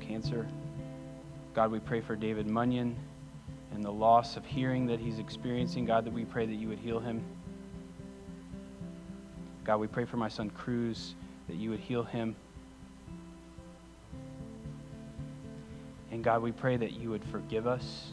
Cancer. 0.00 0.46
God, 1.54 1.70
we 1.70 1.78
pray 1.78 2.02
for 2.02 2.14
David 2.14 2.46
Munyon 2.46 2.94
and 3.72 3.82
the 3.82 3.90
loss 3.90 4.36
of 4.36 4.44
hearing 4.44 4.84
that 4.88 5.00
he's 5.00 5.18
experiencing. 5.18 5.86
God, 5.86 6.04
that 6.04 6.12
we 6.12 6.26
pray 6.26 6.44
that 6.44 6.56
you 6.56 6.68
would 6.68 6.78
heal 6.78 7.00
him. 7.00 7.24
God, 9.64 9.78
we 9.78 9.86
pray 9.86 10.04
for 10.04 10.18
my 10.18 10.28
son 10.28 10.50
Cruz 10.50 11.14
that 11.48 11.56
you 11.56 11.70
would 11.70 11.80
heal 11.80 12.02
him. 12.02 12.36
And 16.10 16.22
God, 16.22 16.42
we 16.42 16.52
pray 16.52 16.76
that 16.76 16.92
you 16.92 17.08
would 17.08 17.24
forgive 17.24 17.66
us 17.66 18.12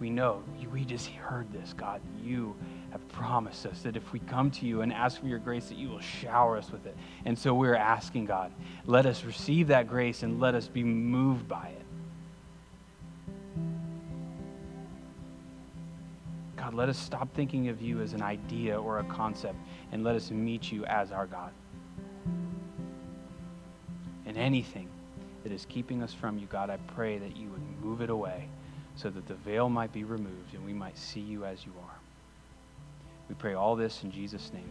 we 0.00 0.08
know, 0.08 0.42
we 0.72 0.84
just 0.84 1.08
heard 1.08 1.52
this, 1.52 1.74
God. 1.74 2.00
You 2.24 2.56
have 2.90 3.06
promised 3.08 3.66
us 3.66 3.82
that 3.82 3.96
if 3.96 4.12
we 4.12 4.18
come 4.20 4.50
to 4.52 4.66
you 4.66 4.80
and 4.80 4.92
ask 4.92 5.20
for 5.20 5.26
your 5.26 5.38
grace, 5.38 5.66
that 5.66 5.76
you 5.76 5.90
will 5.90 6.00
shower 6.00 6.56
us 6.56 6.72
with 6.72 6.86
it. 6.86 6.96
And 7.26 7.38
so 7.38 7.54
we're 7.54 7.76
asking, 7.76 8.24
God, 8.24 8.50
let 8.86 9.04
us 9.04 9.24
receive 9.24 9.68
that 9.68 9.88
grace 9.88 10.22
and 10.22 10.40
let 10.40 10.54
us 10.54 10.68
be 10.68 10.82
moved 10.82 11.46
by 11.46 11.68
it. 11.68 11.84
God, 16.56 16.72
let 16.72 16.88
us 16.88 16.98
stop 16.98 17.28
thinking 17.34 17.68
of 17.68 17.82
you 17.82 18.00
as 18.00 18.14
an 18.14 18.22
idea 18.22 18.80
or 18.80 19.00
a 19.00 19.04
concept 19.04 19.56
and 19.92 20.02
let 20.02 20.16
us 20.16 20.30
meet 20.30 20.72
you 20.72 20.84
as 20.86 21.12
our 21.12 21.26
God. 21.26 21.52
And 24.24 24.36
anything 24.36 24.88
that 25.42 25.52
is 25.52 25.66
keeping 25.68 26.02
us 26.02 26.14
from 26.14 26.38
you, 26.38 26.46
God, 26.46 26.70
I 26.70 26.78
pray 26.94 27.18
that 27.18 27.36
you 27.36 27.50
would 27.50 27.62
move 27.82 28.00
it 28.00 28.08
away 28.08 28.48
so 28.96 29.10
that 29.10 29.26
the 29.26 29.34
veil 29.34 29.68
might 29.68 29.92
be 29.92 30.04
removed 30.04 30.54
and 30.54 30.64
we 30.64 30.72
might 30.72 30.98
see 30.98 31.20
you 31.20 31.44
as 31.44 31.64
you 31.64 31.72
are. 31.82 31.98
We 33.28 33.34
pray 33.34 33.54
all 33.54 33.76
this 33.76 34.02
in 34.02 34.10
Jesus' 34.10 34.52
name. 34.52 34.70